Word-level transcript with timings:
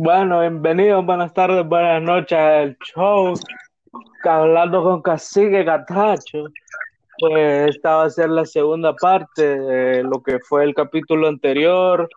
Bueno, 0.00 0.38
bienvenidos, 0.42 1.04
buenas 1.04 1.34
tardes, 1.34 1.66
buenas 1.66 2.00
noches 2.00 2.38
al 2.38 2.78
show. 2.78 3.34
Hablando 4.22 4.84
con 4.84 5.02
Cacique 5.02 5.64
Gatacho. 5.64 6.44
Pues 7.18 7.70
esta 7.70 7.96
va 7.96 8.04
a 8.04 8.10
ser 8.10 8.28
la 8.28 8.44
segunda 8.44 8.94
parte 8.94 9.58
de 9.58 10.04
lo 10.04 10.22
que 10.22 10.38
fue 10.38 10.62
el 10.62 10.72
capítulo 10.72 11.26
anterior. 11.26 12.08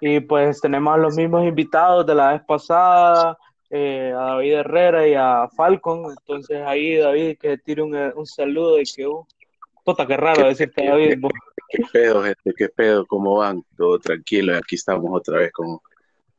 Y 0.00 0.18
pues 0.18 0.60
tenemos 0.60 0.92
a 0.92 0.96
los 0.96 1.16
mismos 1.16 1.46
invitados 1.46 2.04
de 2.04 2.16
la 2.16 2.32
vez 2.32 2.42
pasada, 2.48 3.38
eh, 3.70 4.12
a 4.12 4.22
David 4.32 4.52
Herrera 4.54 5.06
y 5.06 5.14
a 5.14 5.46
Falcon. 5.56 6.06
Entonces 6.18 6.62
ahí 6.66 6.96
David 6.96 7.38
que 7.38 7.58
tire 7.58 7.82
un, 7.82 7.94
un 7.94 8.26
saludo 8.26 8.80
y 8.80 8.84
que 8.86 9.06
uh, 9.06 9.24
puta 9.84 10.04
que 10.04 10.16
raro 10.16 10.48
decirte 10.48 10.84
David. 10.84 11.20
vos. 11.20 11.32
¿Qué 11.68 11.84
pedo, 11.92 12.24
gente? 12.24 12.52
¿Qué 12.56 12.68
pedo? 12.70 13.06
¿Cómo 13.06 13.36
van? 13.36 13.62
Todo 13.76 14.00
tranquilo. 14.00 14.56
Aquí 14.56 14.74
estamos 14.74 15.12
otra 15.12 15.38
vez 15.38 15.52
con 15.52 15.78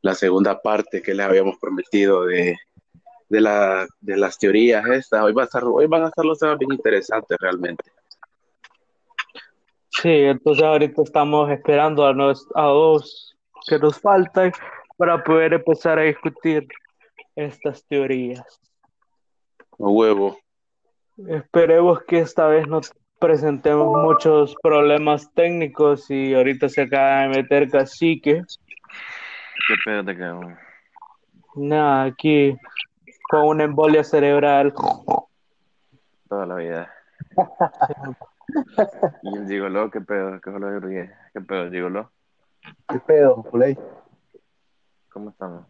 la 0.06 0.14
segunda 0.14 0.62
parte 0.62 1.02
que 1.02 1.14
les 1.14 1.26
habíamos 1.26 1.56
prometido 1.58 2.26
de, 2.26 2.56
de, 3.28 3.40
la, 3.40 3.86
de 4.00 4.16
las 4.16 4.38
teorías 4.38 4.86
estas. 4.86 5.20
Hoy, 5.20 5.32
va 5.32 5.42
a 5.42 5.44
estar, 5.46 5.64
hoy 5.64 5.86
van 5.86 6.04
a 6.04 6.08
estar 6.08 6.24
los 6.24 6.38
temas 6.38 6.58
bien 6.58 6.72
interesantes 6.72 7.36
realmente. 7.40 7.84
Sí, 9.90 10.10
entonces 10.10 10.62
ahorita 10.62 11.02
estamos 11.02 11.50
esperando 11.50 12.06
a, 12.06 12.14
nos, 12.14 12.46
a 12.54 12.66
dos 12.66 13.36
que 13.66 13.80
nos 13.80 13.98
faltan 13.98 14.52
para 14.96 15.24
poder 15.24 15.54
empezar 15.54 15.98
a 15.98 16.02
discutir 16.02 16.68
estas 17.34 17.84
teorías. 17.86 18.46
A 19.72 19.88
huevo. 19.88 20.38
Esperemos 21.26 22.00
que 22.04 22.20
esta 22.20 22.46
vez 22.46 22.68
no 22.68 22.80
presentemos 23.18 24.00
muchos 24.04 24.54
problemas 24.62 25.32
técnicos 25.34 26.08
y 26.10 26.34
ahorita 26.34 26.68
se 26.68 26.82
acaba 26.82 27.22
de 27.22 27.28
meter 27.28 27.68
cacique. 27.70 28.42
¿Qué 29.68 29.74
pedo 29.84 30.04
te 30.04 30.16
quedó? 30.16 30.40
Nada, 31.54 32.04
aquí 32.04 32.56
con 33.28 33.46
una 33.46 33.64
embolia 33.64 34.04
cerebral. 34.04 34.72
Toda 36.28 36.46
la 36.46 36.54
vida. 36.56 36.92
y 39.22 39.36
el 39.36 39.48
gigoló, 39.48 39.90
¿qué 39.90 40.00
pedo? 40.00 40.40
¿Qué, 40.40 40.50
pedo? 40.50 40.80
¿Qué 41.32 41.40
pedo, 41.40 41.70
gigoló? 41.70 42.12
¿Qué 42.88 42.98
pedo, 43.00 43.42
Play? 43.44 43.76
¿Cómo 45.10 45.30
estamos? 45.30 45.66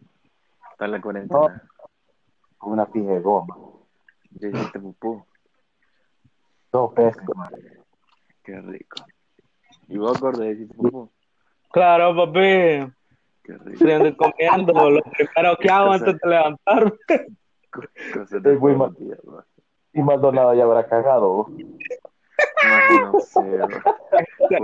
¿Está 0.71 0.85
en 0.85 0.91
la 0.91 1.01
cuarentena? 1.01 1.63
Con 2.57 2.73
una 2.73 2.85
pija 2.85 3.11
de 3.13 3.19
goma. 3.19 3.55
¿Ya 4.31 4.49
hiciste 4.49 4.79
pupú? 4.79 5.25
Todo 6.69 6.93
pesco, 6.93 7.33
Qué 8.43 8.59
rico. 8.61 8.97
¿Y 9.87 9.97
vos, 9.97 10.19
gordo, 10.19 10.43
hiciste 10.49 10.75
pupú? 10.75 11.09
Claro, 11.71 12.15
papi. 12.15 12.93
Qué 13.47 13.53
rico. 13.53 13.87
Estoy 13.87 14.15
comiendo. 14.15 14.73
Lo 14.89 15.01
primero 15.01 15.57
que 15.57 15.69
hago 15.69 15.93
antes 15.93 16.17
de 16.19 16.29
levantarme. 16.29 16.91
Cosas 18.13 18.43
de 18.43 18.57
muy 18.57 18.75
mal. 18.75 18.93
día, 18.95 19.15
bro. 19.23 19.43
Y 19.93 20.01
Maldonado 20.01 20.53
ya 20.53 20.63
habrá 20.63 20.85
cagado. 20.85 21.47
No 22.91 23.19
sé. 23.19 23.59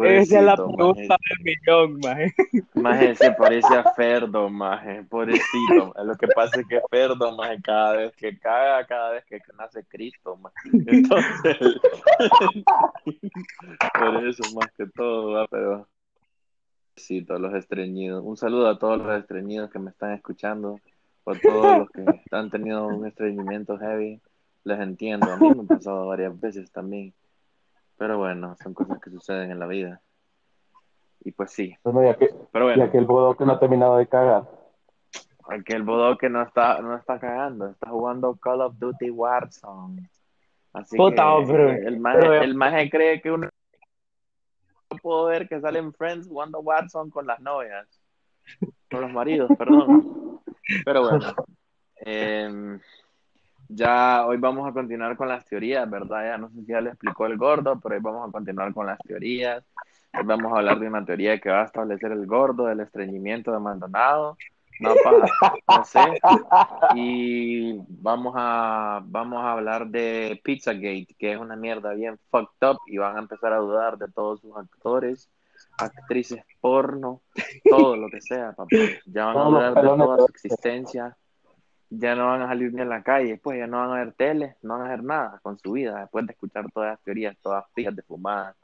Esa 0.03 0.39
es 0.39 0.45
la 0.45 0.55
pregunta 0.55 1.17
del 1.17 1.39
millón, 1.43 1.99
maje. 2.01 2.33
Maje, 2.73 3.15
se 3.15 3.31
parece 3.31 3.75
a 3.75 3.83
Ferdo, 3.93 4.49
maje, 4.49 5.03
pobrecito. 5.09 5.93
Lo 6.03 6.15
que 6.15 6.27
pasa 6.27 6.59
es 6.59 6.67
que 6.67 6.81
Ferdo, 6.91 7.35
maje, 7.35 7.59
cada 7.63 7.93
vez 7.93 8.15
que 8.15 8.37
caga, 8.37 8.85
cada 8.85 9.11
vez 9.11 9.25
que 9.25 9.39
nace 9.57 9.83
Cristo, 9.85 10.37
maje. 10.37 10.69
Entonces, 10.71 11.57
por 13.99 14.27
eso 14.27 14.43
más 14.55 14.71
que 14.77 14.85
todo, 14.87 15.31
va, 15.31 15.47
pero 15.47 15.87
sí, 17.03 17.23
todos 17.23 17.39
los 17.41 17.53
estreñidos. 17.53 18.23
Un 18.23 18.37
saludo 18.37 18.67
a 18.69 18.77
todos 18.79 18.99
los 18.99 19.19
estreñidos 19.19 19.69
que 19.69 19.79
me 19.79 19.89
están 19.91 20.11
escuchando, 20.13 20.79
o 21.23 21.31
a 21.31 21.39
todos 21.39 21.77
los 21.79 21.89
que 21.91 22.03
han 22.31 22.49
tenido 22.49 22.87
un 22.87 23.05
estreñimiento 23.05 23.77
heavy. 23.77 24.19
Les 24.63 24.79
entiendo, 24.79 25.31
a 25.31 25.37
mí 25.37 25.49
me 25.55 25.63
ha 25.63 25.67
pasado 25.67 26.07
varias 26.07 26.39
veces 26.39 26.71
también. 26.71 27.13
Pero 27.97 28.17
bueno, 28.17 28.55
son 28.63 28.73
cosas 28.73 28.99
que 29.01 29.09
suceden 29.09 29.51
en 29.51 29.59
la 29.59 29.67
vida. 29.67 30.01
Y 31.25 31.31
pues 31.31 31.51
sí, 31.51 31.75
Bueno, 31.83 32.03
ya 32.03 32.15
que, 32.15 32.29
pero 32.51 32.65
bueno. 32.65 32.85
ya 32.85 32.91
que 32.91 32.97
el 32.97 33.05
bodo 33.05 33.35
que 33.35 33.45
no 33.45 33.53
ha 33.53 33.59
terminado 33.59 33.97
de 33.97 34.07
cagar. 34.07 34.43
Aquel 35.49 35.83
bodoque 35.83 36.29
no 36.29 36.41
está, 36.41 36.81
no 36.81 36.95
está 36.95 37.19
cagando, 37.19 37.67
está 37.67 37.89
jugando 37.89 38.35
Call 38.37 38.61
of 38.61 38.75
Duty 38.79 39.09
Warzone. 39.09 40.09
Así 40.73 40.97
Puta, 40.97 41.23
que 41.45 41.51
pero- 41.51 41.69
el 41.69 41.99
maje, 41.99 42.37
el 42.43 42.55
maje 42.55 42.89
cree 42.89 43.21
que 43.21 43.31
uno 43.31 43.45
no 43.45 43.49
puedo 45.03 45.25
ver 45.25 45.47
que 45.47 45.59
salen 45.59 45.93
Friends 45.93 46.27
jugando 46.27 46.61
Warzone 46.61 47.11
con 47.11 47.27
las 47.27 47.39
novias, 47.41 47.87
con 48.89 49.01
los 49.01 49.11
maridos, 49.11 49.51
perdón. 49.57 50.39
Pero 50.85 51.01
bueno, 51.01 51.35
em, 51.97 52.79
ya 53.67 54.25
hoy 54.25 54.37
vamos 54.37 54.67
a 54.67 54.71
continuar 54.71 55.17
con 55.17 55.27
las 55.27 55.45
teorías, 55.45 55.87
¿verdad? 55.89 56.23
Ya 56.23 56.37
no 56.37 56.49
sé 56.49 56.61
si 56.61 56.67
ya 56.67 56.79
le 56.79 56.91
explicó 56.91 57.25
el 57.25 57.37
gordo, 57.37 57.79
pero 57.81 57.95
hoy 57.95 58.01
vamos 58.01 58.29
a 58.29 58.31
continuar 58.31 58.73
con 58.73 58.85
las 58.85 58.97
teorías. 58.99 59.63
Hoy 60.13 60.23
vamos 60.25 60.53
a 60.53 60.59
hablar 60.59 60.79
de 60.79 60.87
una 60.87 61.03
teoría 61.03 61.37
que 61.39 61.49
va 61.49 61.63
a 61.63 61.65
establecer 61.65 62.13
el 62.13 62.25
gordo 62.25 62.65
del 62.65 62.79
estreñimiento 62.79 63.51
de 63.51 63.59
Maldonado. 63.59 64.37
No, 64.79 64.93
pa, 65.03 65.11
no 65.77 65.85
sé. 65.85 65.99
Y 66.95 67.79
vamos 67.87 68.33
a, 68.35 69.01
vamos 69.05 69.43
a 69.43 69.51
hablar 69.53 69.87
de 69.87 70.39
Pizzagate, 70.43 71.15
que 71.17 71.33
es 71.33 71.39
una 71.39 71.55
mierda 71.55 71.93
bien 71.93 72.19
fucked 72.29 72.67
up 72.67 72.77
y 72.87 72.97
van 72.97 73.15
a 73.17 73.19
empezar 73.19 73.53
a 73.53 73.57
dudar 73.57 73.97
de 73.97 74.07
todos 74.11 74.41
sus 74.41 74.55
actores, 74.57 75.29
actrices 75.77 76.43
porno, 76.59 77.21
todo 77.69 77.95
lo 77.95 78.09
que 78.09 78.21
sea, 78.21 78.53
papá. 78.53 78.75
Ya 79.05 79.25
van 79.25 79.37
a 79.37 79.43
dudar 79.43 79.73
de 79.75 79.81
toda 79.81 80.17
su 80.17 80.25
existencia. 80.25 81.17
Ya 81.95 82.15
no 82.15 82.25
van 82.25 82.41
a 82.41 82.47
salir 82.47 82.73
ni 82.73 82.81
a 82.81 82.85
la 82.85 83.03
calle, 83.03 83.37
pues 83.37 83.59
ya 83.59 83.67
no 83.67 83.77
van 83.77 83.91
a 83.91 84.03
ver 84.03 84.13
tele, 84.13 84.55
no 84.63 84.73
van 84.73 84.81
a 84.81 84.85
hacer 84.93 85.03
nada 85.03 85.39
con 85.43 85.59
su 85.59 85.73
vida 85.73 85.99
después 85.99 86.25
de 86.25 86.33
escuchar 86.33 86.65
todas 86.71 86.89
las 86.93 87.01
teorías, 87.03 87.37
todas 87.39 87.65
fijas 87.75 87.95
de 87.95 88.01
fumada. 88.01 88.55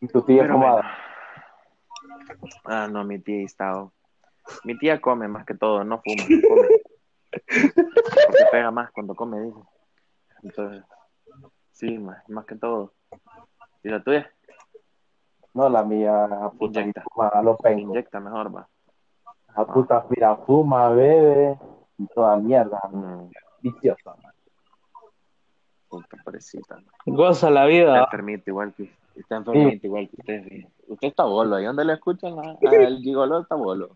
Y 0.00 0.08
tu 0.08 0.20
tía 0.22 0.42
Pero 0.42 0.54
fumada. 0.54 0.72
bueno. 0.72 0.88
Ah, 2.64 2.88
no, 2.90 3.04
mi 3.04 3.20
tía 3.20 3.44
está. 3.44 3.86
Mi 4.64 4.76
tía 4.78 5.00
come 5.00 5.28
más 5.28 5.44
que 5.46 5.54
todo, 5.54 5.84
no 5.84 6.00
fuma, 6.02 6.24
come. 6.48 6.68
Porque 7.30 8.44
pega 8.50 8.70
más 8.70 8.90
cuando 8.92 9.14
come, 9.14 9.40
dice. 9.40 9.60
Entonces, 10.42 10.84
sí, 11.72 11.98
más, 11.98 12.28
más 12.28 12.44
que 12.46 12.56
todo. 12.56 12.92
¿Y 13.82 13.88
la 13.88 14.02
tuya? 14.02 14.30
No, 15.54 15.68
la 15.68 15.82
mía, 15.82 16.28
puta, 16.58 16.80
Inyecta. 16.80 17.02
fuma 17.12 17.28
a 17.28 17.56
pengos. 17.56 17.82
Inyecta 17.94 18.20
mejor, 18.20 18.54
va. 18.54 18.68
La 19.56 19.64
puta, 19.66 20.04
mira, 20.08 20.36
fuma, 20.36 20.88
bebe, 20.90 21.58
y 21.98 22.06
toda 22.08 22.36
mierda. 22.36 22.80
Mm, 22.90 23.30
Viciosa, 23.62 24.14
man. 24.22 24.32
puta 25.88 26.16
parecita. 26.24 26.78
Goza 27.04 27.50
la 27.50 27.68
Está 27.68 27.84
vida. 27.84 28.04
enfermito 28.04 28.50
igual 28.50 28.72
que 28.74 28.90
está 29.16 29.36
enfermito 29.36 29.86
igual 29.86 30.08
que 30.08 30.16
usted. 30.18 30.68
Usted 30.88 31.08
está 31.08 31.24
bolo, 31.24 31.58
¿y 31.60 31.64
dónde 31.64 31.84
lo 31.84 31.92
escuchan? 31.92 32.36
Ah, 32.38 32.56
el 32.62 32.98
gigolo 32.98 33.40
está 33.40 33.56
bolo. 33.56 33.90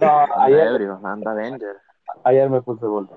No, 0.00 0.26
ayer, 0.38 0.68
ebrio, 0.68 1.00
anda 1.04 1.32
Avenger. 1.32 1.76
ayer 2.24 2.48
me 2.48 2.62
puse 2.62 2.86
bol. 2.86 3.08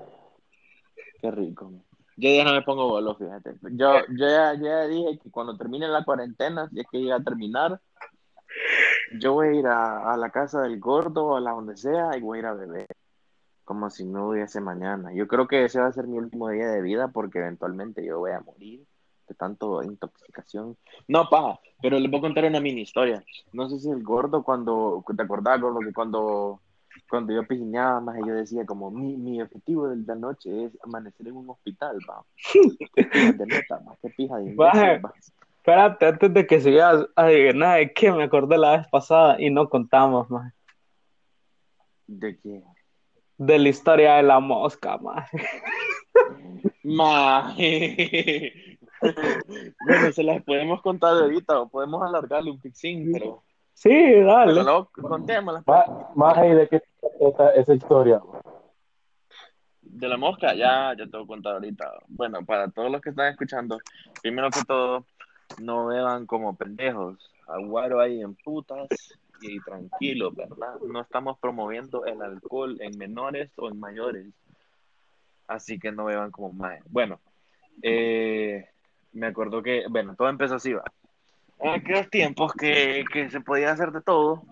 Qué 1.20 1.30
rico. 1.30 1.72
Yo 2.16 2.30
ya 2.30 2.44
no 2.44 2.52
me 2.52 2.62
pongo 2.62 2.88
bolo, 2.88 3.16
fíjate. 3.16 3.56
Yo, 3.72 4.00
yo 4.08 4.28
ya, 4.28 4.54
ya 4.54 4.86
dije 4.86 5.18
que 5.18 5.30
cuando 5.30 5.56
termine 5.56 5.88
la 5.88 6.04
cuarentena, 6.04 6.68
si 6.68 6.80
es 6.80 6.86
que 6.90 6.98
llega 6.98 7.16
a 7.16 7.24
terminar, 7.24 7.80
yo 9.18 9.32
voy 9.32 9.48
a 9.48 9.52
ir 9.52 9.66
a, 9.66 10.12
a 10.12 10.16
la 10.16 10.30
casa 10.30 10.62
del 10.62 10.78
gordo 10.78 11.26
o 11.26 11.36
a 11.36 11.40
la 11.40 11.52
donde 11.52 11.76
sea 11.76 12.16
y 12.16 12.20
voy 12.20 12.38
a 12.38 12.40
ir 12.40 12.46
a 12.46 12.54
beber. 12.54 12.86
Como 13.64 13.88
si 13.90 14.04
no 14.04 14.28
hubiese 14.28 14.60
mañana. 14.60 15.12
Yo 15.14 15.26
creo 15.26 15.48
que 15.48 15.64
ese 15.64 15.80
va 15.80 15.86
a 15.86 15.92
ser 15.92 16.06
mi 16.06 16.18
último 16.18 16.50
día 16.50 16.68
de 16.68 16.82
vida 16.82 17.08
porque 17.08 17.38
eventualmente 17.38 18.04
yo 18.04 18.18
voy 18.18 18.32
a 18.32 18.40
morir 18.40 18.86
de 19.28 19.34
tanto 19.34 19.82
intoxicación. 19.82 20.76
No, 21.08 21.28
paja, 21.28 21.58
pero 21.80 21.98
les 21.98 22.10
voy 22.10 22.18
a 22.18 22.22
contar 22.22 22.44
una 22.44 22.60
mini 22.60 22.82
historia. 22.82 23.24
No 23.52 23.68
sé 23.68 23.78
si 23.78 23.90
el 23.90 24.02
gordo 24.02 24.42
cuando, 24.42 25.02
¿te 25.16 25.22
acordás, 25.22 25.60
gordo, 25.60 25.80
que 25.80 25.92
cuando, 25.92 26.60
cuando 27.08 27.32
yo 27.32 27.46
pijineaba 27.46 28.00
más 28.00 28.16
yo 28.18 28.34
decía 28.34 28.64
como 28.66 28.90
mi, 28.90 29.16
mi 29.16 29.40
objetivo 29.40 29.88
de 29.88 29.96
la 30.06 30.14
noche 30.14 30.64
es 30.64 30.78
amanecer 30.82 31.28
en 31.28 31.36
un 31.36 31.50
hospital, 31.50 31.98
va. 32.08 32.24
De 32.54 33.46
neta, 33.46 33.80
va, 33.86 33.96
qué 34.02 34.10
pija 34.10 34.36
de 34.36 34.50
imbécil, 34.50 35.04
va. 35.04 35.12
Espérate, 35.56 36.06
antes 36.06 36.34
de 36.34 36.46
que 36.46 36.60
sigas 36.60 37.06
adivinando 37.16 37.76
de 37.76 37.92
qué 37.92 38.12
me 38.12 38.24
acordé 38.24 38.58
la 38.58 38.76
vez 38.76 38.88
pasada 38.88 39.40
y 39.40 39.50
no 39.50 39.70
contamos, 39.70 40.28
maje. 40.28 40.52
¿De 42.06 42.38
qué? 42.38 42.62
De 43.38 43.58
la 43.58 43.68
historia 43.68 44.16
de 44.16 44.24
la 44.24 44.40
mosca. 44.40 44.98
Maje. 46.82 48.78
bueno, 49.86 50.12
se 50.12 50.22
las 50.22 50.42
podemos 50.42 50.82
contar 50.82 51.14
ahorita 51.14 51.60
o 51.60 51.68
podemos 51.68 52.02
alargarle 52.02 52.50
un 52.50 52.60
pixín, 52.60 53.12
pero 53.12 53.43
Sí, 53.74 54.22
dale. 54.22 54.54
luego 54.54 54.90
contémoslas. 54.92 55.64
pues. 55.64 55.78
Más, 56.14 56.38
ahí 56.38 56.54
de 56.54 56.68
que 56.68 56.82
esa, 57.20 57.50
esa 57.50 57.74
historia. 57.74 58.20
De 59.82 60.08
la 60.08 60.16
mosca, 60.16 60.54
ya, 60.54 60.94
ya 60.96 61.04
te 61.06 61.16
voy 61.16 61.24
a 61.24 61.26
contar 61.26 61.54
ahorita. 61.54 61.92
Bueno, 62.08 62.44
para 62.44 62.70
todos 62.70 62.90
los 62.90 63.00
que 63.00 63.10
están 63.10 63.30
escuchando, 63.30 63.78
primero 64.22 64.50
que 64.50 64.62
todo, 64.66 65.04
no 65.60 65.86
beban 65.86 66.26
como 66.26 66.56
pendejos. 66.56 67.18
Aguaro 67.46 68.00
ahí 68.00 68.20
en 68.22 68.34
putas 68.36 68.88
y 69.40 69.60
tranquilo, 69.60 70.30
¿verdad? 70.32 70.76
No 70.86 71.00
estamos 71.00 71.38
promoviendo 71.38 72.06
el 72.06 72.22
alcohol 72.22 72.78
en 72.80 72.96
menores 72.96 73.50
o 73.56 73.68
en 73.68 73.78
mayores. 73.78 74.26
Así 75.46 75.78
que 75.78 75.92
no 75.92 76.06
beban 76.06 76.30
como 76.30 76.52
más. 76.52 76.80
Bueno, 76.88 77.20
eh, 77.82 78.66
me 79.12 79.26
acuerdo 79.26 79.62
que, 79.62 79.84
bueno, 79.88 80.14
todo 80.16 80.28
empezó 80.28 80.54
así, 80.54 80.72
va. 80.72 80.84
En 81.60 81.70
aquellos 81.70 82.10
tiempos 82.10 82.52
que, 82.54 83.04
que 83.12 83.30
se 83.30 83.40
podía 83.40 83.70
hacer 83.72 83.90
de 83.92 84.02
todo, 84.02 84.42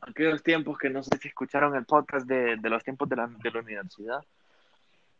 aquellos 0.00 0.42
tiempos 0.42 0.78
que 0.78 0.90
no 0.90 1.02
sé 1.02 1.16
si 1.18 1.28
escucharon 1.28 1.76
el 1.76 1.84
podcast 1.84 2.26
de, 2.26 2.56
de 2.56 2.70
los 2.70 2.82
tiempos 2.82 3.08
de 3.08 3.16
la, 3.16 3.26
de 3.28 3.50
la 3.50 3.60
universidad. 3.60 4.24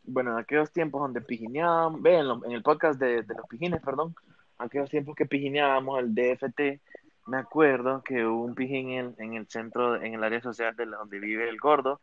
Bueno, 0.03 0.31
en 0.31 0.37
aquellos 0.39 0.71
tiempos 0.71 1.01
donde 1.01 1.21
pijineábamos, 1.21 2.01
ven, 2.01 2.25
en 2.45 2.51
el 2.51 2.63
podcast 2.63 2.99
de, 2.99 3.21
de 3.21 3.35
los 3.35 3.47
pijines, 3.47 3.81
perdón, 3.81 4.15
aquellos 4.57 4.89
tiempos 4.89 5.15
que 5.15 5.25
pijineábamos 5.27 5.99
el 5.99 6.13
DFT, 6.15 6.81
me 7.27 7.37
acuerdo 7.37 8.01
que 8.03 8.25
hubo 8.25 8.43
un 8.43 8.55
pijín 8.55 8.89
en, 8.89 9.15
en 9.19 9.33
el 9.35 9.47
centro, 9.47 10.01
en 10.01 10.15
el 10.15 10.23
área 10.23 10.41
social 10.41 10.75
de 10.75 10.87
la- 10.87 10.97
donde 10.97 11.19
vive 11.19 11.47
el 11.47 11.57
gordo. 11.59 12.01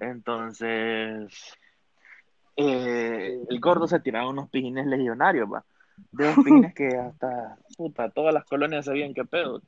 Entonces, 0.00 1.58
eh, 2.56 3.40
el 3.48 3.60
gordo 3.60 3.88
se 3.88 4.00
tiraba 4.00 4.28
unos 4.30 4.48
pijines 4.48 4.86
legionarios, 4.86 5.52
va. 5.52 5.64
De 6.12 6.26
los 6.26 6.36
pijines 6.36 6.74
que 6.74 6.88
hasta, 6.96 7.56
puta, 7.76 8.08
todas 8.10 8.32
las 8.34 8.44
colonias 8.44 8.84
sabían 8.86 9.14
qué 9.14 9.24
pedo. 9.24 9.60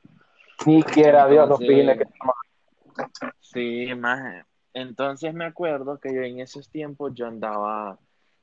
Ni 0.65 0.81
quiera 0.83 1.27
Dios 1.27 1.47
los 1.49 1.59
pijines 1.59 1.97
que 1.97 2.05
Sí, 3.39 3.93
más. 3.95 4.45
Entonces 4.73 5.33
me 5.33 5.45
acuerdo 5.45 5.99
que 5.99 6.13
yo 6.13 6.21
en 6.21 6.39
esos 6.39 6.69
tiempos 6.69 7.13
yo 7.13 7.27
andaba 7.27 7.97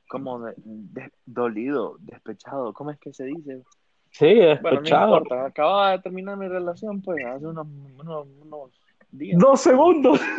como 0.07 0.39
de- 0.39 0.53
de- 0.57 1.11
dolido, 1.25 1.95
despechado. 1.99 2.73
¿Cómo 2.73 2.91
es 2.91 2.99
que 2.99 3.13
se 3.13 3.25
dice? 3.25 3.63
Sí, 4.11 4.35
Bueno, 4.35 4.59
no 4.61 4.71
despechado. 4.81 5.17
importa. 5.17 5.45
Acababa 5.45 5.91
de 5.91 5.99
terminar 5.99 6.37
mi 6.37 6.47
relación, 6.49 7.01
pues, 7.01 7.25
hace 7.25 7.47
unos, 7.47 7.65
unos, 7.99 8.27
unos 8.41 8.71
días. 9.09 9.39
Dos 9.39 9.61
segundos. 9.61 10.19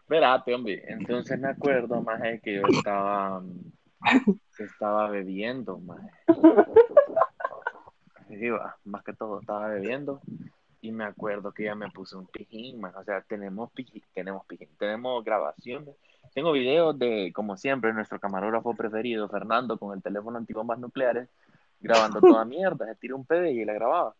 Espérate, 0.00 0.54
hombre. 0.54 0.82
Entonces 0.88 1.38
me 1.38 1.48
acuerdo, 1.48 2.02
más 2.02 2.20
que 2.42 2.54
yo 2.54 2.62
estaba, 2.68 3.42
que 4.56 4.64
estaba 4.64 5.08
bebiendo, 5.08 5.78
más. 5.78 6.00
Iba, 8.30 8.76
más 8.84 9.04
que 9.04 9.12
todo, 9.12 9.40
estaba 9.40 9.68
bebiendo 9.68 10.20
y 10.84 10.92
me 10.92 11.04
acuerdo 11.04 11.52
que 11.52 11.64
ya 11.64 11.74
me 11.74 11.90
puse 11.90 12.14
un 12.14 12.26
pijín. 12.26 12.84
O 12.84 13.04
sea, 13.04 13.22
tenemos 13.22 13.72
pijín, 13.72 14.02
tenemos 14.12 14.44
pijín, 14.44 14.68
tenemos 14.78 15.24
grabaciones. 15.24 15.96
Tengo 16.34 16.52
videos 16.52 16.98
de, 16.98 17.32
como 17.34 17.56
siempre, 17.56 17.94
nuestro 17.94 18.20
camarógrafo 18.20 18.74
preferido, 18.74 19.26
Fernando, 19.30 19.78
con 19.78 19.96
el 19.96 20.02
teléfono 20.02 20.36
antibombas 20.36 20.78
nucleares, 20.78 21.30
grabando 21.80 22.20
toda 22.20 22.44
mierda. 22.44 22.84
Se 22.84 22.96
tiró 22.96 23.16
un 23.16 23.24
pedo 23.24 23.46
y 23.46 23.64
la 23.64 23.72
grababa. 23.72 24.14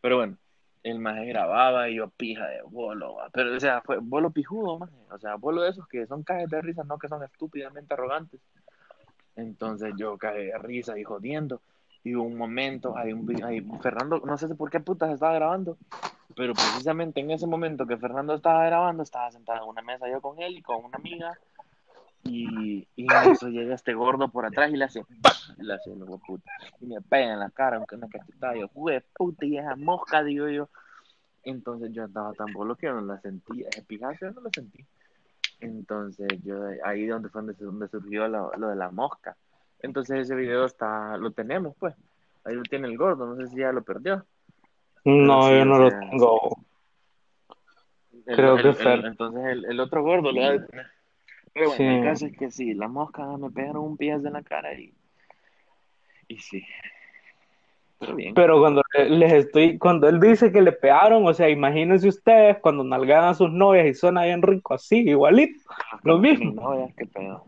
Pero 0.00 0.16
bueno, 0.16 0.36
el 0.82 0.98
maje 0.98 1.26
grababa 1.26 1.88
y 1.88 1.96
yo 1.96 2.08
pija 2.10 2.48
de 2.48 2.62
bolo, 2.62 3.18
pero 3.32 3.54
o 3.54 3.60
sea, 3.60 3.80
fue 3.82 3.98
bolo 3.98 4.30
pijudo, 4.30 4.78
o 5.10 5.18
sea, 5.18 5.36
bolo 5.36 5.62
de 5.62 5.70
esos 5.70 5.86
que 5.88 6.06
son 6.06 6.22
cajes 6.22 6.48
de 6.48 6.60
risa, 6.62 6.82
no 6.84 6.98
que 6.98 7.08
son 7.08 7.22
estúpidamente 7.22 7.94
arrogantes. 7.94 8.40
Entonces 9.38 9.94
yo 9.96 10.18
caí 10.18 10.46
de 10.46 10.58
risa 10.58 10.98
y 10.98 11.04
jodiendo. 11.04 11.60
Y 12.04 12.14
hubo 12.14 12.24
un 12.24 12.36
momento, 12.36 12.96
hay 12.96 13.12
un, 13.12 13.26
hay- 13.44 13.60
Fernando, 13.80 14.20
no 14.24 14.36
sé 14.36 14.48
por 14.54 14.70
qué 14.70 14.80
putas 14.80 15.10
estaba 15.12 15.32
grabando, 15.34 15.76
pero 16.34 16.54
precisamente 16.54 17.20
en 17.20 17.30
ese 17.30 17.46
momento 17.46 17.86
que 17.86 17.96
Fernando 17.96 18.34
estaba 18.34 18.64
grabando, 18.66 19.02
estaba 19.02 19.30
sentado 19.30 19.62
en 19.64 19.68
una 19.70 19.82
mesa 19.82 20.08
yo 20.10 20.20
con 20.20 20.40
él 20.40 20.58
y 20.58 20.62
con 20.62 20.84
una 20.84 20.96
amiga. 20.96 21.38
Y, 22.24 22.86
y 22.96 23.06
eso 23.32 23.48
llega 23.48 23.74
este 23.74 23.94
gordo 23.94 24.28
por 24.28 24.44
atrás 24.44 24.70
y 24.72 24.76
le 24.76 24.84
hace. 24.84 25.02
Y 25.56 25.62
le 25.62 25.74
hace 25.74 25.90
de 25.90 26.04
puta. 26.26 26.50
Y 26.80 26.86
me 26.86 27.00
pega 27.00 27.32
en 27.32 27.38
la 27.38 27.50
cara 27.50 27.84
con 27.86 27.98
una 27.98 28.08
cachetada. 28.08 28.56
Yo, 28.56 28.68
"Jue 28.68 29.02
puta, 29.16 29.46
y 29.46 29.56
esa 29.56 29.76
mosca, 29.76 30.22
digo 30.24 30.48
yo. 30.48 30.68
Entonces 31.44 31.92
yo 31.92 32.04
estaba 32.04 32.32
tan 32.34 32.52
bolo 32.52 32.74
que 32.76 32.88
no 32.88 33.00
la 33.00 33.20
sentí. 33.20 33.62
Ese 33.62 33.82
pijazo 33.82 34.26
yo 34.26 34.30
no 34.32 34.40
lo 34.42 34.50
sentí. 34.52 34.84
Entonces 35.60 36.28
yo 36.44 36.62
ahí 36.84 37.06
donde 37.06 37.28
fue 37.28 37.42
donde, 37.42 37.54
donde 37.64 37.88
surgió 37.88 38.28
lo, 38.28 38.52
lo 38.56 38.68
de 38.68 38.76
la 38.76 38.90
mosca. 38.90 39.36
Entonces 39.80 40.20
ese 40.20 40.34
video 40.34 40.64
está, 40.64 41.16
lo 41.16 41.32
tenemos 41.32 41.74
pues. 41.78 41.94
Ahí 42.44 42.54
lo 42.54 42.62
tiene 42.62 42.88
el 42.88 42.96
gordo, 42.96 43.26
no 43.26 43.36
sé 43.36 43.48
si 43.48 43.56
ya 43.58 43.72
lo 43.72 43.82
perdió. 43.82 44.24
No, 45.04 45.50
yo 45.50 45.64
no 45.64 45.78
lo 45.78 45.90
tengo. 45.90 46.40
El- 48.26 48.36
Creo 48.36 48.56
el- 48.56 48.62
que 48.62 48.68
el- 48.68 48.74
Fer. 48.76 49.04
entonces 49.06 49.44
el, 49.46 49.64
el 49.64 49.80
otro 49.80 50.02
gordo 50.02 50.32
lo 50.32 50.40
va 50.40 50.48
a 50.48 50.66
tener. 50.66 50.86
Pero 51.54 51.68
bueno, 51.70 51.84
el 51.92 52.00
Sí. 52.00 52.04
caso 52.04 52.26
es 52.26 52.36
que 52.36 52.50
sí, 52.50 52.74
la 52.74 52.88
mosca 52.88 53.24
me 53.36 53.50
pegaron 53.50 53.82
un 53.84 53.96
pie 53.96 54.12
en 54.12 54.32
la 54.32 54.42
cara 54.42 54.74
y, 54.74 54.94
y 56.28 56.38
sí. 56.38 56.64
Pero 57.98 58.14
bien. 58.14 58.34
Pero 58.34 58.60
cuando 58.60 58.82
le- 58.96 59.10
les 59.10 59.32
estoy, 59.32 59.76
cuando 59.78 60.08
él 60.08 60.20
dice 60.20 60.52
que 60.52 60.62
le 60.62 60.72
pegaron, 60.72 61.26
o 61.26 61.34
sea, 61.34 61.48
imagínense 61.48 62.08
ustedes 62.08 62.58
cuando 62.60 62.84
nalgan 62.84 63.24
a 63.24 63.34
sus 63.34 63.50
novias 63.50 63.86
y 63.86 63.94
suena 63.94 64.24
bien 64.24 64.40
rico 64.42 64.74
así, 64.74 64.98
igualito. 64.98 65.58
lo 66.02 66.14
Cuando 66.14 66.18
mismo. 66.20 66.38
tienen 66.38 66.54
novias, 66.56 66.94
qué 66.96 67.06
pedo. 67.06 67.44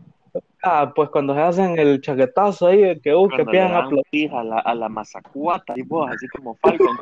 Ah, 0.63 0.91
pues 0.95 1.09
cuando 1.09 1.33
se 1.33 1.41
hacen 1.41 1.77
el 1.79 1.99
chaquetazo 2.01 2.67
ahí 2.67 2.99
que, 3.01 3.13
uh, 3.15 3.27
que 3.27 3.41
empiezan 3.41 3.73
a 3.73 3.79
a 4.39 4.43
la, 4.43 4.59
a 4.59 4.75
la 4.75 4.87
mazacuata 4.89 5.73
vos, 5.85 6.09
así 6.11 6.27
como 6.29 6.55
Falcon. 6.55 6.97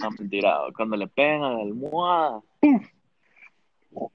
No, 0.00 0.10
mentira. 0.18 0.58
Cuando 0.76 0.96
le 0.96 1.06
pegan 1.06 1.42
a 1.44 1.50
la 1.52 1.62
almohada. 1.62 2.40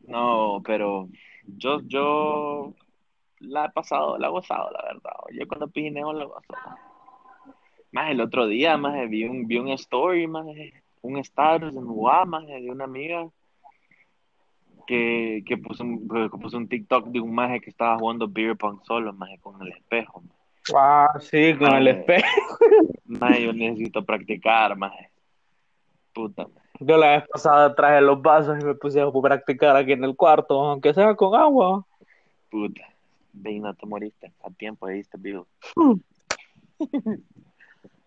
No, 0.08 0.62
pero 0.66 1.08
yo, 1.58 1.80
yo 1.86 2.74
la 3.40 3.66
he 3.66 3.70
pasado, 3.70 4.18
la 4.18 4.28
he 4.28 4.32
gozado, 4.32 4.70
la 4.72 4.84
verdad. 4.84 5.14
Yo 5.32 5.48
cuando 5.48 5.68
pijineo 5.68 6.14
la 6.14 6.26
gozo. 6.26 6.54
Más 7.98 8.12
el 8.12 8.22
otro 8.22 8.46
día, 8.46 8.78
más 8.78 9.10
vi 9.10 9.24
un, 9.24 9.48
vi 9.48 9.58
un 9.58 9.70
story, 9.70 10.28
más 10.28 10.46
un 11.02 11.18
status 11.18 11.76
en 11.76 12.30
más 12.30 12.46
de 12.46 12.70
una 12.70 12.84
amiga 12.84 13.28
que, 14.86 15.44
que 15.44 15.58
puso 15.58 15.84
un, 15.84 16.08
que 16.08 16.38
puso 16.38 16.58
un 16.58 16.68
TikTok 16.68 17.08
de 17.08 17.20
un 17.20 17.34
maje 17.34 17.60
que 17.60 17.72
estaba 17.72 17.98
jugando 17.98 18.28
beer 18.28 18.56
pong 18.56 18.82
solo, 18.84 19.12
maje, 19.14 19.40
con 19.40 19.60
el 19.64 19.70
espejo. 19.70 20.22
maje. 20.22 20.40
Ah, 20.76 21.08
sí, 21.20 21.56
con 21.58 21.74
el 21.74 21.88
espejo. 21.88 22.28
maje, 23.06 23.46
yo 23.46 23.54
necesito 23.54 24.06
practicar, 24.06 24.78
maje. 24.78 25.10
Puta, 26.14 26.44
maje. 26.44 26.70
Yo 26.80 26.98
la 26.98 27.18
vez 27.18 27.28
pasada 27.28 27.74
traje 27.74 28.00
los 28.02 28.22
vasos 28.22 28.62
y 28.62 28.64
me 28.64 28.76
puse 28.76 29.02
a 29.02 29.10
practicar 29.10 29.76
aquí 29.76 29.94
en 29.94 30.04
el 30.04 30.16
cuarto, 30.16 30.62
aunque 30.62 30.94
sea 30.94 31.16
con 31.16 31.34
agua. 31.34 31.84
puta. 32.52 32.84
Ve 33.34 33.60
no 33.60 33.74
te 33.74 33.88
moriste 33.88 34.32
a 34.44 34.52
tiempo, 34.52 34.86
ahí 34.86 35.02
vivo. 35.18 35.48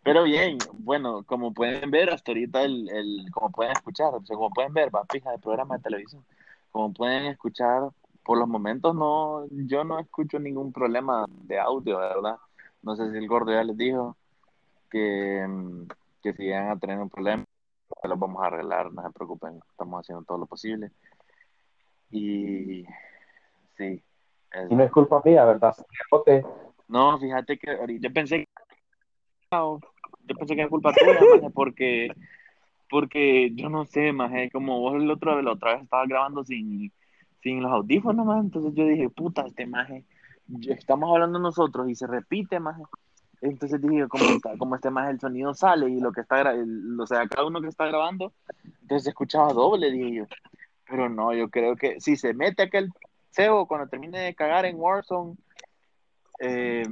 Pero 0.03 0.25
bien, 0.25 0.57
bueno, 0.79 1.23
como 1.25 1.53
pueden 1.53 1.91
ver, 1.91 2.11
hasta 2.11 2.31
ahorita 2.33 2.63
el, 2.63 2.89
el 2.89 3.27
como 3.33 3.51
pueden 3.51 3.73
escuchar, 3.73 4.15
o 4.15 4.25
sea, 4.25 4.35
como 4.37 4.51
pueden 4.51 4.73
ver, 4.73 4.95
va 4.95 5.05
fija 5.07 5.31
de 5.31 5.39
programa 5.39 5.77
de 5.77 5.83
televisión. 5.83 6.25
Como 6.71 6.93
pueden 6.93 7.27
escuchar, 7.27 7.91
por 8.25 8.39
los 8.39 8.49
momentos 8.49 8.95
no, 8.95 9.47
yo 9.51 9.85
no 9.85 9.99
escucho 9.99 10.39
ningún 10.39 10.73
problema 10.73 11.27
de 11.29 11.59
audio, 11.59 11.99
¿verdad? 11.99 12.37
No 12.83 12.97
sé 12.97 13.11
si 13.11 13.19
el 13.19 13.29
gordo 13.29 13.53
ya 13.53 13.63
les 13.63 13.77
dijo 13.77 14.17
que, 14.91 15.45
mm, 15.47 15.87
que 16.23 16.33
si 16.33 16.45
llegan 16.45 16.71
a 16.71 16.79
tener 16.79 16.99
un 16.99 17.11
problema, 17.11 17.45
los 18.03 18.19
vamos 18.19 18.43
a 18.43 18.47
arreglar, 18.47 18.91
no 18.93 19.03
se 19.03 19.11
preocupen, 19.11 19.61
estamos 19.71 20.01
haciendo 20.01 20.25
todo 20.25 20.39
lo 20.39 20.47
posible. 20.47 20.91
Y 22.11 22.85
sí, 23.77 24.03
es- 24.53 24.71
Y 24.71 24.75
no 24.75 24.83
es 24.85 24.91
culpa 24.91 25.21
mía, 25.25 25.45
¿verdad? 25.45 25.77
No, 26.89 27.19
fíjate 27.19 27.59
que 27.59 27.71
ahorita- 27.71 28.09
yo 28.09 28.15
pensé 28.15 28.39
que 28.39 28.47
yo 30.31 30.37
pensé 30.37 30.55
que 30.55 30.61
era 30.63 30.71
culpa 30.71 30.93
tuya, 30.93 31.21
maje, 31.31 31.51
porque 31.51 32.13
porque 32.89 33.51
yo 33.55 33.69
no 33.69 33.85
sé, 33.85 34.13
maje, 34.13 34.51
como 34.51 34.81
vos 34.81 34.95
el 35.01 35.11
otro 35.11 35.41
la 35.43 35.53
otra 35.53 35.75
vez 35.75 35.83
estabas 35.83 36.09
grabando 36.09 36.45
sin 36.45 36.91
sin 37.43 37.63
los 37.63 37.73
audífonos, 37.73 38.27
maje, 38.27 38.41
entonces 38.41 38.75
yo 38.75 38.85
dije, 38.87 39.09
puta, 39.09 39.47
este 39.47 39.67
maje, 39.67 40.05
estamos 40.69 41.11
hablando 41.11 41.39
nosotros 41.39 41.89
y 41.89 41.95
se 41.95 42.07
repite, 42.07 42.61
maje. 42.61 42.83
Entonces 43.41 43.81
dije, 43.81 44.07
como, 44.09 44.25
está- 44.37 44.59
como 44.59 44.75
este 44.75 44.91
maje 44.91 45.13
el 45.13 45.21
sonido 45.21 45.55
sale 45.55 45.89
y 45.89 46.01
lo 46.01 46.13
que 46.13 46.21
está 46.21 46.43
el- 46.53 47.01
o 47.01 47.07
sea, 47.07 47.27
cada 47.29 47.47
uno 47.47 47.63
que 47.63 47.69
está 47.69 47.87
grabando, 47.87 48.33
entonces 48.83 49.09
escuchaba 49.09 49.53
doble, 49.55 49.91
dije 49.91 50.13
yo. 50.15 50.25
Pero 50.87 51.09
no, 51.09 51.33
yo 51.33 51.49
creo 51.49 51.77
que 51.77 51.99
si 52.01 52.17
se 52.17 52.35
mete 52.35 52.65
aquel 52.65 52.91
cebo 53.31 53.67
cuando 53.67 53.89
termine 53.89 54.19
de 54.19 54.35
cagar 54.35 54.67
en 54.67 54.77
Warzone, 54.79 55.37
eh, 56.41 56.87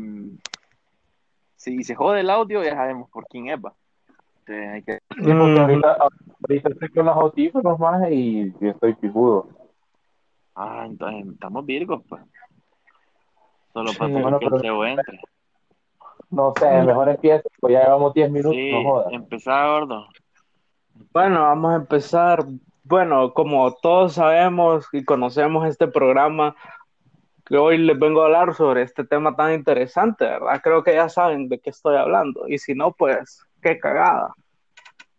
si 1.59 1.85
se 1.85 1.95
jode 1.95 2.21
el 2.21 2.31
audio, 2.31 2.63
ya 2.65 2.75
sabemos 2.75 3.11
por 3.11 3.27
quién 3.27 3.49
es, 3.49 3.59
va. 3.63 3.75
Entonces 4.47 4.69
hay 4.73 4.83
que... 4.83 4.93
Sí, 4.95 5.01
porque 5.17 5.35
Mm, 5.35 5.59
ahorita, 5.59 5.97
ahorita 6.41 6.69
estoy 6.71 6.89
con 6.89 7.05
los 7.07 7.17
audífonos 7.17 7.79
más 7.79 8.11
y 8.11 8.55
estoy 8.63 8.95
pijudo. 8.95 9.49
Ah, 10.55 10.85
entonces 10.87 11.27
estamos 11.35 11.67
virgos, 11.67 12.03
pues. 12.09 12.23
Solo 13.75 13.91
Sí, 13.91 13.97
falta 13.99 14.21
bueno, 14.21 14.39
que 14.39 14.45
el 14.47 14.51
pero- 14.53 14.63
cebo 14.63 14.85
entre. 14.87 15.21
No 16.31 16.53
sé, 16.59 16.83
mejor 16.83 17.09
empieza, 17.09 17.49
pues 17.61 17.73
ya 17.73 17.85
llevamos 17.85 18.13
10 18.15 18.31
minutos, 18.31 18.53
Sí, 18.57 18.71
no 18.73 18.83
jodas. 18.83 19.13
empezar, 19.13 19.67
gordo. 19.69 20.09
Bueno, 21.13 21.43
vamos 21.43 21.73
a 21.73 21.77
empezar. 21.77 22.45
Bueno, 22.85 23.33
como 23.35 23.73
todos 23.77 24.15
sabemos 24.15 24.87
y 24.93 25.05
conocemos 25.05 25.67
este 25.67 25.89
programa, 25.89 26.55
que 27.49 27.57
hoy 27.57 27.79
les 27.79 27.99
vengo 27.99 28.21
a 28.21 28.27
hablar 28.27 28.55
sobre 28.55 28.83
este 28.83 29.05
tema 29.05 29.35
tan 29.35 29.55
interesante, 29.55 30.25
¿verdad? 30.25 30.61
Creo 30.63 30.85
que 30.85 30.95
ya 30.95 31.09
saben 31.09 31.49
de 31.49 31.59
qué 31.59 31.71
estoy 31.71 31.97
hablando. 31.97 32.47
Y 32.47 32.59
si 32.59 32.75
no, 32.75 32.93
pues 32.93 33.43
qué 33.63 33.79
cagada. 33.79 34.35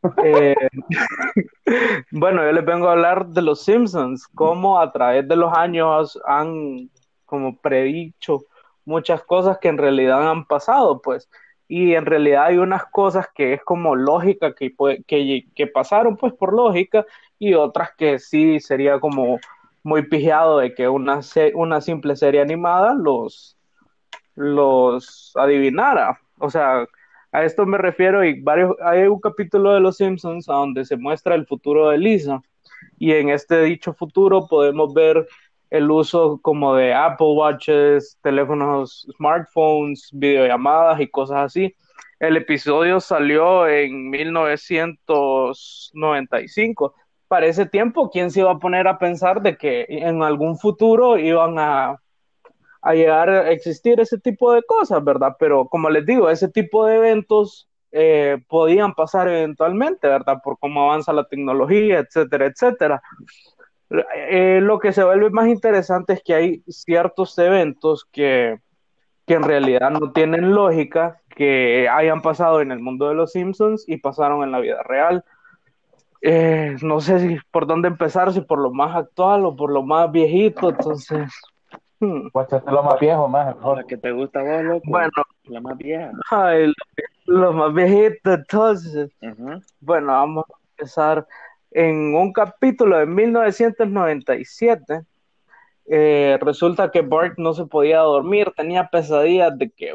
Eh, 0.23 0.55
bueno, 2.11 2.41
yo 2.45 2.53
les 2.53 2.63
vengo 2.63 2.87
a 2.87 2.93
hablar 2.93 3.27
de 3.27 3.41
los 3.41 3.65
Simpsons, 3.65 4.29
cómo 4.33 4.79
a 4.79 4.93
través 4.93 5.27
de 5.27 5.35
los 5.35 5.51
años 5.53 6.17
han 6.25 6.89
como 7.25 7.57
predicho 7.57 8.45
muchas 8.85 9.21
cosas 9.23 9.57
que 9.57 9.67
en 9.67 9.77
realidad 9.77 10.31
han 10.31 10.45
pasado, 10.45 11.01
pues, 11.01 11.29
y 11.67 11.95
en 11.95 12.05
realidad 12.05 12.45
hay 12.45 12.59
unas 12.59 12.85
cosas 12.85 13.27
que 13.35 13.51
es 13.51 13.63
como 13.63 13.93
lógica 13.93 14.55
que, 14.55 14.73
que, 15.05 15.45
que 15.53 15.67
pasaron 15.67 16.15
pues 16.15 16.31
por 16.31 16.53
lógica 16.53 17.05
y 17.37 17.53
otras 17.55 17.91
que 17.97 18.19
sí 18.19 18.61
sería 18.61 19.01
como 19.01 19.37
muy 19.83 20.07
pijeado 20.07 20.59
de 20.59 20.73
que 20.73 20.87
una, 20.87 21.21
una 21.55 21.81
simple 21.81 22.15
serie 22.15 22.41
animada 22.41 22.93
los, 22.93 23.57
los 24.35 25.33
adivinara. 25.35 26.19
O 26.39 26.49
sea, 26.49 26.85
a 27.31 27.43
esto 27.43 27.65
me 27.65 27.77
refiero 27.77 28.23
y 28.23 28.41
varios, 28.41 28.75
hay 28.81 29.03
un 29.03 29.19
capítulo 29.19 29.73
de 29.73 29.79
Los 29.79 29.97
Simpsons 29.97 30.45
donde 30.45 30.85
se 30.85 30.97
muestra 30.97 31.35
el 31.35 31.45
futuro 31.45 31.89
de 31.89 31.97
Lisa 31.97 32.41
y 32.97 33.11
en 33.13 33.29
este 33.29 33.61
dicho 33.61 33.93
futuro 33.93 34.47
podemos 34.47 34.93
ver 34.93 35.27
el 35.69 35.89
uso 35.91 36.39
como 36.41 36.75
de 36.75 36.93
Apple 36.93 37.33
Watches, 37.33 38.17
teléfonos, 38.21 39.07
smartphones, 39.15 40.09
videollamadas 40.11 40.99
y 40.99 41.07
cosas 41.07 41.45
así. 41.45 41.73
El 42.19 42.35
episodio 42.37 42.99
salió 42.99 43.67
en 43.67 44.09
1995. 44.09 46.95
Para 47.29 47.45
ese 47.45 47.65
tiempo, 47.65 48.09
¿quién 48.09 48.29
se 48.29 48.41
iba 48.41 48.51
a 48.51 48.59
poner 48.59 48.89
a 48.89 48.97
pensar 48.97 49.41
de 49.41 49.55
que 49.55 49.85
en 49.87 50.21
algún 50.21 50.57
futuro 50.57 51.17
iban 51.17 51.57
a 51.57 51.97
llegar 52.91 53.29
a 53.29 53.51
existir 53.51 54.01
ese 54.01 54.19
tipo 54.19 54.51
de 54.51 54.63
cosas, 54.63 55.01
¿verdad? 55.01 55.37
Pero 55.39 55.69
como 55.69 55.89
les 55.89 56.05
digo, 56.05 56.29
ese 56.29 56.49
tipo 56.49 56.85
de 56.85 56.97
eventos 56.97 57.69
eh, 57.91 58.37
podían 58.47 58.93
pasar 58.93 59.27
eventualmente, 59.27 60.07
¿verdad? 60.07 60.41
Por 60.43 60.59
cómo 60.59 60.83
avanza 60.83 61.11
la 61.13 61.27
tecnología, 61.27 61.99
etcétera, 61.99 62.45
etcétera. 62.45 63.01
Eh, 64.15 64.59
lo 64.61 64.77
que 64.77 64.93
se 64.93 65.03
vuelve 65.03 65.31
más 65.31 65.47
interesante 65.47 66.13
es 66.13 66.21
que 66.23 66.35
hay 66.35 66.63
ciertos 66.67 67.35
eventos 67.39 68.05
que, 68.11 68.59
que 69.25 69.33
en 69.33 69.43
realidad 69.43 69.89
no 69.89 70.11
tienen 70.11 70.53
lógica, 70.53 71.21
que 71.35 71.89
hayan 71.89 72.21
pasado 72.21 72.61
en 72.61 72.71
el 72.71 72.79
mundo 72.79 73.09
de 73.09 73.15
los 73.15 73.31
Simpsons 73.31 73.85
y 73.87 73.97
pasaron 73.97 74.43
en 74.43 74.51
la 74.51 74.59
vida 74.59 74.83
real. 74.83 75.23
Eh, 76.21 76.75
no 76.81 76.99
sé 76.99 77.19
si 77.19 77.37
por 77.51 77.65
dónde 77.65 77.87
empezar, 77.87 78.33
si 78.33 78.41
por 78.41 78.59
lo 78.59 78.71
más 78.71 78.95
actual 78.95 79.45
o 79.45 79.55
por 79.55 79.71
lo 79.71 79.83
más 79.83 80.11
viejito, 80.11 80.69
entonces 80.69 81.31
Hmm. 82.01 82.29
lo 82.67 82.83
más 82.83 82.97
viejo, 82.99 83.27
más 83.27 83.55
La 83.75 83.83
que 83.83 83.97
te 83.97 84.11
gusta 84.11 84.41
vos, 84.41 84.63
loco. 84.63 84.81
Bueno. 84.85 85.11
La 85.43 85.59
más 85.59 85.77
vieja. 85.77 86.11
Ay, 86.29 86.71
lo, 87.25 87.51
más 87.51 87.73
viejito, 87.73 88.33
entonces. 88.33 89.11
Bueno, 89.81 90.07
vamos 90.07 90.45
a 90.49 90.53
empezar 90.71 91.27
en 91.71 92.15
un 92.15 92.31
capítulo 92.31 92.97
de 92.97 93.05
1997. 93.05 95.01
Eh, 95.87 96.39
resulta 96.41 96.89
que 96.89 97.01
Bart 97.01 97.37
no 97.37 97.53
se 97.53 97.65
podía 97.65 97.99
dormir, 97.99 98.53
tenía 98.55 98.87
pesadillas 98.87 99.57
de 99.57 99.69
que 99.69 99.93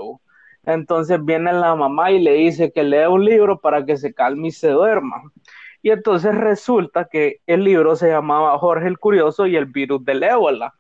entonces 0.66 1.22
viene 1.24 1.52
la 1.52 1.74
mamá 1.74 2.10
y 2.10 2.20
le 2.20 2.32
dice 2.32 2.72
que 2.72 2.82
lea 2.82 3.08
un 3.10 3.24
libro 3.24 3.60
para 3.60 3.84
que 3.84 3.96
se 3.96 4.12
calme 4.12 4.48
y 4.48 4.50
se 4.50 4.70
duerma. 4.70 5.22
Y 5.84 5.90
entonces 5.90 6.34
resulta 6.34 7.04
que 7.04 7.42
el 7.46 7.62
libro 7.62 7.94
se 7.94 8.08
llamaba 8.08 8.58
Jorge 8.58 8.88
el 8.88 8.98
Curioso 8.98 9.46
y 9.46 9.54
el 9.54 9.66
virus 9.66 10.02
del 10.02 10.22
ébola 10.22 10.72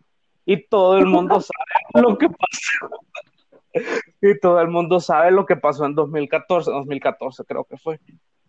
y 0.46 0.66
todo 0.66 0.96
el 0.96 1.04
mundo 1.04 1.40
sabe 1.92 2.06
lo 2.08 2.16
que 2.16 2.26
pasó. 2.30 3.84
y 4.22 4.40
todo 4.40 4.62
el 4.62 4.68
mundo 4.68 5.00
sabe 5.00 5.30
lo 5.30 5.44
que 5.44 5.56
pasó 5.56 5.84
en 5.84 5.94
2014, 5.94 6.70
2014 6.70 7.44
creo 7.44 7.64
que 7.64 7.76
fue, 7.76 8.00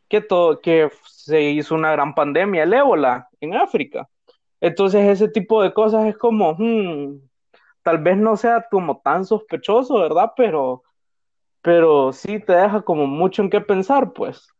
que, 0.07 0.21
todo, 0.21 0.61
que 0.61 0.89
se 1.03 1.41
hizo 1.41 1.75
una 1.75 1.91
gran 1.91 2.15
pandemia, 2.15 2.63
el 2.63 2.73
ébola, 2.73 3.27
en 3.41 3.53
África. 3.53 4.07
Entonces 4.61 5.09
ese 5.09 5.27
tipo 5.27 5.61
de 5.61 5.73
cosas 5.73 6.05
es 6.05 6.17
como, 6.17 6.55
hmm, 6.57 7.19
tal 7.83 7.97
vez 7.97 8.15
no 8.15 8.37
sea 8.37 8.65
como 8.71 9.01
tan 9.03 9.25
sospechoso, 9.25 9.99
¿verdad? 9.99 10.31
Pero, 10.37 10.83
pero 11.61 12.13
sí 12.13 12.39
te 12.39 12.53
deja 12.53 12.81
como 12.81 13.07
mucho 13.07 13.41
en 13.41 13.49
qué 13.49 13.59
pensar, 13.59 14.13
pues. 14.13 14.54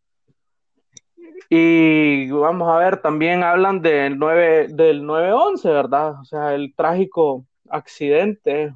Y 1.50 2.30
vamos 2.32 2.70
a 2.70 2.78
ver, 2.78 2.98
también 3.02 3.44
hablan 3.44 3.82
del 3.82 4.18
9, 4.18 4.68
del 4.70 5.04
9-11, 5.04 5.64
¿verdad? 5.72 6.20
O 6.20 6.26
sea, 6.26 6.54
el 6.56 6.74
trágico 6.76 7.46
accidente 7.70 8.74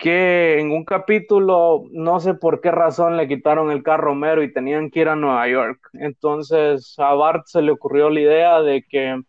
que 0.00 0.58
en 0.58 0.72
un 0.72 0.84
capítulo, 0.84 1.84
no 1.92 2.20
sé 2.20 2.32
por 2.34 2.62
qué 2.62 2.70
razón, 2.70 3.18
le 3.18 3.28
quitaron 3.28 3.70
el 3.70 3.82
carro 3.82 4.12
Homero 4.12 4.42
y 4.42 4.52
tenían 4.52 4.90
que 4.90 5.00
ir 5.00 5.08
a 5.08 5.16
Nueva 5.16 5.46
York. 5.46 5.78
Entonces 5.92 6.94
a 6.98 7.12
Bart 7.14 7.46
se 7.46 7.60
le 7.60 7.70
ocurrió 7.72 8.08
la 8.08 8.20
idea 8.20 8.62
de 8.62 8.82
que 8.88 9.20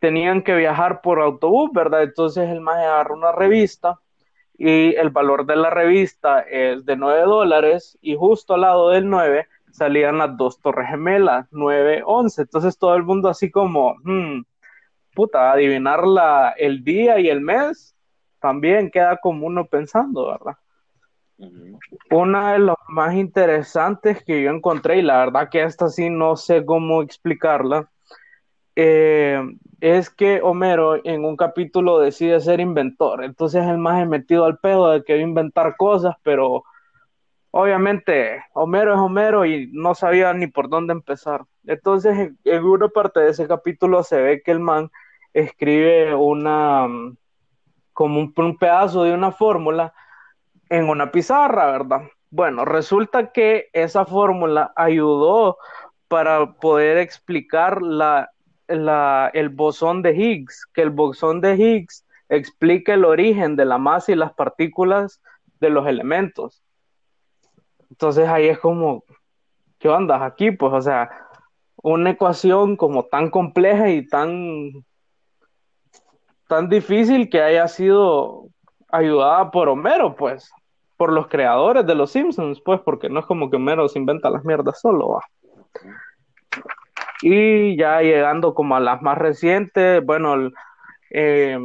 tenían 0.00 0.42
que 0.42 0.54
viajar 0.54 1.00
por 1.02 1.20
autobús, 1.20 1.70
¿verdad? 1.74 2.04
Entonces 2.04 2.48
el 2.48 2.60
más 2.60 2.76
agarró 2.76 3.16
una 3.16 3.32
revista 3.32 3.98
y 4.56 4.94
el 4.94 5.10
valor 5.10 5.46
de 5.46 5.56
la 5.56 5.70
revista 5.70 6.40
es 6.42 6.84
de 6.84 6.96
9 6.96 7.22
dólares 7.22 7.98
y 8.00 8.14
justo 8.14 8.54
al 8.54 8.60
lado 8.60 8.90
del 8.90 9.10
9 9.10 9.48
salían 9.74 10.18
las 10.18 10.36
dos 10.36 10.60
torres 10.60 10.88
gemelas, 10.88 11.48
9, 11.50 12.02
11. 12.06 12.42
Entonces 12.42 12.78
todo 12.78 12.94
el 12.94 13.02
mundo 13.02 13.28
así 13.28 13.50
como, 13.50 13.96
hmm, 14.04 14.42
puta, 15.14 15.50
adivinar 15.52 16.06
la, 16.06 16.54
el 16.56 16.84
día 16.84 17.18
y 17.18 17.28
el 17.28 17.40
mes 17.40 17.96
también 18.40 18.90
queda 18.90 19.16
como 19.16 19.46
uno 19.46 19.66
pensando, 19.66 20.28
¿verdad? 20.28 20.56
Una 22.10 22.52
de 22.52 22.60
las 22.60 22.76
más 22.88 23.14
interesantes 23.14 24.22
que 24.22 24.42
yo 24.42 24.50
encontré, 24.50 24.98
y 24.98 25.02
la 25.02 25.18
verdad 25.18 25.48
que 25.50 25.64
esta 25.64 25.88
sí 25.88 26.08
no 26.08 26.36
sé 26.36 26.64
cómo 26.64 27.02
explicarla, 27.02 27.90
eh, 28.76 29.42
es 29.80 30.08
que 30.08 30.40
Homero 30.40 31.04
en 31.04 31.24
un 31.24 31.36
capítulo 31.36 31.98
decide 31.98 32.38
ser 32.40 32.60
inventor. 32.60 33.24
Entonces 33.24 33.64
el 33.66 33.78
más 33.78 34.06
metido 34.06 34.44
al 34.44 34.58
pedo 34.58 34.90
de 34.90 35.02
que 35.02 35.18
inventar 35.18 35.76
cosas, 35.76 36.14
pero 36.22 36.62
obviamente 37.56 38.42
Homero 38.52 38.94
es 38.94 38.98
Homero 38.98 39.46
y 39.46 39.70
no 39.72 39.94
sabía 39.94 40.32
ni 40.34 40.48
por 40.48 40.68
dónde 40.68 40.92
empezar. 40.92 41.44
Entonces, 41.64 42.32
en, 42.42 42.64
una 42.64 42.88
parte 42.88 43.20
de 43.20 43.30
ese 43.30 43.46
capítulo 43.46 44.02
se 44.02 44.20
ve 44.20 44.42
que 44.42 44.50
el 44.50 44.58
man 44.58 44.90
escribe 45.32 46.16
una, 46.16 46.88
como 47.92 48.18
un, 48.18 48.58
pedazo 48.58 49.04
de 49.04 49.14
una 49.14 49.30
fórmula 49.30 49.94
en 50.68 50.88
una 50.88 51.12
pizarra, 51.12 51.70
¿verdad? 51.70 52.02
Bueno, 52.30 52.64
resulta 52.64 53.30
que 53.30 53.68
esa 53.72 54.04
fórmula 54.04 54.72
ayudó 54.74 55.58
para 56.08 56.54
poder 56.54 56.98
explicar 56.98 57.82
la, 57.82 58.30
la, 58.66 59.30
el 59.32 59.48
bosón 59.48 60.02
de 60.02 60.16
Higgs, 60.16 60.66
que 60.74 60.82
el 60.82 60.90
bosón 60.90 61.40
de 61.40 61.54
Higgs 61.54 62.04
explica 62.28 62.94
el 62.94 63.04
origen 63.04 63.54
de 63.54 63.64
la 63.64 63.78
masa 63.78 64.10
y 64.10 64.16
las 64.16 64.32
partículas 64.32 65.22
de 65.60 65.70
los 65.70 65.86
elementos. 65.86 66.63
Entonces 67.94 68.28
ahí 68.28 68.48
es 68.48 68.58
como, 68.58 69.04
¿qué 69.78 69.88
onda 69.88 70.24
aquí? 70.24 70.50
Pues, 70.50 70.72
o 70.72 70.82
sea, 70.82 71.10
una 71.76 72.10
ecuación 72.10 72.76
como 72.76 73.04
tan 73.04 73.30
compleja 73.30 73.88
y 73.88 74.04
tan, 74.08 74.72
tan 76.48 76.68
difícil 76.68 77.30
que 77.30 77.40
haya 77.40 77.68
sido 77.68 78.48
ayudada 78.90 79.52
por 79.52 79.68
Homero, 79.68 80.16
pues, 80.16 80.50
por 80.96 81.12
los 81.12 81.28
creadores 81.28 81.86
de 81.86 81.94
los 81.94 82.10
Simpsons, 82.10 82.60
pues, 82.64 82.80
porque 82.80 83.08
no 83.08 83.20
es 83.20 83.26
como 83.26 83.48
que 83.48 83.58
Homero 83.58 83.88
se 83.88 84.00
inventa 84.00 84.28
las 84.28 84.44
mierdas 84.44 84.80
solo, 84.80 85.10
va. 85.10 85.20
Y 87.22 87.76
ya 87.76 88.00
llegando 88.00 88.54
como 88.54 88.74
a 88.74 88.80
las 88.80 89.02
más 89.02 89.18
recientes, 89.18 90.04
bueno, 90.04 90.50
eh, 91.10 91.60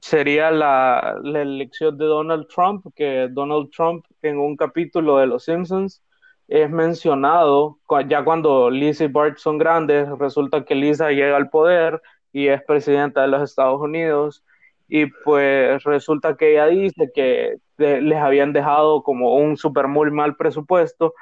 sería 0.00 0.50
la, 0.50 1.20
elección 1.22 1.96
de 1.96 2.04
Donald 2.04 2.48
Trump, 2.48 2.84
que 2.96 3.28
Donald 3.30 3.70
Trump 3.70 4.04
en 4.22 4.38
un 4.38 4.56
capítulo 4.56 5.18
de 5.18 5.26
Los 5.26 5.44
Simpsons 5.44 6.02
es 6.48 6.70
mencionado, 6.70 7.78
ya 8.08 8.24
cuando 8.24 8.70
Lisa 8.70 9.04
y 9.04 9.08
Bart 9.08 9.36
son 9.38 9.58
grandes, 9.58 10.08
resulta 10.18 10.64
que 10.64 10.74
Lisa 10.74 11.10
llega 11.10 11.36
al 11.36 11.50
poder 11.50 12.00
y 12.32 12.48
es 12.48 12.62
presidenta 12.64 13.22
de 13.22 13.28
los 13.28 13.42
Estados 13.42 13.80
Unidos, 13.80 14.44
y 14.88 15.06
pues 15.24 15.82
resulta 15.84 16.36
que 16.36 16.52
ella 16.52 16.66
dice 16.66 17.10
que 17.14 17.56
les 17.76 18.18
habían 18.18 18.52
dejado 18.54 19.02
como 19.02 19.34
un 19.36 19.56
super 19.58 19.86
muy 19.86 20.10
mal 20.10 20.36
presupuesto 20.36 21.14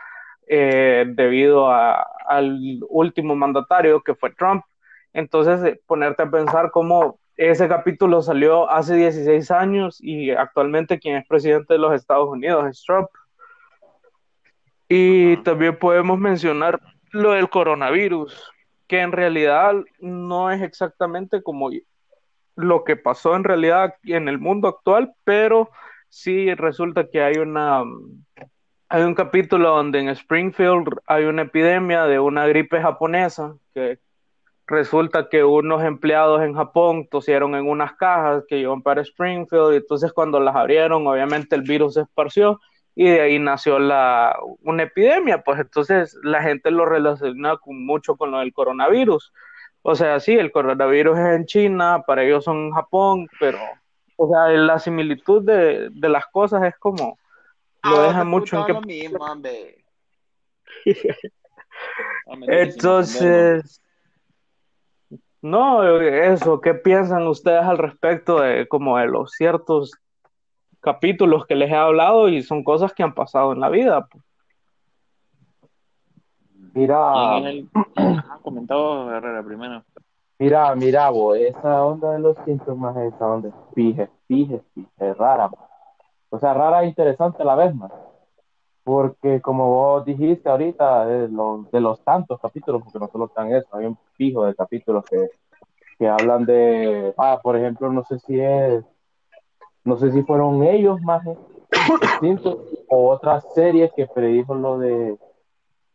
eh, 0.47 1.05
debido 1.09 1.69
al 1.69 2.81
último 2.89 3.35
mandatario 3.35 4.03
que 4.03 4.15
fue 4.15 4.31
Trump. 4.31 4.65
Entonces, 5.13 5.65
eh, 5.65 5.81
ponerte 5.87 6.23
a 6.23 6.31
pensar 6.31 6.71
cómo 6.71 7.19
ese 7.37 7.69
capítulo 7.69 8.23
salió 8.23 8.71
hace 8.71 8.95
16 8.95 9.51
años 9.51 9.99
y 10.01 10.31
actualmente 10.31 10.99
quien 10.99 11.17
es 11.17 11.27
presidente 11.27 11.75
de 11.75 11.79
los 11.79 11.95
Estados 11.95 12.29
Unidos 12.29 12.67
es 12.69 12.83
Trump. 12.85 13.09
Y 14.89 15.37
también 15.39 15.79
podemos 15.79 16.19
mencionar 16.19 16.81
lo 17.11 17.33
del 17.33 17.51
coronavirus, 17.51 18.53
que 18.87 19.01
en 19.01 19.13
realidad 19.13 19.75
no 20.01 20.51
es 20.51 20.63
exactamente 20.63 21.43
como 21.43 21.71
lo 22.55 22.85
que 22.85 22.97
pasó 22.97 23.37
en 23.37 23.45
realidad 23.45 23.95
en 24.05 24.29
el 24.29 24.39
mundo 24.39 24.69
actual, 24.69 25.13
pero 25.25 25.71
sí 26.09 26.55
resulta 26.55 27.09
que 27.11 27.23
hay 27.23 27.37
una 27.37 27.83
hay 28.89 29.03
un 29.03 29.15
capítulo 29.15 29.71
donde 29.71 29.99
en 29.99 30.09
Springfield 30.11 31.01
hay 31.07 31.25
una 31.25 31.43
epidemia 31.43 32.05
de 32.05 32.21
una 32.21 32.47
gripe 32.47 32.81
japonesa 32.81 33.57
que 33.75 33.99
resulta 34.67 35.29
que 35.29 35.45
unos 35.45 35.83
empleados 35.85 36.43
en 36.43 36.55
Japón 36.55 37.07
tosieron 37.09 37.55
en 37.55 37.69
unas 37.69 37.95
cajas 37.95 38.45
que 38.49 38.59
iban 38.59 38.83
para 38.83 39.03
Springfield 39.03 39.75
y 39.75 39.77
entonces 39.77 40.13
cuando 40.13 40.41
las 40.41 40.57
abrieron 40.57 41.07
obviamente 41.07 41.55
el 41.55 41.63
virus 41.63 41.95
se 41.95 42.03
esparció 42.03 42.61
y 42.95 43.05
de 43.09 43.21
ahí 43.21 43.39
nació 43.39 43.79
la, 43.79 44.37
una 44.63 44.85
epidemia, 44.85 45.43
pues 45.43 45.61
entonces 45.61 46.17
la 46.23 46.43
gente 46.43 46.71
lo 46.71 46.87
relaciona 46.87 47.59
mucho 47.67 48.17
con 48.17 48.31
lo 48.31 48.39
del 48.39 48.55
coronavirus. 48.55 49.35
O 49.83 49.95
sea, 49.95 50.19
sí, 50.19 50.33
el 50.33 50.51
coronavirus 50.51 51.19
es 51.19 51.37
en 51.37 51.45
China, 51.45 52.03
para 52.07 52.25
ellos 52.25 52.45
son 52.45 52.69
en 52.69 52.73
Japón, 52.73 53.29
pero 53.39 53.59
o 54.17 54.29
sea, 54.31 54.49
la 54.49 54.79
similitud 54.79 55.43
de, 55.43 55.91
de 55.91 56.09
las 56.09 56.27
cosas 56.27 56.65
es 56.65 56.75
como 56.79 57.19
lo 57.85 58.01
Ah, 58.01 58.09
deja 58.09 58.25
mucho 58.25 58.67
en 58.67 58.67
que 58.67 58.87
mismo, 58.87 59.27
entonces 62.49 63.81
no 65.51 66.01
eso 66.01 66.61
qué 66.61 66.75
piensan 66.75 67.27
ustedes 67.27 67.63
al 67.63 67.79
respecto 67.79 68.41
de 68.41 68.67
como 68.69 68.99
de 68.99 69.07
los 69.07 69.33
ciertos 69.33 69.93
capítulos 70.81 71.47
que 71.47 71.55
les 71.55 71.71
he 71.71 71.77
hablado 71.77 72.29
y 72.29 72.43
son 72.43 72.65
cosas 72.65 72.93
que 72.93 73.03
han 73.03 73.15
pasado 73.15 73.53
en 73.53 73.61
la 73.61 73.69
vida 73.69 74.07
pues. 74.07 74.25
Mira. 76.77 77.39
Ajá, 77.95 78.39
comentado 78.43 79.11
Herrera 79.11 79.43
primero. 79.43 79.83
mira, 80.39 80.75
mira, 80.75 81.09
bo, 81.09 81.35
esa 81.35 81.83
onda 81.83 82.13
de 82.13 82.19
los 82.19 82.37
síntomas, 82.45 82.95
esa 82.99 83.27
onda 83.27 83.51
fije, 83.75 84.11
fije, 84.29 84.61
fije, 84.75 85.15
rara. 85.15 85.51
O 86.29 86.39
sea, 86.39 86.53
rara 86.53 86.83
e 86.83 86.89
interesante 86.89 87.41
a 87.41 87.47
la 87.47 87.55
vez, 87.55 87.75
más. 87.75 87.91
Porque 88.87 89.41
como 89.41 89.69
vos 89.69 90.05
dijiste 90.05 90.49
ahorita, 90.49 91.07
de 91.07 91.29
los, 91.29 91.69
de 91.73 91.81
los 91.81 92.01
tantos 92.05 92.39
capítulos, 92.41 92.83
porque 92.85 93.01
no 93.01 93.09
solo 93.09 93.25
están 93.25 93.53
eso, 93.53 93.67
hay 93.73 93.87
un 93.87 93.99
fijo 94.15 94.47
de 94.47 94.55
capítulos 94.55 95.05
que, 95.11 95.29
que 95.99 96.09
hablan 96.09 96.47
de, 96.47 97.13
ah, 97.19 97.41
por 97.43 97.57
ejemplo, 97.57 97.91
no 97.91 98.05
sé 98.05 98.21
si 98.21 98.39
es, 98.39 98.85
no 99.83 99.97
sé 99.97 100.13
si 100.13 100.23
fueron 100.23 100.63
ellos 100.63 101.01
más 101.03 101.25
distintos 102.01 102.59
o 102.89 103.11
otras 103.11 103.53
series 103.55 103.93
que 103.93 104.07
predijo 104.07 104.55
lo 104.55 104.79
de 104.79 105.19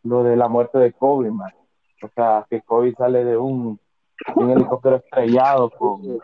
lo 0.04 0.24
de 0.24 0.36
la 0.36 0.50
muerte 0.50 0.78
de 0.78 0.92
Kobe, 0.92 1.32
man. 1.32 1.54
O 2.04 2.10
sea, 2.10 2.46
que 2.50 2.62
Kobe 2.62 2.94
sale 2.96 3.24
de 3.24 3.38
un, 3.38 3.80
un 4.36 4.50
helicóptero 4.50 4.98
estrellado 4.98 5.70
con, 5.70 6.20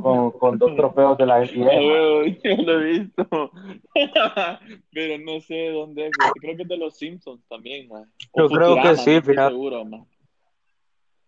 con, 0.00 0.30
con 0.32 0.58
dos 0.58 0.74
trofeos 0.76 1.18
de 1.18 1.26
la 1.26 1.38
NBA. 1.44 2.36
yo 2.44 2.62
lo 2.62 2.80
he 2.80 2.84
visto. 2.84 3.50
Pero 4.92 5.24
no 5.24 5.40
sé 5.40 5.70
dónde 5.70 6.06
es. 6.06 6.12
Creo 6.40 6.56
que 6.56 6.62
es 6.62 6.68
de 6.68 6.76
los 6.76 6.96
Simpsons 6.96 7.42
también, 7.48 7.88
man. 7.88 8.10
Yo 8.36 8.48
creo 8.48 8.76
que 8.76 8.96
sí, 8.96 9.16
no 9.16 9.22
fíjate. 9.22 9.50
seguro, 9.50 9.84
man. 9.84 10.06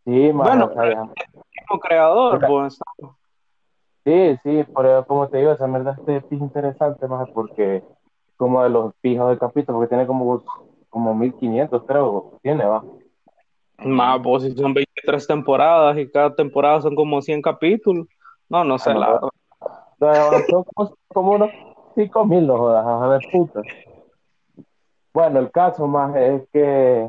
Sí, 0.04 0.32
man, 0.32 0.46
Bueno, 0.46 0.64
o 0.66 0.74
sea, 0.74 1.08
como 1.66 1.80
creador 1.80 2.40
pues 2.46 2.78
Sí, 4.04 4.36
sí, 4.42 4.64
pero 4.76 5.06
como 5.06 5.28
te 5.28 5.38
digo, 5.38 5.52
esa 5.52 5.66
mierda 5.66 5.96
este 5.98 6.16
es 6.18 6.32
interesante, 6.32 7.08
más 7.08 7.30
porque 7.30 7.82
como 8.36 8.62
de 8.62 8.68
los 8.68 8.94
fijos 9.00 9.30
del 9.30 9.38
capítulo, 9.38 9.78
porque 9.78 9.88
tiene 9.88 10.06
como, 10.06 10.42
como 10.90 11.14
1500, 11.14 11.84
creo, 11.84 12.38
tiene, 12.42 12.66
va. 12.66 12.84
más 13.78 14.20
pues 14.22 14.42
si 14.42 14.52
son 14.52 14.74
23 14.74 15.26
temporadas 15.26 15.96
y 15.96 16.10
cada 16.10 16.34
temporada 16.34 16.82
son 16.82 16.94
como 16.94 17.22
100 17.22 17.40
capítulos 17.40 18.06
no 18.54 18.64
no 18.64 18.78
sé 18.78 18.92
Ah, 18.92 19.30
la 20.00 20.44
son 20.48 20.64
como, 20.64 20.96
como 21.08 21.32
unos 21.32 21.50
5000, 21.94 22.46
no 22.46 22.58
jodas, 22.58 22.86
a 22.86 23.06
ver, 23.06 23.20
puta. 23.32 23.62
Bueno, 25.12 25.40
el 25.40 25.50
caso 25.50 25.86
más 25.86 26.14
es 26.16 26.42
que, 26.52 27.08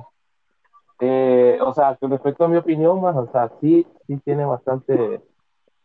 eh, 1.00 1.60
o 1.62 1.74
sea, 1.74 1.96
con 1.98 2.12
respecto 2.12 2.46
a 2.46 2.48
mi 2.48 2.58
opinión, 2.58 3.02
más, 3.02 3.16
o 3.16 3.28
sea, 3.32 3.50
sí, 3.60 3.86
sí 4.08 4.18
tiene 4.24 4.46
bastante, 4.46 5.22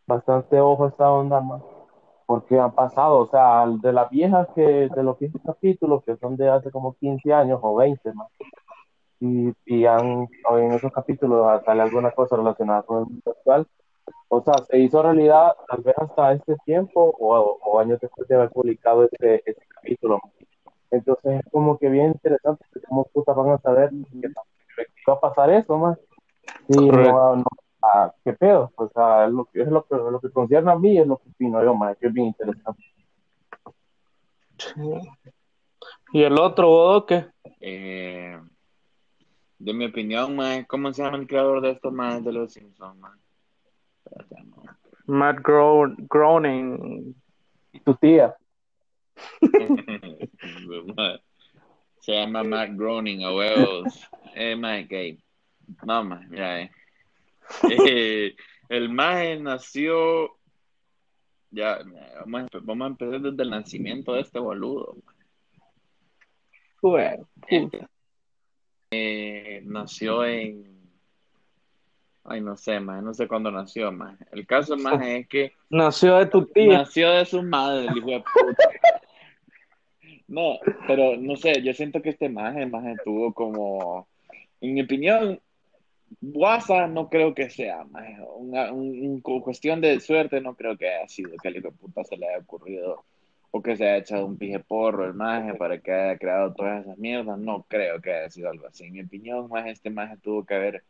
bastante 0.07 0.61
ojo 0.61 0.87
esta 0.87 1.11
onda, 1.11 1.41
más, 1.41 1.63
porque 2.27 2.59
han 2.59 2.73
pasado, 2.73 3.19
o 3.19 3.27
sea, 3.27 3.67
de 3.67 3.93
las 3.93 4.09
viejas 4.11 4.49
que, 4.55 4.89
de 4.95 5.03
los 5.03 5.19
viejos 5.19 5.41
capítulos 5.45 6.05
que 6.05 6.17
son 6.19 6.37
de 6.37 6.49
hace 6.49 6.71
como 6.71 6.95
15 6.95 7.33
años 7.33 7.59
o 7.63 7.75
20 7.75 8.13
más, 8.13 8.29
y, 9.19 9.53
y 9.67 9.87
han, 9.87 10.29
en 10.51 10.73
esos 10.73 10.93
capítulos 10.93 11.63
sale 11.65 11.83
alguna 11.83 12.11
cosa 12.13 12.37
relacionada 12.37 12.83
con 12.83 12.99
el 12.99 13.05
mundo 13.07 13.31
actual, 13.31 13.67
o 14.29 14.43
sea, 14.43 14.55
se 14.69 14.79
hizo 14.79 15.03
realidad 15.03 15.55
tal 15.69 15.83
vez 15.83 15.95
hasta 15.99 16.33
este 16.33 16.57
tiempo 16.65 17.15
o, 17.19 17.59
o 17.63 17.79
años 17.79 17.99
después 18.01 18.29
de 18.29 18.35
haber 18.37 18.51
publicado 18.51 19.05
este, 19.05 19.43
este 19.45 19.67
capítulo. 19.69 20.21
Entonces 20.91 21.41
es 21.41 21.53
como 21.53 21.79
que 21.79 21.89
bien 21.89 22.09
interesante 22.09 22.65
cómo 22.89 23.05
putas 23.05 23.37
van 23.37 23.51
a 23.51 23.59
saber 23.59 23.91
que 23.91 24.29
va 25.09 25.15
a 25.15 25.21
pasar 25.21 25.51
eso, 25.51 25.79
más. 25.79 25.99
Sí, 26.69 26.89
no, 26.89 27.37
no, 27.37 27.45
ah, 27.83 28.13
qué 28.25 28.33
pedo, 28.33 28.73
o 28.75 28.89
sea, 28.89 29.27
es 29.27 29.33
lo 29.33 29.45
que, 29.45 29.63
es 29.63 29.69
lo 29.69 29.85
que, 29.85 29.95
lo 29.95 30.21
que 30.21 30.31
concierne 30.31 30.73
a 30.73 30.77
mí 30.77 30.99
es 30.99 31.07
lo 31.07 31.19
que 31.19 31.29
opino 31.31 31.63
yo, 31.63 31.75
más, 31.75 31.97
que 31.97 32.09
es 32.09 32.13
bien 32.13 32.29
interesante. 32.29 32.83
y 36.13 36.23
el 36.23 36.39
otro 36.39 36.69
bodoque 36.69 37.27
Eh, 37.61 38.39
de 39.59 39.75
mi 39.75 39.87
opinión, 39.87 40.35
man, 40.35 40.65
¿cómo 40.65 40.93
se 40.93 41.03
llama 41.03 41.19
el 41.19 41.27
creador 41.27 41.61
de 41.61 41.73
esto, 41.73 41.91
man? 41.91 42.25
De 42.25 42.33
los 42.33 42.53
Simpsons, 42.53 42.99
man. 42.99 43.21
Matt 45.07 45.39
Gro- 45.43 45.95
Groening 46.09 47.15
Y 47.73 47.81
tu 47.81 47.95
tía, 47.97 48.35
Se 52.01 52.13
llama 52.13 52.43
Matt 52.43 52.71
Groening, 52.75 53.25
a 53.25 53.35
huevos. 53.35 54.09
Eh, 54.35 54.57
man, 54.57 54.87
gay. 54.89 55.19
Mira, 56.31 56.63
eh. 56.63 56.71
Eh, 57.69 58.35
el 58.69 58.89
maje 58.89 59.39
nació. 59.39 60.31
Ya, 61.51 61.81
vamos 62.21 62.41
a, 62.43 62.47
empe- 62.47 62.61
vamos 62.63 62.85
a 62.85 62.89
empezar 62.91 63.21
desde 63.21 63.43
el 63.43 63.51
nacimiento 63.51 64.15
de 64.15 64.21
este 64.23 64.39
boludo. 64.39 64.97
Bueno. 66.81 67.29
Eh, 68.93 69.61
nació 69.65 70.25
en. 70.25 70.70
Ay, 72.25 72.41
no 72.41 72.57
sé, 72.57 72.79
man, 72.81 73.05
no 73.05 73.15
sé 73.15 73.27
cuándo 73.27 73.51
nació, 73.51 73.91
man. 73.93 74.19
El 74.33 74.47
caso, 74.47 74.77
más 74.77 75.01
es 75.03 75.27
que 75.29 75.53
nació 75.71 76.17
de 76.19 76.27
tu 76.27 76.45
tía 76.47 76.79
nació 76.79 77.11
de 77.11 77.25
su 77.25 77.43
madre, 77.43 77.87
el 77.89 77.97
hijo 77.97 78.11
de 78.11 78.21
puta. 78.21 78.69
No, 80.29 80.59
pero 80.87 81.17
no 81.17 81.37
sé, 81.37 81.61
yo 81.63 81.75
siento 81.75 82.01
que 82.01 82.11
este 82.11 82.29
maje, 82.29 82.65
maje 82.67 82.97
tuvo 83.05 83.33
como, 83.35 84.07
en 84.61 84.75
mi 84.75 84.83
opinión, 84.83 85.41
WhatsApp 86.23 86.89
no 86.91 87.09
creo 87.09 87.35
que 87.35 87.51
sea, 87.51 87.85
maje. 87.85 88.17
Una, 88.37 88.73
un- 88.73 88.99
un- 89.07 89.21
cu- 89.21 89.43
cuestión 89.43 89.81
de 89.81 89.99
suerte 90.01 90.41
no 90.41 90.55
creo 90.55 90.77
que 90.77 90.89
haya 90.89 91.09
sido 91.09 91.37
que 91.37 91.49
al 91.49 91.57
hijo 91.57 91.69
de 91.71 91.77
puta 91.77 92.05
se 92.05 92.17
le 92.17 92.29
haya 92.29 92.39
ocurrido 92.39 93.05
o 93.51 93.61
que 93.63 93.77
se 93.77 93.85
haya 93.85 93.97
echado 93.99 94.25
un 94.27 94.39
pije 94.39 94.61
porro 94.61 95.05
el 95.05 95.15
maje 95.15 95.55
para 95.55 95.79
que 95.81 95.93
haya 95.93 96.17
creado 96.19 96.55
todas 96.55 96.83
esas 96.85 96.97
mierdas, 96.99 97.39
no 97.39 97.65
creo 97.69 98.01
que 98.01 98.13
haya 98.15 98.31
sido 98.31 98.51
algo 98.51 98.67
así. 98.69 98.85
En 98.85 98.93
mi 98.93 99.01
opinión, 99.03 99.49
más 99.49 99.67
este 99.67 99.91
maje 99.91 100.17
tuvo 100.19 100.45
que 100.47 100.55
haber, 100.55 100.85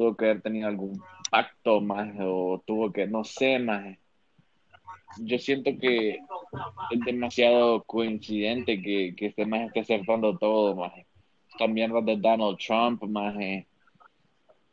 tuvo 0.00 0.16
que 0.16 0.24
haber 0.24 0.40
tenido 0.40 0.66
algún 0.66 1.02
pacto 1.30 1.82
más 1.82 2.08
o 2.20 2.62
tuvo 2.66 2.90
que, 2.90 3.06
no 3.06 3.22
sé, 3.22 3.58
maje. 3.58 3.98
Yo 5.18 5.38
siento 5.38 5.72
que 5.78 6.20
es 6.90 7.00
demasiado 7.04 7.82
coincidente 7.82 8.80
que, 8.80 9.14
que 9.14 9.26
este 9.26 9.44
maje 9.44 9.66
esté 9.66 9.80
acertando 9.80 10.38
todo. 10.38 10.90
Esta 11.50 11.66
mierda 11.66 12.00
de 12.00 12.16
Donald 12.16 12.56
Trump, 12.56 13.02
maje, 13.02 13.66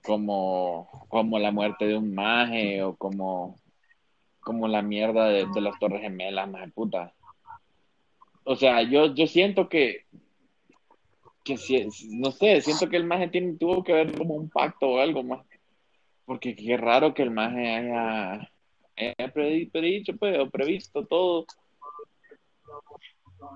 como, 0.02 0.88
como 1.10 1.40
la 1.40 1.52
muerte 1.52 1.88
de 1.88 1.98
un 1.98 2.16
maje 2.16 2.82
o 2.84 2.96
como, 2.96 3.58
como 4.40 4.66
la 4.70 4.82
mierda 4.82 5.26
de, 5.26 5.46
de 5.48 5.60
las 5.60 5.78
Torres 5.78 6.04
Gemelas, 6.04 6.50
maje 6.50 6.70
puta. 6.70 7.14
O 8.46 8.56
sea, 8.56 8.82
yo, 8.82 9.14
yo 9.14 9.28
siento 9.28 9.68
que, 9.68 10.06
que 11.48 11.58
si, 11.58 11.88
no 12.10 12.32
sé, 12.32 12.62
siento 12.62 12.90
que 12.90 12.98
el 12.98 13.06
maje 13.06 13.28
tiene, 13.30 13.54
tuvo 13.58 13.84
que 13.84 13.94
haber 13.94 14.16
como 14.18 14.36
un 14.36 14.50
pacto 14.50 14.88
o 14.90 15.00
algo 15.00 15.24
más. 15.24 15.46
Porque 16.26 16.56
qué 16.56 16.76
raro 16.78 17.14
que 17.14 17.24
el 17.24 17.32
maje 17.32 17.74
haya, 17.74 18.34
haya 18.98 19.34
predi- 19.34 19.72
predicho, 19.72 20.14
pues, 20.18 20.38
o 20.38 20.50
previsto 20.50 21.06
todo. 21.06 21.46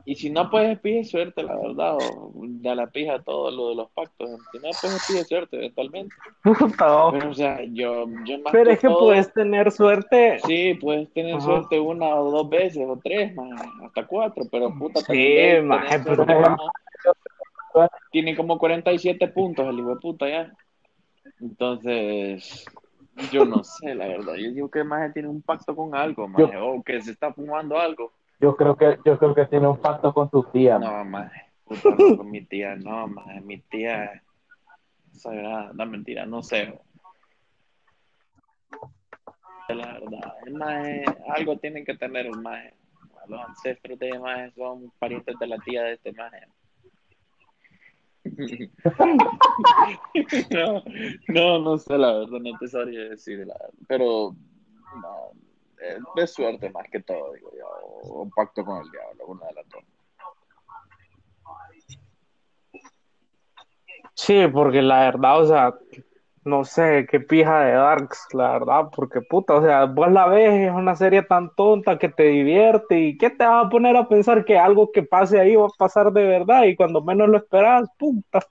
Y 0.06 0.16
si 0.16 0.30
no, 0.30 0.50
pues 0.50 0.80
pide 0.80 1.04
suerte, 1.04 1.44
la 1.44 1.56
verdad, 1.58 1.98
o 1.98 2.32
da 2.46 2.76
la 2.76 2.88
pija 2.88 3.22
todo 3.24 3.52
lo 3.52 3.70
de 3.70 3.76
los 3.76 3.92
pactos. 3.92 4.30
Si 4.52 4.58
no, 4.60 4.70
pues 4.80 5.06
pide 5.08 5.26
suerte, 5.26 5.58
eventualmente. 5.58 6.16
Puta, 6.44 7.06
oh. 7.08 7.12
Pero, 7.12 7.30
o 7.32 7.34
sea, 7.34 7.62
yo, 7.66 8.06
yo 8.26 8.40
más 8.40 8.52
Pero 8.54 8.66
que 8.66 8.74
es 8.74 8.80
que 8.80 8.88
todo- 8.88 9.00
puedes 9.08 9.34
tener 9.34 9.72
suerte. 9.72 10.40
Sí, 10.46 10.76
puedes 10.76 11.12
tener 11.14 11.36
Ajá. 11.36 11.46
suerte 11.46 11.80
una 11.80 12.16
o 12.16 12.32
dos 12.32 12.50
veces, 12.50 12.86
o 12.88 12.98
tres, 13.04 13.36
más, 13.36 13.60
hasta 13.84 14.06
cuatro, 14.08 14.46
pero 14.52 14.74
puta, 14.78 15.02
Sí, 15.02 15.06
tener 15.08 15.66
pero- 16.06 16.26
Tiene 18.12 18.36
como 18.36 18.58
47 18.58 19.28
puntos 19.30 19.68
el 19.68 19.80
hijo 19.80 19.90
de 19.90 19.96
puta 19.98 20.28
ya. 20.28 20.52
Entonces, 21.40 22.66
yo 23.32 23.46
no 23.46 23.64
sé, 23.64 23.96
la 23.96 24.08
verdad. 24.08 24.36
Yo 24.36 24.52
digo 24.52 24.70
que 24.70 24.84
maje 24.84 25.12
tiene 25.12 25.28
un 25.28 25.42
pacto 25.42 25.76
con 25.76 25.96
algo, 25.96 26.28
maje, 26.28 26.58
o 26.58 26.82
que 26.84 27.02
se 27.02 27.12
está 27.12 27.34
fumando 27.34 27.78
algo. 27.80 28.12
Yo 28.40 28.56
creo 28.56 28.76
que, 28.76 28.98
yo 29.06 29.18
creo 29.18 29.36
que 29.36 29.46
tiene 29.46 29.68
un 29.68 29.78
pacto 29.78 30.14
con 30.14 30.30
tu 30.30 30.44
tía. 30.44 30.80
No, 30.80 31.04
maje. 31.06 31.46
Puta, 31.66 31.90
no, 31.98 32.18
con 32.18 32.32
mi 32.32 32.42
tía, 32.42 32.76
no, 32.76 33.08
maje. 33.08 33.42
Mi 33.42 33.60
tía. 33.60 34.22
Sagrada, 35.12 35.72
no 35.74 35.86
mentira, 35.86 36.26
no 36.26 36.42
sé. 36.42 36.74
La 39.70 39.94
verdad, 39.94 40.36
el 40.46 40.54
maje, 40.54 41.06
algo 41.30 41.58
tienen 41.58 41.86
que 41.86 41.96
tener 41.96 42.26
el 42.26 42.42
maje. 42.42 42.74
Los 43.28 43.40
ancestros 43.42 44.00
de 44.00 44.18
maje 44.20 44.52
son 44.52 44.92
parientes 45.00 45.38
de 45.38 45.48
la 45.48 45.58
tía 45.60 45.84
de 45.84 45.94
este 45.94 46.12
maje. 46.14 46.48
No, 51.30 51.60
no, 51.60 51.78
sé 51.78 51.98
la 51.98 52.14
verdad, 52.20 52.40
no 52.40 52.58
te 52.60 52.68
sabría 52.68 53.10
decir 53.10 53.40
la 53.40 53.54
verdad, 53.54 53.70
pero 53.88 54.36
no, 55.02 55.32
es 55.80 55.98
de 56.16 56.28
suerte 56.28 56.70
más 56.70 56.88
que 56.92 57.02
todo, 57.02 57.34
digo 57.34 57.52
yo, 57.58 57.68
un 58.14 58.30
pacto 58.32 58.64
con 58.64 58.84
el 58.84 58.92
diablo, 58.92 59.26
una 59.28 59.48
de 59.48 59.54
las 59.54 59.70
dos. 59.70 59.84
Sí, 64.14 64.48
porque 64.54 64.82
la 64.82 65.00
verdad, 65.02 65.42
o 65.42 65.48
sea, 65.48 65.80
no 66.44 66.66
sé 66.66 67.08
qué 67.10 67.20
pija 67.20 67.62
de 67.62 67.74
Darks, 67.74 68.28
la 68.34 68.54
verdad, 68.54 68.90
porque 68.96 69.22
puta, 69.22 69.54
o 69.54 69.62
sea, 69.62 69.86
vos 69.86 70.12
la 70.12 70.28
ves, 70.28 70.70
es 70.70 70.72
una 70.72 70.96
serie 70.96 71.22
tan 71.22 71.54
tonta 71.56 72.00
que 72.00 72.10
te 72.10 72.24
divierte 72.24 73.00
y 73.00 73.18
¿qué 73.18 73.30
te 73.30 73.46
vas 73.46 73.66
a 73.66 73.70
poner 73.70 73.96
a 73.96 74.08
pensar 74.08 74.44
que 74.44 74.58
algo 74.58 74.92
que 74.92 75.04
pase 75.04 75.40
ahí 75.40 75.56
va 75.56 75.66
a 75.66 75.78
pasar 75.78 76.12
de 76.12 76.24
verdad 76.24 76.64
y 76.64 76.76
cuando 76.76 77.02
menos 77.02 77.30
lo 77.30 77.38
esperas, 77.38 77.88
puta. 77.98 78.44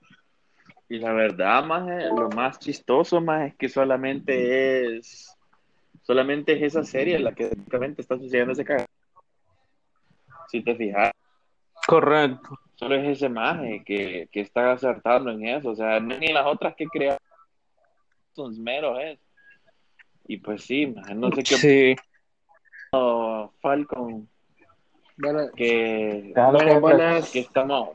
Y 0.87 0.99
la 0.99 1.11
verdad, 1.13 1.63
más 1.65 1.85
lo 2.17 2.29
más 2.29 2.59
chistoso 2.59 3.19
más 3.21 3.47
es 3.47 3.55
que 3.55 3.69
solamente 3.69 4.97
es 4.97 5.37
solamente 6.01 6.53
es 6.53 6.61
esa 6.61 6.83
serie 6.83 7.19
la 7.19 7.33
que 7.33 7.47
prácticamente 7.47 8.01
está 8.01 8.17
sucediendo 8.17 8.53
ese 8.53 8.65
cagado. 8.65 8.87
Si 10.47 10.61
te 10.61 10.75
fijas, 10.75 11.11
Correcto. 11.87 12.57
solo 12.75 12.95
es 12.95 13.07
ese 13.07 13.29
maje 13.29 13.83
que, 13.85 14.27
que 14.31 14.41
está 14.41 14.73
acertando 14.73 15.31
en 15.31 15.45
eso, 15.45 15.69
o 15.69 15.75
sea, 15.75 15.99
ni 15.99 16.27
las 16.33 16.45
otras 16.45 16.75
que 16.75 16.85
crearon 16.87 17.19
son 18.33 18.61
meros 18.63 18.97
es. 19.01 19.19
Y 20.27 20.37
pues 20.37 20.63
sí, 20.63 20.87
maje, 20.87 21.13
no 21.15 21.29
sé 21.31 21.43
qué 21.43 21.55
Sí. 21.55 21.95
Falcon 23.61 24.27
Bueno, 25.17 25.39
que 25.55 26.31
Déjalo 26.35 26.57
buenas, 26.57 26.73
que- 26.73 26.79
buenas. 26.79 27.31
que 27.31 27.39
estamos 27.39 27.89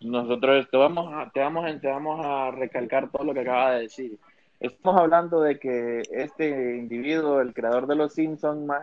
nosotros 0.00 0.68
te 0.70 0.76
vamos 0.76 1.12
a 1.14 1.30
te 1.30 1.40
vamos 1.40 1.64
a, 1.64 1.80
te 1.80 1.88
vamos 1.88 2.24
a 2.24 2.50
recalcar 2.50 3.10
todo 3.10 3.24
lo 3.24 3.32
que 3.34 3.40
acaba 3.40 3.72
de 3.72 3.82
decir 3.82 4.18
estamos 4.60 5.00
hablando 5.00 5.40
de 5.40 5.58
que 5.58 6.02
este 6.10 6.76
individuo 6.76 7.40
el 7.40 7.54
creador 7.54 7.86
de 7.86 7.96
los 7.96 8.12
Simpsons 8.12 8.64
más 8.66 8.82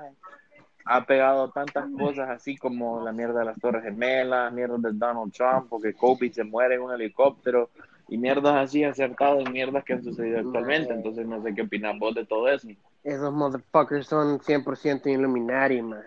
ha 0.85 1.05
pegado 1.05 1.51
tantas 1.51 1.85
cosas 1.97 2.29
así 2.29 2.57
como 2.57 3.03
la 3.03 3.11
mierda 3.11 3.39
de 3.39 3.45
las 3.45 3.59
Torres 3.59 3.83
Gemelas 3.83 4.51
mierdas 4.51 4.81
de 4.81 4.91
Donald 4.93 5.31
Trump 5.31 5.67
porque 5.69 5.93
Kobe 5.93 6.31
se 6.33 6.43
muere 6.43 6.75
en 6.75 6.81
un 6.81 6.93
helicóptero 6.93 7.69
y 8.11 8.17
mierdas 8.17 8.53
así 8.55 8.83
acertado 8.83 9.39
en 9.39 9.53
mierdas 9.53 9.85
que 9.85 9.93
han 9.93 10.03
sucedido 10.03 10.39
actualmente 10.39 10.93
entonces 10.93 11.25
no 11.25 11.41
sé 11.41 11.55
qué 11.55 11.61
opinas 11.61 11.97
vos 11.97 12.13
de 12.13 12.25
todo 12.25 12.49
eso 12.49 12.67
Esos 13.05 13.33
motherfuckers 13.33 14.05
son 14.05 14.37
100% 14.39 15.07
Illuminati, 15.07 15.81
man. 15.81 16.03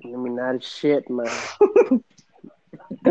Illuminati 0.00 0.58
shit, 0.60 1.08
man. 1.10 1.26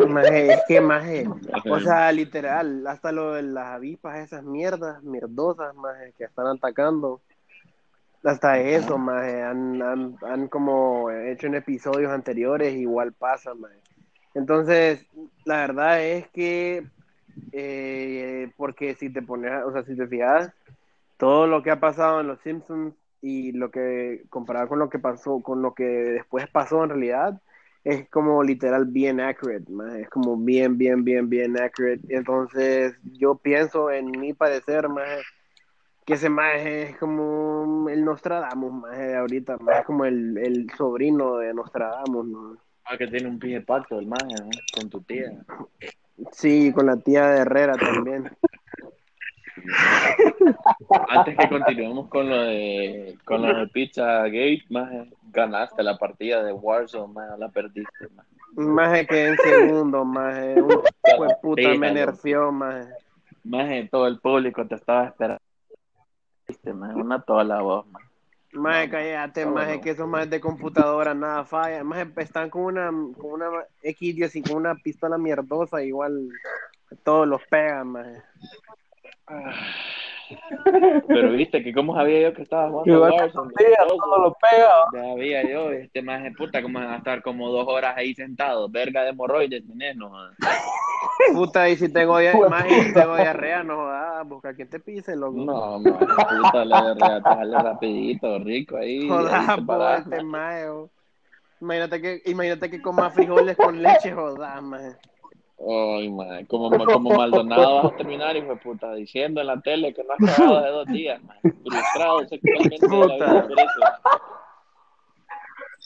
Maje, 0.10 0.54
es 0.54 0.62
que, 0.68 0.82
maje, 0.82 1.28
o 1.70 1.80
sea, 1.80 2.12
literal, 2.12 2.86
hasta 2.88 3.12
lo 3.12 3.34
de 3.34 3.44
las 3.44 3.68
avispas, 3.68 4.20
esas 4.20 4.44
mierdas, 4.44 5.04
mierdosas, 5.04 5.76
maje, 5.76 6.14
que 6.18 6.24
están 6.24 6.48
atacando, 6.48 7.22
hasta 8.24 8.60
eso, 8.60 8.98
maje, 8.98 9.44
han, 9.44 9.82
han, 9.82 10.16
han 10.22 10.48
como 10.48 11.12
hecho 11.12 11.48
en 11.48 11.56
episodios 11.56 12.12
anteriores, 12.12 12.74
igual 12.74 13.14
pasa, 13.14 13.54
maje. 13.54 13.80
Entonces, 14.34 15.06
la 15.46 15.58
verdad 15.58 16.02
es 16.02 16.28
que, 16.30 16.88
eh, 17.52 18.52
porque 18.58 18.96
si 18.96 19.10
te 19.10 19.22
pones, 19.22 19.52
o 19.66 19.72
sea, 19.72 19.84
si 19.84 19.96
te 19.96 20.08
fijas, 20.08 20.54
todo 21.18 21.48
lo 21.48 21.64
que 21.64 21.72
ha 21.72 21.80
pasado 21.80 22.22
en 22.22 22.28
Los 22.28 22.40
Simpsons 22.42 22.96
y 23.22 23.52
lo 23.52 23.72
que 23.72 24.24
comparado 24.30 24.68
con 24.68 24.80
lo 24.80 24.90
que 24.90 25.00
pasó, 25.00 25.42
con 25.42 25.62
lo 25.62 25.74
que 25.74 25.84
después 25.84 26.48
pasó 26.50 26.84
en 26.84 26.90
realidad, 26.90 27.42
es 27.84 28.10
como 28.10 28.44
literal 28.44 28.86
bien 28.86 29.20
accurate, 29.20 29.72
maje. 29.72 30.02
es 30.02 30.10
como 30.10 30.38
bien, 30.38 30.78
bien, 30.78 31.04
bien, 31.04 31.30
bien 31.30 31.60
accurate. 31.60 32.02
Entonces, 32.10 32.96
yo 33.14 33.36
pienso 33.36 33.92
en 33.92 34.12
mi 34.12 34.34
parecer, 34.34 34.90
maje, 34.90 35.22
que 36.06 36.14
ese 36.14 36.30
maje 36.30 36.84
es 36.84 36.98
como 36.98 37.90
el 37.90 38.04
Nostradamus, 38.06 38.74
maje, 38.74 39.08
de 39.08 39.18
ahorita, 39.18 39.58
maje, 39.58 39.80
es 39.80 39.86
como 39.86 40.06
el, 40.06 40.38
el 40.38 40.70
sobrino 40.78 41.38
de 41.38 41.54
Nostradamus, 41.54 42.28
¿no? 42.28 42.58
ah 42.86 42.98
que 42.98 43.08
tiene 43.08 43.30
un 43.30 43.40
pie 43.40 43.62
pacto 43.62 44.00
el 44.00 44.08
maje 44.08 44.36
¿no? 44.40 44.50
con 44.76 44.90
tu 44.90 45.02
tía 45.02 45.32
Sí, 46.32 46.72
con 46.74 46.86
la 46.86 46.98
tía 46.98 47.28
de 47.28 47.42
Herrera 47.42 47.76
también. 47.76 48.30
Antes 51.10 51.38
que 51.38 51.50
continuemos 51.50 52.08
con 52.10 52.30
lo 52.30 52.42
de 52.44 53.18
con 53.26 53.42
lo 53.42 53.54
de 53.60 53.68
Pizza 53.68 54.24
Gate, 54.24 54.64
más 54.70 54.90
ganaste 55.32 55.84
la 55.84 55.98
partida 55.98 56.44
de 56.44 56.54
Warzone, 56.54 57.14
más 57.14 57.38
la 57.40 57.50
perdiste, 57.50 58.08
más. 58.16 58.26
Maje 58.54 59.08
que 59.08 59.28
en 59.28 59.38
segundo, 59.38 60.04
maje, 60.04 60.62
un 60.62 60.70
de 60.70 61.36
puta 61.42 61.70
me 61.78 61.92
nerfeó, 61.92 62.52
maje. 62.52 62.90
Más 63.44 63.90
todo 63.90 64.08
el 64.08 64.20
público 64.20 64.66
te 64.68 64.76
estaba 64.76 65.06
esperando. 65.06 65.42
Más 66.74 66.96
una 66.96 67.22
toda 67.22 67.44
la 67.44 67.62
voz, 67.62 67.88
más. 67.88 68.11
Maje, 68.54 68.90
cállate, 68.90 69.46
No, 69.46 69.52
maje, 69.52 69.76
no. 69.78 69.82
que 69.82 69.90
esos 69.92 70.08
majes 70.08 70.30
de 70.30 70.42
computadora 70.42 71.14
nada 71.14 71.46
falla. 71.46 71.84
Maje, 71.84 72.08
están 72.18 72.50
con 72.50 72.64
una, 72.64 72.88
con 72.88 73.32
una 73.34 73.48
X10 73.84 74.36
y 74.36 74.42
con 74.44 74.58
una 74.58 74.76
pistola 74.76 75.18
mierdosa, 75.18 75.82
igual 75.84 76.30
todos 77.04 77.28
los 77.28 77.42
pegan, 77.50 77.88
maje. 77.88 78.22
Pero 81.08 81.32
viste 81.32 81.64
que 81.64 81.74
como 81.74 81.96
sabía 81.96 82.22
yo 82.22 82.34
que 82.34 82.44
estaba 82.44 82.70
jugando 82.70 82.94
Igual 82.94 83.12
Warzone, 83.12 83.54
lo 84.20 84.34
pega. 84.34 84.72
ya 84.94 85.12
había 85.12 85.50
yo, 85.50 85.72
este 85.72 86.02
más 86.02 86.24
de 86.24 86.32
puta, 86.32 86.62
como 86.62 86.80
van 86.80 86.90
a 86.90 86.98
estar 86.98 87.22
como 87.22 87.50
dos 87.50 87.68
horas 87.68 87.96
ahí 87.98 88.14
sentados, 88.14 88.72
verga 88.72 89.04
de 89.04 89.10
hemorroides, 89.10 89.66
tenés, 89.68 89.96
no 89.96 90.10
jodas. 90.10 90.36
Puta, 91.34 91.70
y 91.70 91.76
si 91.76 91.92
tengo, 91.92 92.18
de 92.18 92.34
maje, 92.50 92.78
y 92.78 92.82
si 92.82 92.94
tengo 92.94 93.16
diarrea, 93.16 93.64
no 93.64 93.76
jodas, 93.76 94.28
busca 94.28 94.54
quien 94.54 94.70
te 94.70 94.80
pise, 94.80 95.16
loco. 95.16 95.38
No, 95.38 95.80
man, 95.80 95.98
puta, 96.00 96.66
le 96.66 97.22
sale 97.22 97.58
rapidito, 97.58 98.40
rico 98.40 98.78
ahí. 98.78 99.08
Jodas, 99.08 99.56
te 99.56 99.62
parás, 99.62 100.08
este 100.08 100.70
oh. 100.70 100.90
Imagínate 101.60 102.02
que, 102.02 102.22
imagínate 102.26 102.70
que 102.70 102.82
coma 102.82 103.10
frijoles 103.12 103.56
con 103.56 103.82
leche, 103.82 104.12
jodas, 104.12 104.62
maje. 104.64 104.96
Ay, 105.68 106.10
man, 106.10 106.46
como, 106.46 106.70
como 106.86 107.12
Maldonado 107.12 107.84
vas 107.84 107.94
a 107.94 107.98
terminar, 107.98 108.36
hijo 108.36 108.48
de 108.48 108.56
puta, 108.56 108.94
diciendo 108.94 109.42
en 109.42 109.48
la 109.48 109.62
tele 109.62 109.94
que 109.94 110.04
no 110.04 110.14
has 110.14 110.36
cagado 110.36 110.62
de 110.62 110.70
dos 110.70 110.88
días, 110.88 111.24
man. 111.24 111.38
Frustrado 111.42 112.28
sexualmente 112.28 112.88
de 112.88 113.08
la 113.08 113.16
vida 113.16 113.48
por 113.48 113.60
eso. 113.60 113.82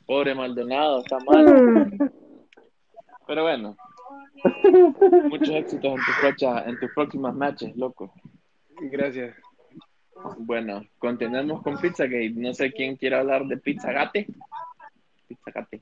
Pobre 0.05 0.35
Maldonado, 0.35 0.99
está 0.99 1.17
mal. 1.19 2.11
Pero 3.27 3.43
bueno, 3.43 3.75
muchos 5.29 5.49
éxitos 5.49 5.91
en 5.91 5.97
tus, 5.97 6.15
próximas, 6.21 6.67
en 6.67 6.79
tus 6.79 6.91
próximas 6.93 7.35
matches, 7.35 7.75
loco. 7.75 8.13
Gracias. 8.79 9.35
Bueno, 10.37 10.85
continuemos 10.99 11.61
con 11.61 11.77
Pizzagate. 11.77 12.29
No 12.29 12.53
sé 12.53 12.71
quién 12.71 12.95
quiere 12.95 13.17
hablar 13.17 13.45
de 13.45 13.57
Pizzagate. 13.57 14.27
Pizzagate. 15.27 15.81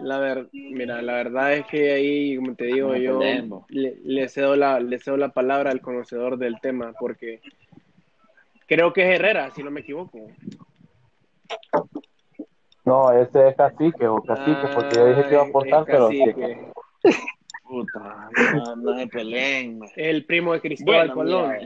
La 0.00 0.18
ver, 0.18 0.48
mira, 0.52 1.00
la 1.00 1.14
verdad 1.14 1.54
es 1.54 1.66
que 1.66 1.92
ahí, 1.92 2.36
como 2.36 2.54
te 2.54 2.66
digo, 2.66 2.88
No 2.88 2.96
yo 2.96 3.64
le, 3.68 3.96
le 4.04 4.28
cedo 4.28 4.54
la, 4.54 4.78
le 4.78 4.98
cedo 4.98 5.16
la 5.16 5.30
palabra 5.30 5.70
al 5.70 5.80
conocedor 5.80 6.36
del 6.36 6.60
tema, 6.60 6.92
porque 6.98 7.40
creo 8.66 8.92
que 8.92 9.02
es 9.08 9.14
Herrera, 9.18 9.50
si 9.52 9.62
no 9.62 9.70
me 9.70 9.80
equivoco. 9.80 10.18
No, 12.84 13.10
ese 13.10 13.48
es 13.48 13.56
cacique 13.56 14.06
o 14.06 14.22
cacique, 14.22 14.68
porque 14.74 14.96
yo 14.96 15.06
dije 15.06 15.22
que 15.22 15.30
iba 15.30 15.40
a 15.40 15.44
Ah, 15.44 15.48
aportar, 15.48 15.84
pero 15.86 16.06
cacique. 16.08 16.58
Puta, 17.64 18.30
no, 18.52 18.76
no 18.76 18.98
se 18.98 19.06
peleen. 19.08 19.80
El 19.96 20.24
primo 20.24 20.52
de 20.52 20.60
Cristóbal 20.60 21.08
Bueno, 21.08 21.14
Colón. 21.14 21.58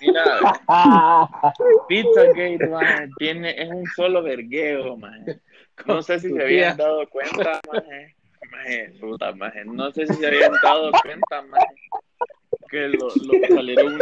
mira, 0.00 0.42
mira, 0.44 0.50
Pizzagate, 1.88 2.68
man, 2.68 3.12
tiene, 3.18 3.50
es 3.60 3.68
un 3.68 3.84
solo 3.86 4.22
vergueo, 4.22 4.96
man. 4.96 5.26
No 5.86 6.02
sé 6.02 6.20
si 6.20 6.32
se 6.32 6.42
habían 6.42 6.76
dado 6.76 7.06
cuenta, 7.08 7.60
man. 7.72 7.84
Man, 8.50 9.00
puta, 9.00 9.32
man. 9.32 9.52
No 9.66 9.90
sé 9.90 10.06
si 10.06 10.14
se 10.14 10.26
habían 10.26 10.52
dado 10.62 10.90
cuenta, 11.02 11.42
man, 11.42 11.60
que 12.70 12.88
lo, 12.88 13.08
lo 13.08 13.40
que 13.40 13.48
salieron 13.48 13.98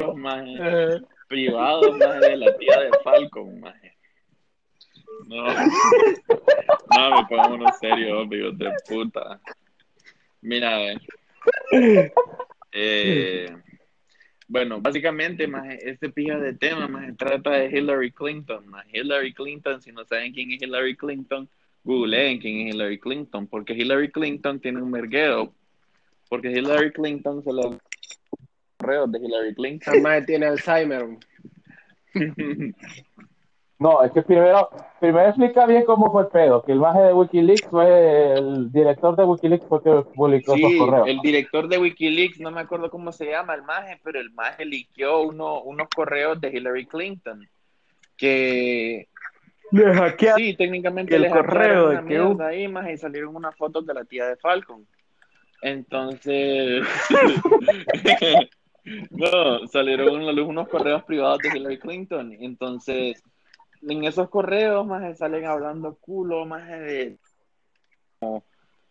unos 0.00 0.16
man, 0.16 0.46
Eh, 0.60 1.00
privados, 1.28 1.96
man, 1.96 2.20
de 2.20 2.36
la 2.36 2.56
tía 2.56 2.80
de 2.80 2.90
Falcon, 3.02 3.60
man. 3.60 3.74
No, 5.26 5.46
no, 5.46 7.16
me 7.16 7.26
pongo 7.28 7.54
uno 7.54 7.66
serio, 7.80 8.20
amigos 8.20 8.58
de 8.58 8.70
puta. 8.86 9.40
Mira, 10.42 10.76
a 10.76 10.78
ver. 10.78 11.02
Eh, 12.72 13.56
Bueno, 14.48 14.80
básicamente, 14.80 15.46
más 15.48 15.66
este 15.80 16.08
pija 16.08 16.38
de 16.38 16.54
tema, 16.54 16.86
más 16.86 17.16
trata 17.16 17.50
de 17.50 17.66
Hillary 17.66 18.12
Clinton, 18.12 18.66
más 18.68 18.86
Hillary 18.92 19.32
Clinton, 19.34 19.82
si 19.82 19.90
no 19.90 20.04
saben 20.04 20.32
quién 20.32 20.52
es 20.52 20.62
Hillary 20.62 20.96
Clinton, 20.96 21.48
googleen 21.82 22.38
quién 22.38 22.68
es 22.68 22.74
Hillary 22.74 22.98
Clinton, 23.00 23.46
porque 23.48 23.72
Hillary 23.72 24.10
Clinton 24.10 24.60
tiene 24.60 24.80
un 24.80 24.90
mergueo, 24.90 25.52
porque 26.28 26.52
Hillary 26.52 26.92
Clinton 26.92 27.42
se 27.42 27.52
lo 27.52 27.78
correos 28.76 29.10
de 29.10 29.18
Hillary 29.18 29.54
Clinton. 29.54 30.02
Madre 30.02 30.22
tiene 30.22 30.46
Alzheimer. 30.46 31.06
No, 33.78 34.02
es 34.02 34.10
que 34.12 34.22
primero, 34.22 34.70
primero 35.00 35.28
explica 35.28 35.66
bien 35.66 35.84
cómo 35.84 36.10
fue 36.10 36.22
el 36.22 36.28
pedo, 36.28 36.62
que 36.62 36.72
el 36.72 36.78
maje 36.80 37.00
de 37.00 37.12
Wikileaks 37.12 37.68
fue 37.68 38.32
el 38.32 38.72
director 38.72 39.14
de 39.16 39.24
Wikileaks 39.24 39.66
fue 39.68 39.82
que 39.82 39.90
publicó 40.14 40.54
esos 40.54 40.70
Sí, 40.70 40.78
correos. 40.78 41.08
el 41.08 41.18
director 41.20 41.68
de 41.68 41.76
Wikileaks, 41.78 42.40
no 42.40 42.50
me 42.50 42.62
acuerdo 42.62 42.88
cómo 42.90 43.12
se 43.12 43.26
llama 43.26 43.54
el 43.54 43.62
maje, 43.62 44.00
pero 44.02 44.18
el 44.18 44.30
maje 44.32 44.64
liqueó 44.64 45.22
uno, 45.22 45.60
unos 45.60 45.88
correos 45.94 46.40
de 46.40 46.48
Hillary 46.48 46.86
Clinton 46.86 47.46
que 48.16 49.08
Le 49.72 49.92
hackearon. 49.92 50.38
sí, 50.38 50.54
técnicamente 50.56 51.14
el 51.14 51.22
les 51.22 51.32
correo 51.32 51.88
de 51.88 51.96
una 51.96 51.98
que 52.00 52.06
mierda 52.06 52.46
ahí, 52.46 52.68
maje, 52.68 52.94
y 52.94 52.96
salieron 52.96 53.36
unas 53.36 53.54
fotos 53.56 53.84
de 53.86 53.92
la 53.92 54.04
tía 54.06 54.26
de 54.26 54.36
Falcon. 54.36 54.86
Entonces, 55.60 56.82
no, 59.10 59.66
salieron 59.68 60.22
unos 60.22 60.68
correos 60.68 61.02
privados 61.04 61.40
de 61.40 61.48
Hillary 61.58 61.78
Clinton. 61.78 62.34
Entonces, 62.40 63.22
en 63.82 64.04
esos 64.04 64.28
correos, 64.28 64.86
más 64.86 65.18
salen 65.18 65.44
hablando 65.46 65.96
culo, 66.00 66.44
más 66.46 66.68
de, 66.68 67.18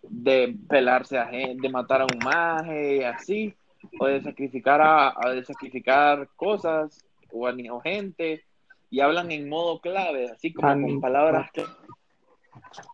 de 0.02 0.56
pelarse 0.68 1.18
a 1.18 1.28
gente, 1.28 1.68
de 1.68 1.70
matar 1.70 2.02
a 2.02 2.06
un 2.06 2.20
maje, 2.24 3.06
así, 3.06 3.54
o 4.00 4.06
de 4.06 4.22
sacrificar 4.22 4.82
a, 4.82 5.14
a 5.16 5.30
de 5.32 5.44
sacrificar 5.44 6.28
cosas 6.36 7.04
o, 7.32 7.48
a, 7.48 7.54
o 7.72 7.80
gente, 7.82 8.44
y 8.90 9.00
hablan 9.00 9.32
en 9.32 9.50
modo 9.50 9.80
clave, 9.80 10.30
así 10.32 10.54
como 10.54 10.68
con 10.70 10.84
Ani- 10.84 11.00
palabras 11.00 11.52
que. 11.52 11.66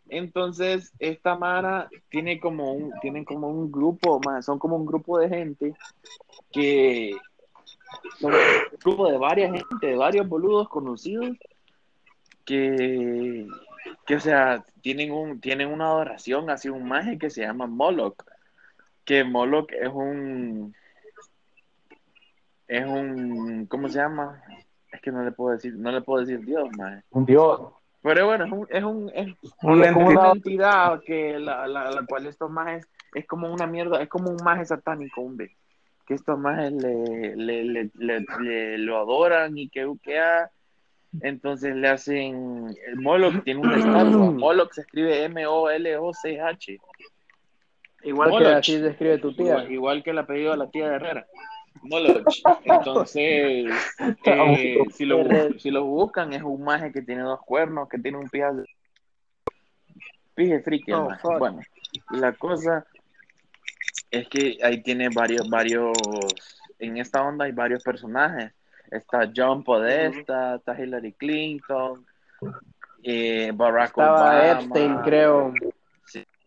Entonces, 0.10 0.92
esta 1.00 1.36
Mara 1.36 1.90
tiene 2.10 2.40
como 2.40 2.74
un, 2.74 2.92
tienen 3.02 3.24
como 3.24 3.48
un 3.48 3.72
grupo, 3.72 4.20
más, 4.26 4.46
son 4.46 4.60
como 4.60 4.76
un 4.76 4.86
grupo 4.86 5.20
de 5.20 5.30
gente 5.30 5.76
que 6.52 7.12
son 8.20 8.34
un 8.34 8.40
grupo 8.84 9.12
de 9.12 9.18
varias 9.18 9.52
gente, 9.52 9.88
de 9.88 9.96
varios 9.96 10.28
boludos 10.28 10.68
conocidos 10.70 11.38
que, 12.46 13.48
que 14.06 14.16
o 14.16 14.20
sea, 14.20 14.64
tienen 14.82 15.12
un, 15.12 15.40
tienen 15.42 15.70
una 15.70 15.86
adoración 15.86 16.50
hacia 16.50 16.72
un 16.72 16.88
maje 16.88 17.18
que 17.18 17.30
se 17.30 17.42
llama 17.42 17.68
Moloch, 17.68 18.24
que 19.06 19.24
Moloch 19.24 19.72
es 19.72 19.90
un 19.90 20.74
es 22.68 22.86
un 22.86 23.66
¿cómo 23.68 23.90
se 23.90 24.00
llama? 24.00 24.42
Es 24.92 25.02
que 25.02 25.12
no 25.12 25.24
le 25.24 25.32
puedo 25.32 25.52
decir, 25.56 25.74
no 25.76 25.92
le 25.92 26.02
puedo 26.02 26.22
decir 26.26 26.40
Dios, 26.46 26.70
maje. 26.78 27.04
Un 27.12 27.26
dios. 27.26 27.62
Pero 28.04 28.26
bueno, 28.26 28.46
es 28.46 28.52
un, 28.52 28.68
es 28.70 28.84
un, 28.84 29.12
es 29.14 29.28
Una 29.62 29.86
es 29.86 29.94
como 29.94 30.08
una 30.10 30.32
entidad 30.32 31.02
que 31.06 31.38
la, 31.40 31.68
la, 31.68 31.92
la 31.92 32.06
cual 32.06 32.26
estos 32.26 32.50
majes 32.50 32.88
es 33.14 33.28
como 33.28 33.54
una 33.54 33.68
mierda, 33.68 34.02
es 34.02 34.10
como 34.10 34.32
un 34.32 34.38
maje 34.44 34.66
satánico, 34.66 35.22
hombre. 35.22 35.56
Que 36.08 36.16
estos 36.16 36.40
majes 36.40 36.72
le, 36.74 37.36
le, 37.36 37.64
le, 37.64 37.90
le- 37.94 38.26
le- 38.40 38.78
lo 38.80 38.98
adoran 38.98 39.56
y 39.58 39.70
que 39.70 39.86
uquea. 39.86 40.50
Entonces 41.22 41.76
le 41.76 41.90
hacen. 41.90 42.74
El 42.88 42.96
Moloch 42.98 43.44
tiene 43.44 43.60
una 43.60 43.76
estatua. 43.78 44.32
Moloch 44.32 44.72
se 44.72 44.82
escribe 44.82 45.24
M-O-L-O-C-H. 45.26 46.78
Igual 48.04 48.30
que 48.30 48.34
Moloch. 48.36 48.54
así 48.58 48.80
se 48.80 48.88
escribe 48.88 49.18
tu 49.18 49.34
tía. 49.36 49.46
Igual, 49.46 49.72
igual 49.72 50.04
que 50.04 50.10
el 50.12 50.18
apellido 50.20 50.52
de 50.52 50.58
la 50.58 50.70
tía 50.72 50.90
de 50.90 50.96
Herrera. 50.96 51.28
Moloch. 51.84 52.26
Entonces, 52.64 53.72
eh, 54.26 54.78
si, 54.92 55.06
lo, 55.06 55.24
si 55.60 55.70
lo 55.72 55.86
buscan, 55.86 56.34
es 56.34 56.42
un 56.44 56.64
maje 56.64 56.92
que 56.92 57.02
tiene 57.02 57.24
dos 57.24 57.42
cuernos, 57.46 57.90
que 57.90 57.98
tiene 58.00 58.18
un 58.18 58.30
pie 58.30 58.46
de- 58.54 58.66
Pije 60.34 60.62
friki, 60.62 60.94
Oh, 60.94 61.10
fuck. 61.22 61.40
Bueno, 61.40 61.60
la 62.12 62.32
cosa 62.34 62.86
es 64.10 64.28
que 64.30 64.58
ahí 64.64 64.82
tiene 64.82 65.10
varios, 65.14 65.48
varios, 65.50 65.92
en 66.80 66.98
esta 66.98 67.22
onda 67.22 67.46
hay 67.46 67.52
varios 67.52 67.84
personajes. 67.84 68.52
Está 68.92 69.32
John 69.34 69.64
Podesta, 69.64 70.56
está 70.56 70.80
Hillary 70.80 71.14
Clinton, 71.14 72.06
eh, 73.04 73.52
Barack 73.54 73.90
Estaba 73.90 74.22
Obama, 74.22 74.52
Epstein, 74.52 74.98
creo. 75.00 75.54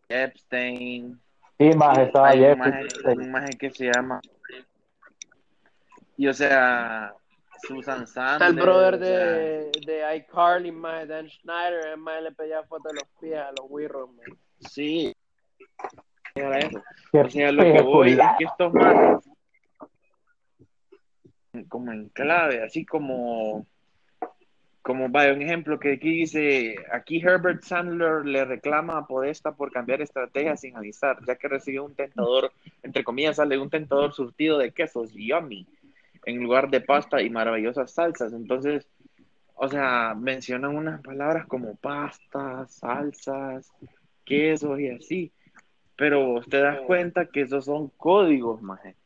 Epstein, 0.08 1.20
Sí, 1.58 1.70
maje, 1.76 2.02
estaba 2.02 2.28
hay 2.28 2.42
un 2.42 2.58
maje, 2.58 2.86
un 3.06 3.30
maje 3.30 3.50
que 3.58 3.70
se 3.70 3.86
llama 3.86 4.20
y 6.16 6.26
o 6.26 6.34
sea 6.34 7.14
Susan 7.66 8.06
Sanders 8.06 8.32
Está 8.34 8.46
el 8.48 8.54
brother 8.54 8.94
o 8.94 8.98
sea, 8.98 9.08
de, 9.08 9.70
de 9.86 10.16
iCarly, 10.16 10.72
mae, 10.72 11.06
Dan 11.06 11.28
Schneider, 11.28 11.86
el 11.92 11.96
mae 11.96 12.22
le 12.22 12.32
pedía 12.32 12.62
fotos 12.64 12.92
de 12.92 13.00
los 13.00 13.08
pies 13.20 13.38
a 13.38 13.50
los 13.52 13.66
wirros, 13.70 14.10
sí. 14.58 15.14
Era 16.34 16.58
eso 16.58 16.82
Qué 17.12 17.20
o 17.20 17.30
sea 17.30 17.52
lo 17.52 17.62
que 17.62 17.82
voy 17.82 18.12
es 18.12 18.18
que 18.38 18.44
estos 18.44 18.74
majes 18.74 19.24
como 21.68 21.92
en 21.92 22.08
clave 22.08 22.62
así 22.62 22.84
como 22.84 23.66
como 24.82 25.08
vaya 25.08 25.32
un 25.32 25.40
ejemplo 25.40 25.78
que 25.78 25.92
aquí 25.92 26.10
dice 26.10 26.76
aquí 26.92 27.18
Herbert 27.18 27.62
Sandler 27.62 28.26
le 28.26 28.44
reclama 28.44 28.98
a 28.98 29.06
Podesta 29.06 29.52
por 29.52 29.72
cambiar 29.72 30.02
estrategia 30.02 30.56
sin 30.56 30.76
avisar 30.76 31.18
ya 31.26 31.36
que 31.36 31.48
recibió 31.48 31.84
un 31.84 31.94
tentador 31.94 32.52
entre 32.82 33.04
comillas 33.04 33.36
sale 33.36 33.58
un 33.58 33.70
tentador 33.70 34.12
surtido 34.12 34.58
de 34.58 34.72
quesos 34.72 35.12
yummy 35.14 35.66
en 36.26 36.42
lugar 36.42 36.70
de 36.70 36.80
pasta 36.80 37.22
y 37.22 37.30
maravillosas 37.30 37.92
salsas. 37.92 38.32
Entonces, 38.32 38.88
o 39.54 39.68
sea, 39.68 40.14
mencionan 40.14 40.76
unas 40.76 41.00
palabras 41.02 41.46
como 41.46 41.76
pasta, 41.76 42.66
salsas, 42.68 43.70
quesos 44.24 44.80
y 44.80 44.88
así. 44.88 45.32
Pero 45.96 46.40
te 46.48 46.58
das 46.58 46.80
cuenta 46.80 47.26
que 47.26 47.42
esos 47.42 47.66
son 47.66 47.88
códigos, 47.96 48.60
maje. 48.62 48.96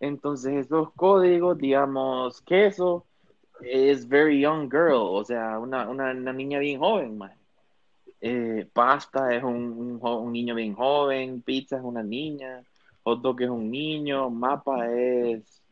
Entonces, 0.00 0.66
esos 0.66 0.92
códigos, 0.92 1.58
digamos, 1.58 2.40
queso 2.42 3.04
es 3.62 4.06
very 4.08 4.40
young 4.40 4.70
girl, 4.70 4.94
o 4.94 5.24
sea, 5.24 5.58
una, 5.58 5.88
una, 5.88 6.10
una 6.12 6.32
niña 6.32 6.58
bien 6.58 6.78
joven, 6.78 7.16
maje. 7.18 7.36
Eh, 8.20 8.66
pasta 8.72 9.34
es 9.34 9.42
un, 9.42 9.98
un 10.00 10.32
niño 10.32 10.54
bien 10.54 10.74
joven, 10.74 11.42
pizza 11.42 11.76
es 11.76 11.82
una 11.82 12.02
niña, 12.02 12.62
hot 13.02 13.20
dog 13.20 13.40
es 13.42 13.50
un 13.50 13.70
niño, 13.70 14.30
mapa 14.30 14.90
es 14.90 15.62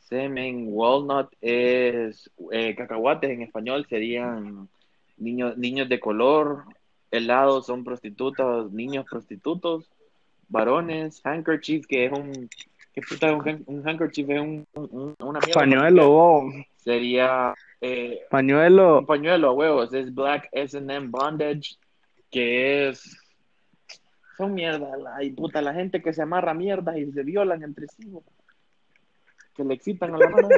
semen, 0.00 0.68
walnut 0.70 1.28
es 1.40 2.30
eh, 2.50 2.74
cacahuates 2.74 3.30
en 3.30 3.42
español 3.42 3.86
serían 3.88 4.68
niños 5.16 5.56
niños 5.58 5.88
de 5.88 6.00
color, 6.00 6.64
helados 7.10 7.66
son 7.66 7.84
prostitutas, 7.84 8.70
niños 8.72 9.06
prostitutos, 9.10 9.90
varones, 10.48 11.20
handkerchief 11.24 11.86
que 11.86 12.06
es 12.06 12.12
un 12.12 12.48
¿qué 12.96 13.02
puta 13.02 13.28
es 13.28 13.34
un, 13.36 13.48
han- 13.48 13.64
un 13.66 13.86
handkerchief? 13.86 14.28
Es 14.30 14.40
un, 14.40 14.66
un- 14.74 15.14
una 15.20 15.38
mierda 15.40 15.60
Pañuelo, 15.60 16.50
sería 16.78 17.54
eh, 17.82 18.22
Pañuelo. 18.30 19.00
un 19.00 19.06
pañuelo 19.06 19.50
a 19.50 19.52
huevos, 19.52 19.92
es 19.92 20.12
Black 20.14 20.48
S&M 20.50 21.08
Bondage, 21.08 21.76
que 22.30 22.88
es 22.88 23.20
son 24.38 24.54
mierda, 24.54 24.96
la, 24.96 25.22
y 25.22 25.30
puta, 25.30 25.60
la 25.62 25.72
gente 25.74 26.02
que 26.02 26.12
se 26.12 26.22
amarra 26.22 26.52
mierdas 26.54 26.96
y 26.96 27.10
se 27.12 27.22
violan 27.22 27.62
entre 27.62 27.86
sí, 27.88 28.10
que 29.54 29.64
le 29.64 29.74
excitan 29.74 30.14
a 30.14 30.18
la 30.18 30.28
mano. 30.28 30.48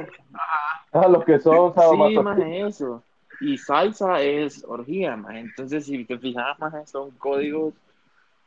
A 0.92 1.08
los 1.08 1.24
que 1.24 1.38
son 1.40 1.72
Sí, 1.74 2.18
más 2.22 2.38
eso. 2.40 3.02
Y 3.40 3.56
salsa 3.58 4.20
es 4.20 4.64
orgía, 4.64 5.16
más. 5.16 5.36
Entonces, 5.36 5.86
si 5.86 6.04
te 6.04 6.18
fijas, 6.18 6.58
más 6.58 6.90
son 6.90 7.12
códigos, 7.12 7.74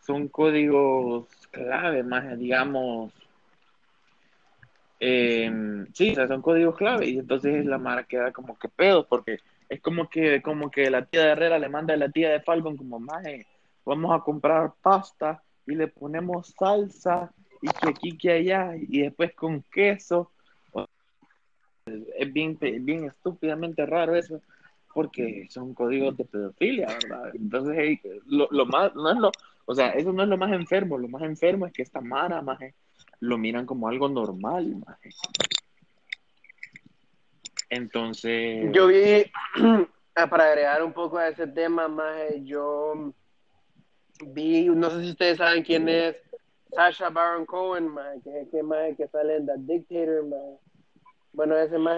son 0.02 0.28
códigos 0.28 1.28
clave, 1.52 2.04
más 2.04 2.38
digamos. 2.38 3.14
Eh, 5.04 5.52
sí, 5.94 6.12
o 6.12 6.16
sea, 6.16 6.28
son 6.28 6.44
códigos 6.44 6.78
clave. 6.78 7.10
Y 7.10 7.18
entonces 7.18 7.66
la 7.66 7.80
mara 7.80 8.04
queda 8.04 8.32
como 8.32 8.58
que 8.58 8.70
pedo, 8.70 9.08
porque 9.08 9.40
es 9.68 9.82
como 9.82 10.08
que, 10.08 10.42
como 10.44 10.70
que 10.70 10.92
la 10.92 11.06
tía 11.06 11.24
de 11.24 11.32
Herrera 11.32 11.58
le 11.58 11.70
manda 11.70 11.96
a 11.96 11.98
la 11.98 12.10
tía 12.10 12.30
de 12.30 12.42
Falcon 12.42 12.78
como 12.78 13.00
maje, 13.00 13.48
vamos 13.84 14.14
a 14.14 14.24
comprar 14.24 14.74
pasta 14.82 15.42
y 15.66 15.74
le 15.74 15.88
ponemos 15.88 16.54
salsa 16.58 17.34
y 17.64 17.68
que 17.68 17.90
aquí 17.90 18.18
que 18.18 18.32
allá 18.32 18.76
y 18.76 19.02
después 19.02 19.34
con 19.34 19.64
queso 19.64 20.30
es 21.86 22.32
bien, 22.32 22.58
bien 22.60 23.06
estúpidamente 23.06 23.86
raro 23.88 24.16
eso, 24.16 24.40
porque 24.94 25.48
son 25.50 25.74
códigos 25.74 26.16
de 26.16 26.26
pedofilia, 26.26 26.88
¿verdad? 26.88 27.32
Entonces, 27.34 27.76
hey, 27.76 28.00
lo, 28.28 28.48
lo 28.52 28.68
más, 28.68 28.94
no 28.94 29.10
es 29.10 29.18
lo, 29.18 29.32
o 29.66 29.74
sea, 29.74 29.90
eso 29.90 30.14
no 30.14 30.22
es 30.22 30.30
lo 30.30 30.38
más 30.38 30.52
enfermo, 30.52 31.00
lo 31.00 31.08
más 31.08 31.24
enfermo 31.24 31.66
es 31.66 31.74
que 31.74 31.82
esta 31.82 32.02
Mara, 32.02 32.42
maje, 32.44 32.76
lo 33.22 33.38
miran 33.38 33.66
como 33.66 33.88
algo 33.88 34.10
normal, 34.10 34.76
maje. 34.86 35.10
Entonces, 37.70 38.70
Yo 38.74 38.88
vi, 38.88 39.32
ah, 40.16 40.28
para 40.28 40.46
agregar 40.48 40.84
un 40.84 40.92
poco 40.94 41.18
a 41.18 41.30
ese 41.30 41.48
tema, 41.48 41.88
maje, 41.88 42.44
yo 42.44 43.14
vi, 44.28 44.66
no 44.68 44.90
sé 44.90 45.04
si 45.04 45.12
ustedes 45.12 45.38
saben 45.38 45.64
quién 45.64 45.88
es 45.88 46.18
Sasha 46.76 47.10
Baron 47.10 47.46
Cohen, 47.46 47.88
maje, 47.88 48.20
que 48.24 48.42
es 48.42 48.50
que 48.50 48.64
maje 48.64 48.96
que 48.96 49.08
sale 49.08 49.38
en 49.38 49.46
The 49.46 49.54
Dictator, 49.60 50.26
maje. 50.26 50.58
Bueno, 51.34 51.56
ese 51.56 51.78
más 51.78 51.98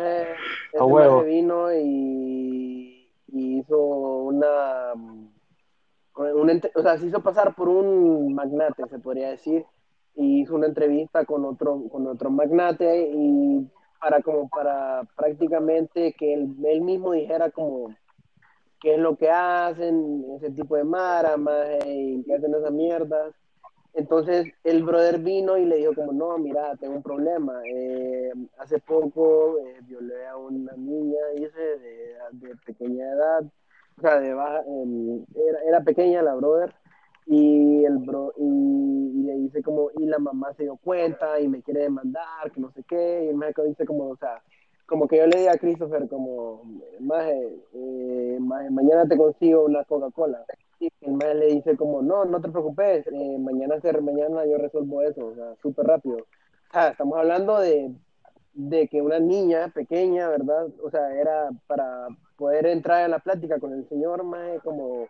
A 0.80 0.86
huevo. 0.86 1.24
vino 1.24 1.74
y, 1.74 3.10
y 3.30 3.60
hizo 3.60 3.80
una, 3.80 4.94
una 6.14 6.62
o 6.76 6.82
sea, 6.84 7.00
se 7.00 7.08
hizo 7.08 7.24
pasar 7.24 7.56
por 7.56 7.68
un 7.68 8.36
magnate, 8.36 8.84
se 8.88 9.00
podría 9.00 9.30
decir, 9.32 9.66
y 10.16 10.42
hizo 10.42 10.56
una 10.56 10.68
entrevista 10.68 11.26
con 11.26 11.46
otro, 11.46 11.84
con 11.90 12.08
otro 12.08 12.30
magnate 12.30 13.10
y 13.14 13.68
para 14.00 14.22
como 14.22 14.50
para 14.50 15.04
prácticamente 15.16 16.14
que 16.14 16.34
él, 16.34 16.48
mismo 16.82 17.14
dijera 17.14 17.52
como 17.52 17.96
qué 18.82 18.96
es 18.96 19.00
lo 19.00 19.16
que 19.16 19.30
hacen, 19.30 20.26
ese 20.36 20.52
tipo 20.52 20.76
de 20.76 20.84
mara, 20.84 21.38
más 21.38 21.68
y 21.86 22.24
qué 22.26 22.36
hacen 22.36 22.54
esas 22.54 22.72
mierdas. 22.72 23.34
Entonces 23.94 24.48
el 24.64 24.84
brother 24.84 25.20
vino 25.20 25.58
y 25.58 25.66
le 25.66 25.78
dijo 25.78 25.94
como, 25.94 26.12
no, 26.12 26.38
mira, 26.38 26.76
tengo 26.80 26.96
un 26.96 27.04
problema. 27.04 27.62
Eh, 27.66 28.32
hace 28.58 28.80
poco 28.80 29.58
eh, 29.60 29.80
violé 29.84 30.28
a 30.28 30.36
una 30.36 30.74
niña, 30.74 31.20
dice, 31.36 31.62
de, 31.62 32.16
de 32.34 32.56
pequeña 32.66 33.06
edad, 33.10 33.44
o 33.98 34.02
sea, 34.02 34.20
de 34.20 34.34
baja, 34.34 34.62
eh, 34.68 35.26
era, 35.36 35.60
era 35.64 35.82
pequeña 35.82 36.22
la 36.24 36.34
brother, 36.34 36.74
y 37.26 37.86
el 37.86 37.98
bro, 38.00 38.34
y, 38.38 38.44
y 38.44 39.24
le 39.24 39.36
dice 39.36 39.62
como, 39.62 39.90
y 39.98 40.06
la 40.06 40.20
mamá 40.20 40.54
se 40.56 40.64
dio 40.64 40.78
cuenta 40.78 41.40
y 41.40 41.48
me 41.48 41.62
quiere 41.62 41.82
demandar, 41.82 42.52
que 42.54 42.60
no 42.60 42.72
sé 42.72 42.84
qué, 42.84 43.26
y 43.26 43.30
el 43.30 43.36
médico 43.36 43.64
dice 43.64 43.86
como, 43.86 44.10
o 44.10 44.18
sea, 44.18 44.42
como 44.86 45.08
que 45.08 45.18
yo 45.18 45.28
le 45.28 45.40
diga 45.40 45.54
a 45.54 45.58
Christopher 45.58 46.08
como, 46.10 46.64
maje, 47.00 47.60
eh, 47.74 48.38
mañana 48.40 49.08
te 49.08 49.18
consigo 49.18 49.66
una 49.66 49.84
Coca-Cola. 49.86 50.46
Y 50.80 50.90
el 51.02 51.14
maje 51.14 51.36
le 51.36 51.46
dice 51.48 51.78
como, 51.78 52.02
no, 52.02 52.26
no 52.26 52.42
te 52.42 52.50
preocupes, 52.50 53.08
eh, 53.08 53.38
mañana, 53.40 53.80
ser, 53.80 54.02
mañana 54.02 54.46
yo 54.46 54.58
resuelvo 54.58 55.02
eso, 55.02 55.28
o 55.28 55.36
sea, 55.36 55.56
súper 55.62 55.86
rápido. 55.88 56.18
O 56.18 56.74
sea, 56.74 56.90
estamos 56.90 57.18
hablando 57.18 57.60
de, 57.60 57.94
de 58.54 58.88
que 58.88 59.02
una 59.02 59.20
niña 59.20 59.72
pequeña, 59.74 60.30
¿verdad? 60.30 60.68
O 60.84 60.92
sea, 60.92 61.14
era 61.16 61.50
para 61.68 62.08
poder 62.36 62.66
entrar 62.68 63.06
en 63.06 63.12
la 63.12 63.20
plática 63.20 63.60
con 63.60 63.74
el 63.74 63.88
señor, 63.88 64.24
maje, 64.24 64.60
como 64.64 65.08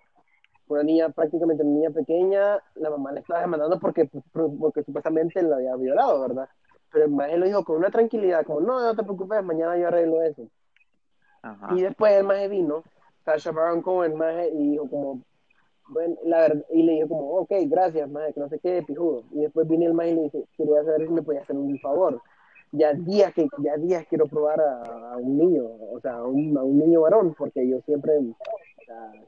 una 0.73 0.83
niña, 0.83 1.09
prácticamente 1.09 1.63
una 1.63 1.73
niña 1.73 1.89
pequeña, 1.89 2.59
la 2.75 2.89
mamá 2.89 3.11
le 3.11 3.21
estaba 3.21 3.41
demandando 3.41 3.79
porque, 3.79 4.09
porque 4.33 4.83
supuestamente 4.83 5.41
la 5.41 5.55
había 5.55 5.75
violado, 5.75 6.21
¿verdad? 6.21 6.49
Pero 6.91 7.05
el 7.05 7.11
maje 7.11 7.37
lo 7.37 7.45
dijo 7.45 7.63
con 7.63 7.77
una 7.77 7.89
tranquilidad, 7.89 8.45
como, 8.45 8.61
no, 8.61 8.81
no 8.81 8.95
te 8.95 9.03
preocupes, 9.03 9.43
mañana 9.43 9.77
yo 9.77 9.87
arreglo 9.87 10.21
eso. 10.21 10.43
Ajá. 11.41 11.75
Y 11.75 11.81
después 11.81 12.13
el 12.13 12.25
maje 12.25 12.47
vino, 12.47 12.83
Sasha 13.25 13.51
Baron 13.51 13.81
Cohen, 13.81 14.15
maje, 14.15 14.49
y 14.49 14.71
dijo 14.71 14.89
como, 14.89 15.21
bueno, 15.89 16.15
la 16.23 16.39
verdad, 16.39 16.65
y 16.69 16.83
le 16.83 16.93
dijo 16.93 17.09
como, 17.09 17.29
ok, 17.39 17.51
gracias, 17.65 18.09
maje, 18.09 18.33
que 18.33 18.39
no 18.39 18.49
sé 18.49 18.59
qué, 18.59 18.83
pijudo. 18.83 19.23
Y 19.31 19.41
después 19.41 19.67
vino 19.67 19.85
el 19.85 19.93
maje 19.93 20.11
y 20.11 20.15
le 20.15 20.21
dice, 20.23 20.45
quería 20.57 20.83
saber 20.83 21.07
si 21.07 21.13
me 21.13 21.21
podía 21.21 21.41
hacer 21.41 21.55
un 21.55 21.79
favor. 21.79 22.21
Ya 22.73 22.91
días 22.93 23.33
que, 23.35 23.47
ya 23.59 23.77
días 23.77 24.05
quiero 24.09 24.25
probar 24.25 24.59
a, 24.59 25.17
un 25.17 25.37
niño, 25.37 25.63
o 25.63 25.99
sea, 26.01 26.15
a 26.15 26.23
un, 26.23 26.57
un 26.57 26.79
niño 26.79 27.01
varón, 27.01 27.35
porque 27.37 27.67
yo 27.69 27.79
siempre, 27.85 28.13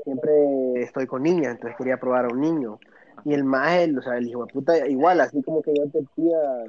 siempre 0.03 0.81
estoy 0.81 1.05
con 1.05 1.21
niñas, 1.21 1.53
entonces 1.53 1.77
quería 1.77 1.97
probar 1.97 2.25
a 2.25 2.29
un 2.29 2.41
niño. 2.41 2.79
Y 3.23 3.33
el 3.33 3.43
maje, 3.43 3.95
o 3.95 4.01
sea, 4.01 4.17
el 4.17 4.27
hijo 4.27 4.45
de 4.45 4.51
puta, 4.51 4.87
igual, 4.87 5.21
así 5.21 5.41
como 5.43 5.61
que 5.61 5.73
yo 5.75 5.87
te 5.89 6.03
pida, 6.15 6.65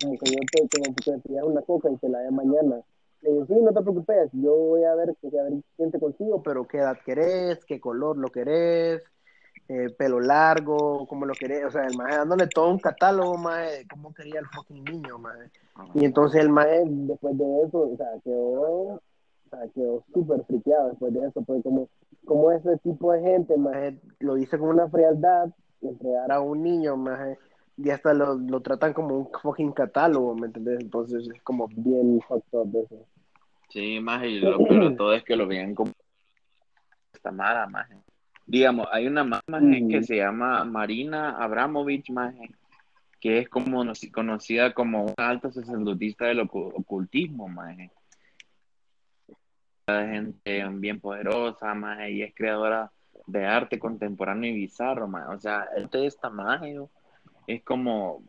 como 0.00 0.16
que 0.16 0.30
yo 0.30 0.38
te, 0.50 0.68
como 0.68 0.94
que 0.94 1.02
te 1.02 1.18
pidas 1.28 1.44
una 1.44 1.62
coca 1.62 1.90
y 1.90 1.96
te 1.96 2.08
la 2.08 2.20
dé 2.20 2.30
mañana. 2.30 2.80
Le 3.22 3.30
digo, 3.30 3.46
sí, 3.46 3.54
no 3.60 3.72
te 3.72 3.82
preocupes, 3.82 4.30
yo 4.32 4.54
voy 4.54 4.84
a 4.84 4.94
ver, 4.94 5.10
a 5.10 5.42
ver 5.42 5.52
quién 5.76 5.90
te 5.90 5.98
consigo, 5.98 6.40
pero 6.42 6.66
qué 6.68 6.78
edad 6.78 6.98
querés, 7.04 7.64
qué 7.64 7.80
color 7.80 8.16
lo 8.16 8.30
querés, 8.30 9.02
eh, 9.72 9.88
pelo 9.96 10.20
largo, 10.20 11.06
cómo 11.06 11.24
lo 11.24 11.32
querés, 11.32 11.64
o 11.64 11.70
sea, 11.70 11.86
el 11.86 11.96
maje 11.96 12.16
dándole 12.16 12.46
todo 12.46 12.68
un 12.68 12.78
catálogo, 12.78 13.38
maje, 13.38 13.78
de 13.78 13.86
cómo 13.88 14.12
quería 14.12 14.40
el 14.40 14.46
fucking 14.46 14.84
niño, 14.84 15.18
maje. 15.18 15.50
Ajá. 15.74 15.90
Y 15.94 16.04
entonces 16.04 16.42
el 16.42 16.50
maje, 16.50 16.82
después 16.84 17.38
de 17.38 17.44
eso, 17.66 17.78
o 17.78 17.96
sea, 17.96 18.06
quedó, 18.22 18.60
o 18.60 19.00
sea, 19.48 19.60
quedó 19.74 20.04
súper 20.12 20.44
friqueado 20.44 20.90
después 20.90 21.14
de 21.14 21.26
eso, 21.26 21.40
porque 21.40 21.62
como, 21.62 21.88
como 22.26 22.52
ese 22.52 22.76
tipo 22.78 23.12
de 23.12 23.22
gente, 23.22 23.56
maje, 23.56 23.98
lo 24.18 24.34
dice 24.34 24.58
con 24.58 24.68
una 24.68 24.88
frialdad, 24.90 25.48
entregar 25.80 26.30
a 26.30 26.40
un 26.40 26.62
niño, 26.62 26.96
maje, 26.98 27.38
y 27.78 27.88
hasta 27.88 28.12
lo, 28.12 28.34
lo 28.34 28.60
tratan 28.60 28.92
como 28.92 29.16
un 29.16 29.28
fucking 29.42 29.72
catálogo, 29.72 30.34
¿me 30.34 30.48
entendés? 30.48 30.80
Entonces 30.80 31.26
es 31.34 31.42
como 31.42 31.66
bien 31.68 32.20
fucked 32.28 32.58
up 32.58 32.76
eso. 32.76 33.06
Sí, 33.70 34.00
más 34.00 34.22
y 34.24 34.38
lo 34.38 34.58
peor 34.58 34.90
de 34.90 34.96
todo 34.96 35.14
es 35.14 35.24
que 35.24 35.34
lo 35.34 35.46
vean 35.46 35.74
como 35.74 35.92
esta 37.14 37.30
mala, 37.30 37.66
maje. 37.66 37.96
Digamos, 38.52 38.86
hay 38.92 39.06
una 39.06 39.24
Mm. 39.24 39.88
que 39.88 40.02
se 40.02 40.16
llama 40.16 40.62
Marina 40.64 41.30
Abramovich, 41.42 42.10
maje, 42.10 42.50
que 43.18 43.38
es 43.38 43.48
como 43.48 43.82
no- 43.82 43.94
conocida 44.12 44.74
como 44.74 45.04
una 45.04 45.14
alta 45.30 45.50
sacerdotista 45.50 46.26
del 46.26 46.40
ocu- 46.40 46.70
ocultismo, 46.74 47.48
maje. 47.48 47.90
De 49.86 50.06
gente 50.06 50.68
bien 50.74 51.00
poderosa, 51.00 51.72
maje, 51.72 52.10
y 52.10 52.22
es 52.22 52.34
creadora 52.34 52.92
de 53.26 53.46
arte 53.46 53.78
contemporáneo 53.78 54.50
y 54.50 54.54
bizarro, 54.54 55.08
maje. 55.08 55.34
O 55.34 55.40
sea, 55.40 55.66
este 55.74 55.96
de 55.98 56.06
esta 56.08 56.28
maje 56.28 56.76
es 57.46 57.62
como 57.64 58.22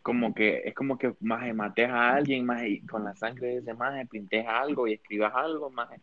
como 0.00 0.32
que 0.32 0.62
es 0.64 0.74
como 0.74 0.96
que 0.96 1.14
maje, 1.20 1.52
mates 1.52 1.90
a 1.90 2.14
alguien 2.14 2.46
maje, 2.46 2.68
y 2.70 2.80
con 2.86 3.04
la 3.04 3.14
sangre 3.16 3.48
de 3.48 3.56
ese 3.58 3.74
maje 3.74 4.06
pintes 4.06 4.46
algo 4.48 4.86
y 4.88 4.94
escribas 4.94 5.34
algo 5.34 5.68
maje. 5.68 6.00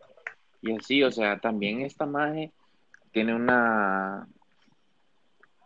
y 0.61 0.71
así 0.77 1.01
o 1.03 1.09
sea 1.11 1.39
también 1.39 1.81
esta 1.81 2.05
maje 2.05 2.51
tiene 3.13 3.33
una 3.33 4.27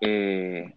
eh, 0.02 0.76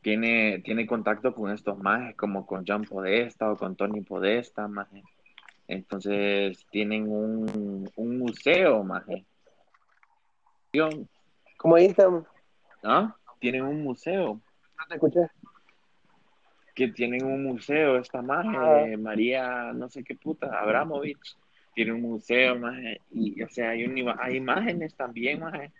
tiene 0.00 0.60
tiene 0.64 0.86
contacto 0.86 1.34
con 1.34 1.50
estos 1.50 1.78
majes 1.78 2.16
como 2.16 2.46
con 2.46 2.64
John 2.66 2.84
Podesta 2.84 3.52
o 3.52 3.56
con 3.56 3.76
Tony 3.76 4.00
Podesta 4.00 4.66
maje. 4.66 5.02
entonces 5.68 6.66
tienen 6.70 7.06
un, 7.12 7.90
un 7.94 8.18
museo 8.18 8.82
maje 8.82 9.26
¿Cómo 11.58 11.76
dice? 11.76 12.04
No 12.08 12.24
¿Ah? 12.82 13.16
tienen 13.40 13.62
un 13.64 13.82
museo 13.82 14.40
te 14.88 14.94
escuché. 14.94 15.20
que 16.74 16.88
tienen 16.88 17.24
un 17.24 17.42
museo, 17.44 17.98
esta 17.98 18.22
maje, 18.22 18.94
Ah. 18.94 18.96
María, 18.98 19.72
no 19.74 19.88
sé 19.90 20.02
qué 20.02 20.14
puta, 20.14 20.46
Abramovich, 20.58 21.36
tiene 21.74 21.92
un 21.92 22.00
museo, 22.02 22.58
maje, 22.58 23.00
y 23.10 23.42
o 23.42 23.48
sea, 23.48 23.70
hay, 23.70 23.84
un, 23.84 24.14
hay 24.18 24.36
imágenes 24.36 24.94
también, 24.96 25.40
maje, 25.40 25.70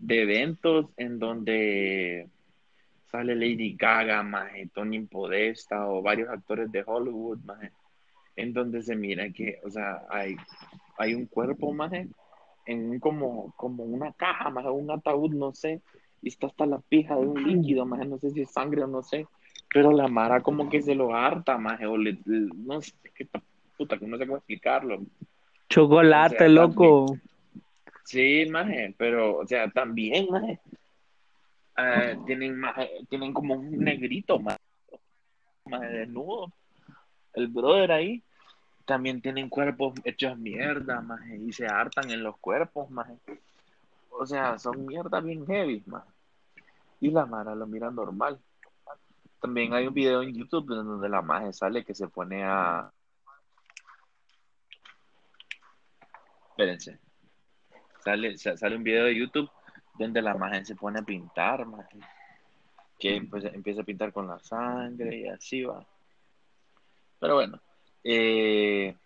de 0.00 0.22
eventos 0.22 0.86
en 0.96 1.18
donde 1.18 2.28
sale 3.10 3.34
Lady 3.34 3.76
Gaga, 3.76 4.22
maje, 4.22 4.68
Tony 4.72 5.00
Podesta 5.00 5.88
o 5.88 6.02
varios 6.02 6.28
actores 6.28 6.70
de 6.72 6.82
Hollywood, 6.86 7.38
maje, 7.44 7.72
en 8.36 8.52
donde 8.52 8.82
se 8.82 8.96
mira 8.96 9.30
que, 9.30 9.58
o 9.64 9.70
sea, 9.70 10.02
hay, 10.08 10.36
hay 10.98 11.14
un 11.14 11.26
cuerpo, 11.26 11.72
maje, 11.72 12.08
en 12.66 13.00
como, 13.00 13.52
como 13.56 13.84
una 13.84 14.12
caja, 14.12 14.50
maje, 14.50 14.68
un 14.68 14.90
ataúd, 14.90 15.32
no 15.34 15.52
sé, 15.52 15.80
y 16.22 16.28
está 16.28 16.46
hasta 16.46 16.66
la 16.66 16.78
pija 16.80 17.16
de 17.16 17.26
un 17.26 17.42
líquido, 17.42 17.84
maje, 17.86 18.06
no 18.06 18.18
sé 18.18 18.30
si 18.30 18.42
es 18.42 18.50
sangre 18.52 18.84
o 18.84 18.86
no 18.86 19.02
sé, 19.02 19.26
pero 19.72 19.92
la 19.92 20.08
Mara 20.08 20.40
como 20.40 20.68
que 20.68 20.82
se 20.82 20.94
lo 20.94 21.14
harta, 21.14 21.58
maje, 21.58 21.86
o 21.86 21.96
le, 21.96 22.18
le- 22.24 22.48
no 22.56 22.80
sé, 22.80 22.92
qué 23.14 23.28
puta, 23.76 23.98
que 23.98 24.06
no 24.06 24.18
sé 24.18 24.26
cómo 24.26 24.38
explicarlo. 24.38 25.00
Chocolate, 25.68 26.34
O 26.34 26.38
sea, 26.38 26.48
loco. 26.48 27.18
Sí, 28.04 28.46
maje, 28.50 28.94
pero, 28.98 29.38
o 29.38 29.46
sea, 29.46 29.70
también, 29.70 30.28
maje, 30.30 30.60
eh, 31.76 32.18
tienen, 32.26 32.58
maje, 32.58 32.90
tienen 33.08 33.32
como 33.32 33.54
un 33.54 33.70
negrito, 33.78 34.38
maje, 34.38 34.58
maje, 35.66 35.86
desnudo, 35.86 36.52
el 37.34 37.48
brother 37.48 37.92
ahí, 37.92 38.22
también 38.84 39.22
tienen 39.22 39.48
cuerpos 39.48 39.94
hechos 40.04 40.36
mierda, 40.36 41.00
maje, 41.00 41.36
y 41.36 41.52
se 41.52 41.66
hartan 41.66 42.10
en 42.10 42.22
los 42.22 42.36
cuerpos, 42.38 42.90
maje. 42.90 43.16
O 44.10 44.26
sea, 44.26 44.58
son 44.58 44.84
mierda 44.84 45.20
bien 45.20 45.46
heavy, 45.46 45.82
maje. 45.86 46.10
Y 47.00 47.10
la 47.10 47.24
Mara 47.24 47.54
lo 47.54 47.66
mira 47.66 47.90
normal. 47.90 48.38
También 49.40 49.72
hay 49.72 49.86
un 49.86 49.94
video 49.94 50.22
en 50.22 50.34
YouTube 50.34 50.74
donde 50.74 51.08
la 51.08 51.22
maje 51.22 51.52
sale 51.52 51.84
que 51.84 51.94
se 51.94 52.08
pone 52.08 52.44
a... 52.44 52.92
Espérense. 56.50 56.98
Sale, 58.04 58.38
sa- 58.38 58.56
sale 58.56 58.76
un 58.76 58.82
video 58.84 59.04
de 59.04 59.16
YouTube 59.16 59.50
donde 59.98 60.22
la 60.22 60.34
maje 60.34 60.64
se 60.64 60.74
pone 60.74 60.98
a 61.00 61.02
pintar, 61.02 61.66
maje. 61.66 61.98
Que 62.98 63.22
pues, 63.30 63.44
empieza 63.44 63.82
a 63.82 63.84
pintar 63.84 64.12
con 64.12 64.26
la 64.26 64.38
sangre 64.40 65.16
y 65.18 65.28
así 65.28 65.62
va. 65.62 65.84
Pero 67.18 67.34
bueno. 67.34 67.60
eh, 68.04 68.96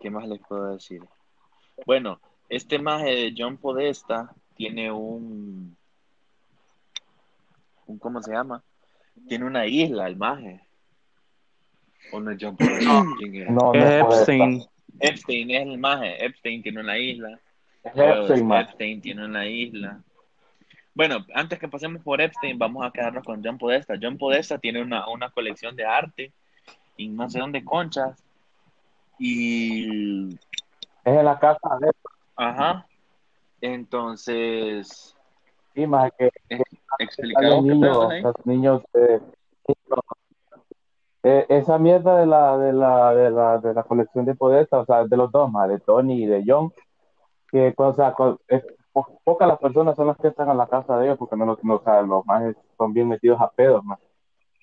¿Qué 0.00 0.10
más 0.10 0.28
les 0.28 0.40
puedo 0.40 0.72
decir? 0.72 1.02
Bueno, 1.84 2.20
este 2.48 2.78
maje 2.78 3.10
de 3.10 3.34
John 3.36 3.56
Podesta 3.56 4.32
tiene 4.54 4.90
un... 4.92 5.76
un 7.86 7.98
¿Cómo 7.98 8.22
se 8.22 8.32
llama? 8.32 8.62
Tiene 9.28 9.44
una 9.44 9.66
isla, 9.66 10.06
el 10.06 10.16
maje. 10.16 10.60
¿O 12.12 12.20
no 12.20 12.30
es 12.30 12.38
John 12.40 12.56
Podesta? 12.56 13.04
¿Quién 13.18 13.34
era? 13.34 13.50
No, 13.50 13.72
no 13.72 13.74
Es 13.74 13.94
es 13.94 14.04
Podesta. 14.04 14.70
Epstein. 15.00 15.50
Es 15.50 15.62
el 15.62 15.78
maje. 15.78 16.24
Epstein 16.24 16.62
tiene 16.62 16.80
una 16.80 16.98
isla. 16.98 17.38
Epstein, 17.84 19.00
tiene 19.00 19.24
una 19.24 19.46
isla. 19.46 20.00
Bueno, 20.94 21.24
antes 21.34 21.58
que 21.58 21.68
pasemos 21.68 22.02
por 22.02 22.20
Epstein, 22.20 22.58
vamos 22.58 22.84
a 22.84 22.90
quedarnos 22.90 23.24
con 23.24 23.42
John 23.44 23.56
Podesta. 23.58 23.94
John 24.00 24.18
Podesta 24.18 24.58
tiene 24.58 24.82
una, 24.82 25.08
una 25.08 25.30
colección 25.30 25.76
de 25.76 25.84
arte 25.84 26.32
en 26.96 27.16
no 27.16 27.30
sé 27.30 27.38
dónde, 27.38 27.64
Conchas. 27.64 28.22
Y. 29.18 30.28
Es 30.34 30.38
en 31.04 31.24
la 31.24 31.38
casa 31.38 31.78
de 31.80 31.90
Ajá. 32.36 32.86
Entonces. 33.60 35.16
Sí, 35.74 35.86
más 35.86 36.10
que. 36.18 36.26
eh, 36.50 36.62
Explicado 36.98 37.62
qué 37.62 37.70
niños, 37.70 38.22
los 38.22 38.46
niños 38.46 38.82
eh, 38.94 39.20
eh, 41.22 41.46
esa 41.48 41.78
mierda 41.78 42.18
de 42.18 42.26
la, 42.26 42.58
de 42.58 42.72
la, 42.72 43.14
de 43.14 43.30
la, 43.30 43.58
de 43.58 43.74
la 43.74 43.82
colección 43.84 44.24
de 44.24 44.34
podestas, 44.34 44.82
o 44.82 44.84
sea, 44.86 45.04
de 45.06 45.16
los 45.16 45.30
dos, 45.32 45.50
más 45.50 45.68
de 45.68 45.80
Tony 45.80 46.24
y 46.24 46.26
de 46.26 46.44
John, 46.46 46.72
que, 47.50 47.74
o 47.76 47.94
sea, 47.94 48.14
po- 48.14 48.40
pocas 49.24 49.48
las 49.48 49.58
personas 49.58 49.96
son 49.96 50.08
las 50.08 50.16
que 50.18 50.28
están 50.28 50.50
en 50.50 50.56
la 50.58 50.66
casa 50.68 50.98
de 50.98 51.06
ellos, 51.06 51.18
porque 51.18 51.36
no, 51.36 51.46
no, 51.46 51.74
o 51.74 51.82
sea, 51.82 52.02
los 52.02 52.24
más 52.26 52.54
son 52.76 52.92
bien 52.92 53.08
metidos 53.08 53.40
a 53.40 53.50
pedos, 53.50 53.84
más. 53.84 53.98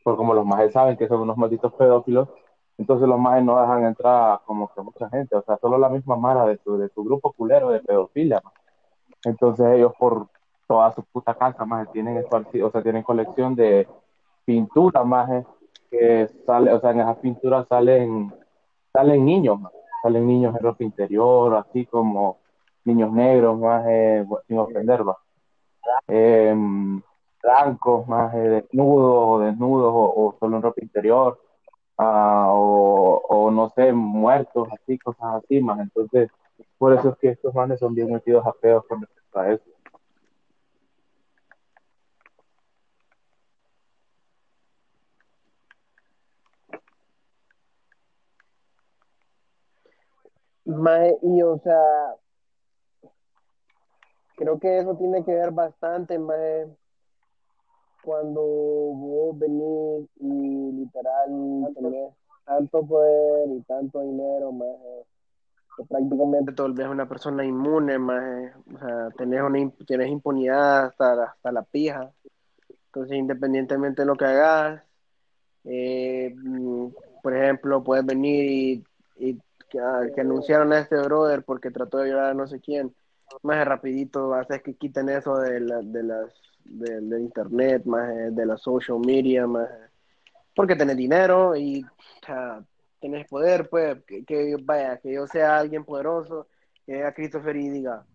Porque 0.03 0.17
como 0.17 0.33
los 0.33 0.45
más 0.45 0.71
saben 0.71 0.97
que 0.97 1.07
son 1.07 1.21
unos 1.21 1.37
malditos 1.37 1.73
pedófilos, 1.73 2.29
entonces 2.77 3.07
los 3.07 3.19
más 3.19 3.43
no 3.43 3.59
dejan 3.61 3.85
entrar 3.85 4.41
como 4.45 4.69
que 4.73 4.81
mucha 4.81 5.09
gente, 5.09 5.35
o 5.35 5.41
sea, 5.43 5.57
solo 5.57 5.77
la 5.77 5.89
misma 5.89 6.15
mara 6.17 6.45
de 6.45 6.57
su, 6.63 6.77
de 6.77 6.89
su 6.89 7.03
grupo 7.03 7.33
culero 7.33 7.69
de 7.69 7.81
pedofilia. 7.81 8.41
Entonces 9.25 9.65
ellos 9.73 9.93
por 9.97 10.27
toda 10.67 10.91
su 10.93 11.03
puta 11.03 11.35
casa, 11.35 11.65
más 11.65 11.91
tienen 11.91 12.17
esparcido, 12.17 12.67
o 12.67 12.71
sea, 12.71 12.81
tienen 12.83 13.03
colección 13.03 13.55
de 13.55 13.87
pintura, 14.45 15.03
más 15.03 15.29
que 15.89 16.27
sale, 16.45 16.73
o 16.73 16.79
sea, 16.79 16.91
en 16.91 17.01
esas 17.01 17.17
pinturas 17.17 17.67
salen, 17.67 18.33
salen 18.93 19.25
niños, 19.25 19.59
más. 19.59 19.71
salen 20.03 20.27
niños 20.27 20.55
en 20.55 20.63
ropa 20.63 20.83
interior, 20.83 21.55
así 21.55 21.85
como 21.85 22.39
niños 22.85 23.11
negros, 23.11 23.59
más 23.59 23.85
sin 24.47 24.59
ofender, 24.59 25.07
va. 25.07 25.17
Em, 26.07 27.01
blancos, 27.41 28.07
más 28.07 28.33
eh, 28.35 28.37
desnudos 28.37 29.23
o 29.27 29.39
desnudos 29.39 29.93
o, 29.93 30.25
o 30.27 30.35
solo 30.39 30.57
en 30.57 30.63
ropa 30.63 30.81
interior, 30.81 31.39
ah, 31.97 32.47
o, 32.51 33.21
o 33.29 33.51
no 33.51 33.69
sé, 33.69 33.93
muertos, 33.93 34.67
así, 34.71 34.97
cosas 34.99 35.43
así, 35.43 35.61
más. 35.61 35.79
Entonces, 35.79 36.29
por 36.77 36.93
eso 36.93 37.09
es 37.09 37.17
que 37.17 37.29
estos 37.29 37.53
manes 37.53 37.79
son 37.79 37.93
bien 37.95 38.11
metidos 38.11 38.45
a 38.45 38.51
pedos 38.53 38.85
con 38.87 39.01
respecto 39.01 39.39
a 39.39 39.51
eso. 39.51 39.74
Mae, 50.65 51.17
y 51.21 51.41
o 51.43 51.57
sea, 51.59 52.15
creo 54.35 54.59
que 54.59 54.79
eso 54.79 54.95
tiene 54.97 55.23
que 55.23 55.33
ver 55.33 55.51
bastante, 55.51 56.17
mae, 56.19 56.67
cuando 58.03 58.41
vos 58.41 59.37
venís 59.39 60.07
y 60.19 60.71
literal 60.73 61.73
tenés 61.75 62.13
tanto 62.45 62.85
poder 62.85 63.49
y 63.49 63.61
tanto 63.61 64.01
dinero, 64.01 64.51
mae, 64.51 65.05
prácticamente 65.89 66.53
te 66.53 66.61
volvés 66.61 66.87
una 66.87 67.07
persona 67.07 67.43
inmune, 67.45 67.97
mae, 67.97 68.53
o 68.75 68.79
sea, 68.79 69.09
tenés, 69.17 69.41
una, 69.41 69.71
tenés 69.87 70.09
impunidad 70.09 70.85
hasta, 70.87 71.15
la- 71.15 71.23
hasta 71.25 71.51
la 71.51 71.63
pija. 71.63 72.11
Entonces, 72.87 73.17
independientemente 73.17 74.01
de 74.03 74.05
lo 74.05 74.15
que 74.15 74.25
hagas, 74.25 74.83
eh, 75.65 76.33
mm, 76.35 76.87
por 77.21 77.35
ejemplo, 77.35 77.83
puedes 77.83 78.05
venir 78.05 78.45
y, 78.45 78.85
y 79.31 79.39
que, 79.75 79.81
ah, 79.81 80.09
que 80.13 80.21
anunciaron 80.21 80.71
a 80.71 80.79
este 80.79 80.95
brother 80.95 81.43
porque 81.43 81.69
trató 81.69 81.97
de 81.97 82.05
violar 82.05 82.31
a 82.31 82.33
no 82.33 82.47
sé 82.47 82.61
quién. 82.61 82.95
Más 83.41 83.65
rapidito 83.65 84.33
haces 84.33 84.61
que 84.61 84.75
quiten 84.75 85.09
eso 85.09 85.37
de, 85.37 85.59
la, 85.59 85.81
de 85.81 86.03
las 86.03 86.31
de, 86.63 87.01
de 87.01 87.19
internet, 87.19 87.83
más 87.85 88.07
de 88.33 88.45
la 88.45 88.57
social 88.57 88.99
media, 88.99 89.45
más 89.47 89.67
porque 90.55 90.75
tenés 90.75 90.95
dinero 90.95 91.55
y 91.55 91.83
o 91.83 92.25
sea, 92.25 92.63
tenés 93.01 93.27
poder, 93.27 93.69
pues 93.69 94.01
que, 94.05 94.23
que 94.23 94.55
vaya, 94.63 94.97
que 94.97 95.13
yo 95.13 95.27
sea 95.27 95.57
alguien 95.57 95.83
poderoso, 95.83 96.47
que 96.85 97.03
a 97.03 97.13
Christopher 97.13 97.57
y 97.57 97.69
diga, 97.69 98.05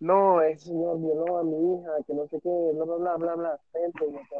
no, 0.00 0.42
ese 0.42 0.66
señor 0.66 0.98
violó 1.00 1.38
a 1.38 1.44
mi 1.44 1.74
hija, 1.74 1.90
que 2.06 2.14
no 2.14 2.26
sé 2.26 2.40
qué, 2.42 2.50
bla, 2.74 2.84
bla, 2.84 2.96
bla, 2.96 3.16
bla, 3.16 3.34
bla. 3.36 3.60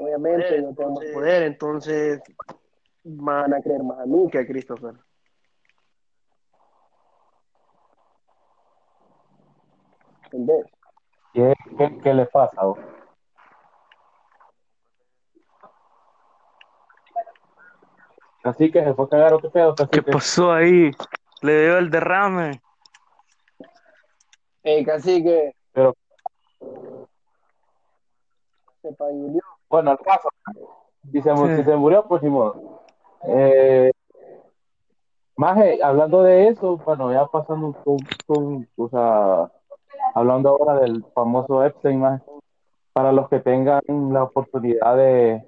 Obviamente 0.01 0.62
tengo 0.77 0.91
más 0.91 1.05
poder, 1.12 1.45
entonces 1.45 2.20
van 3.05 3.55
a 3.55 3.61
creer 3.61 3.85
más 3.85 4.01
a 4.01 4.07
mí 4.07 4.29
que 4.31 4.39
a 4.39 4.47
Christopher. 4.47 4.95
¿Qué, 11.32 11.53
qué, 11.78 12.01
qué 12.03 12.14
le 12.14 12.26
pasa? 12.26 12.64
vos? 12.64 12.78
Así 18.43 18.70
que 18.70 18.82
se 18.82 18.95
fue 18.95 19.07
a 19.07 19.09
cagar 19.09 19.35
o 19.35 19.41
qué 19.41 19.49
pedo, 19.49 19.74
¿Qué 19.74 19.85
cacique? 19.87 20.12
pasó 20.12 20.53
ahí? 20.53 20.91
Le 21.43 21.62
dio 21.62 21.78
el 21.78 21.91
derrame. 21.91 22.61
Ey, 24.62 24.85
cacique, 24.85 25.55
Pero 25.72 25.95
se 28.82 28.93
payulió. 28.93 29.41
bueno, 29.68 29.93
el 29.93 29.99
caso, 29.99 30.28
si 31.12 31.20
se, 31.22 31.30
Sí. 31.35 31.57
si 31.57 31.64
se 31.64 31.76
murió, 31.76 32.07
pues 32.07 32.22
ni 32.22 32.30
modo. 32.30 32.82
Eh, 33.26 33.91
Maje, 35.37 35.80
hablando 35.82 36.22
de 36.22 36.49
eso, 36.49 36.76
bueno, 36.78 37.12
ya 37.12 37.26
pasando 37.26 37.68
un, 37.85 38.07
un- 38.28 38.37
un- 38.37 38.68
o 38.76 38.89
sea, 38.89 39.51
hablando 40.15 40.51
ahora 40.51 40.81
del 40.81 41.05
famoso 41.15 41.65
Epstein, 41.65 42.03
para 42.93 43.12
los 43.12 43.29
que 43.29 43.41
tengan 43.41 43.83
la 44.12 44.23
oportunidad 44.25 44.97
de, 44.97 45.43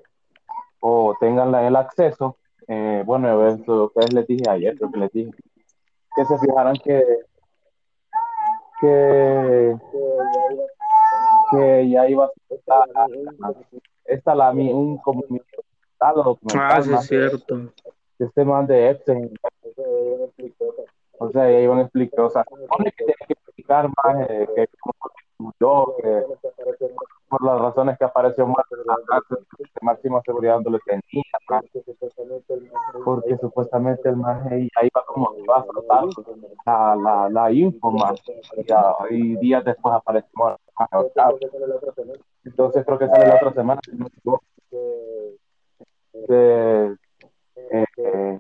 o 0.81 1.15
tengan 1.21 1.53
la- 1.53 1.67
el 1.67 1.77
acceso, 1.77 2.37
eh, 2.69 3.03
bueno, 3.07 3.47
eso 3.47 3.85
ustedes 3.85 4.13
les 4.13 4.27
dije 4.27 4.49
ayer, 4.51 4.77
creo 4.77 4.91
que 4.91 4.99
les 4.99 5.13
dije, 5.13 5.31
que 6.17 6.25
se 6.25 6.39
fijaran 6.39 6.75
que, 6.83 7.05
que, 8.81 9.77
que 11.51 11.89
ya 11.91 12.09
iba 12.09 12.25
a 12.25 12.31
estar 12.51 12.89
esta 14.05 14.35
la, 14.35 14.51
un 14.51 14.99
como 14.99 15.23
documental 16.15 16.35
Ah, 16.55 16.83
sí, 16.83 16.93
es 16.95 17.07
cierto. 17.07 17.73
este 18.19 18.45
man 18.45 18.67
de 18.67 18.91
Epstein. 18.91 19.31
O 21.19 21.31
sea, 21.31 21.51
ya 21.51 21.61
iban 21.61 21.79
a 21.79 21.83
explicar, 21.83 22.21
o 22.21 22.31
sea, 22.31 22.45
que 22.97 23.35
explicar 23.67 23.89
más 24.05 24.31
eh, 24.31 24.47
que 24.55 24.67
murió, 25.39 25.95
que 26.03 26.23
por 27.29 27.45
las 27.45 27.61
razones 27.61 27.99
que 27.99 28.05
apareció 28.05 28.47
muerto 28.47 28.77
en 28.77 28.87
la 28.87 29.21
máxima 29.83 30.21
seguridad 30.25 30.61
no 30.61 30.71
le 30.71 30.79
tenía, 30.87 31.25
más, 31.49 31.65
porque 33.05 33.37
supuestamente 33.39 34.09
el 34.09 34.25
ahí 34.25 34.69
iba 34.83 35.05
como 35.07 35.35
que 35.35 35.41
iba 35.43 35.57
a 35.57 35.65
soltar 35.65 36.05
la, 36.65 36.97
la, 36.97 37.29
la 37.29 37.53
info 37.53 37.91
más, 37.91 38.23
y, 39.11 39.15
y 39.15 39.37
días 39.37 39.65
después 39.65 39.95
apareció 39.95 40.31
más. 40.35 40.57
Entonces 42.45 42.85
creo 42.87 42.99
que 42.99 43.09
sale 43.09 43.27
la 43.29 43.35
otra 43.37 43.53
semana. 43.53 43.81
De- 46.29 46.97
eh, 47.71 47.85
eh, 47.99 48.39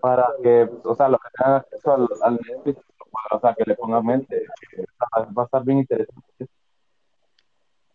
para 0.00 0.28
que, 0.42 0.68
o 0.84 0.94
sea, 0.94 1.08
los 1.08 1.20
que 1.20 1.28
tengan 1.36 1.54
acceso 1.56 1.92
al, 1.92 2.08
al 2.22 2.40
Netflix, 2.46 2.80
o 3.30 3.40
sea, 3.40 3.54
que 3.54 3.64
le 3.66 3.74
pongan 3.76 4.04
mente, 4.06 4.42
que 4.70 4.84
va 5.36 5.42
a 5.42 5.44
estar 5.46 5.64
bien 5.64 5.78
interesante. 5.78 6.46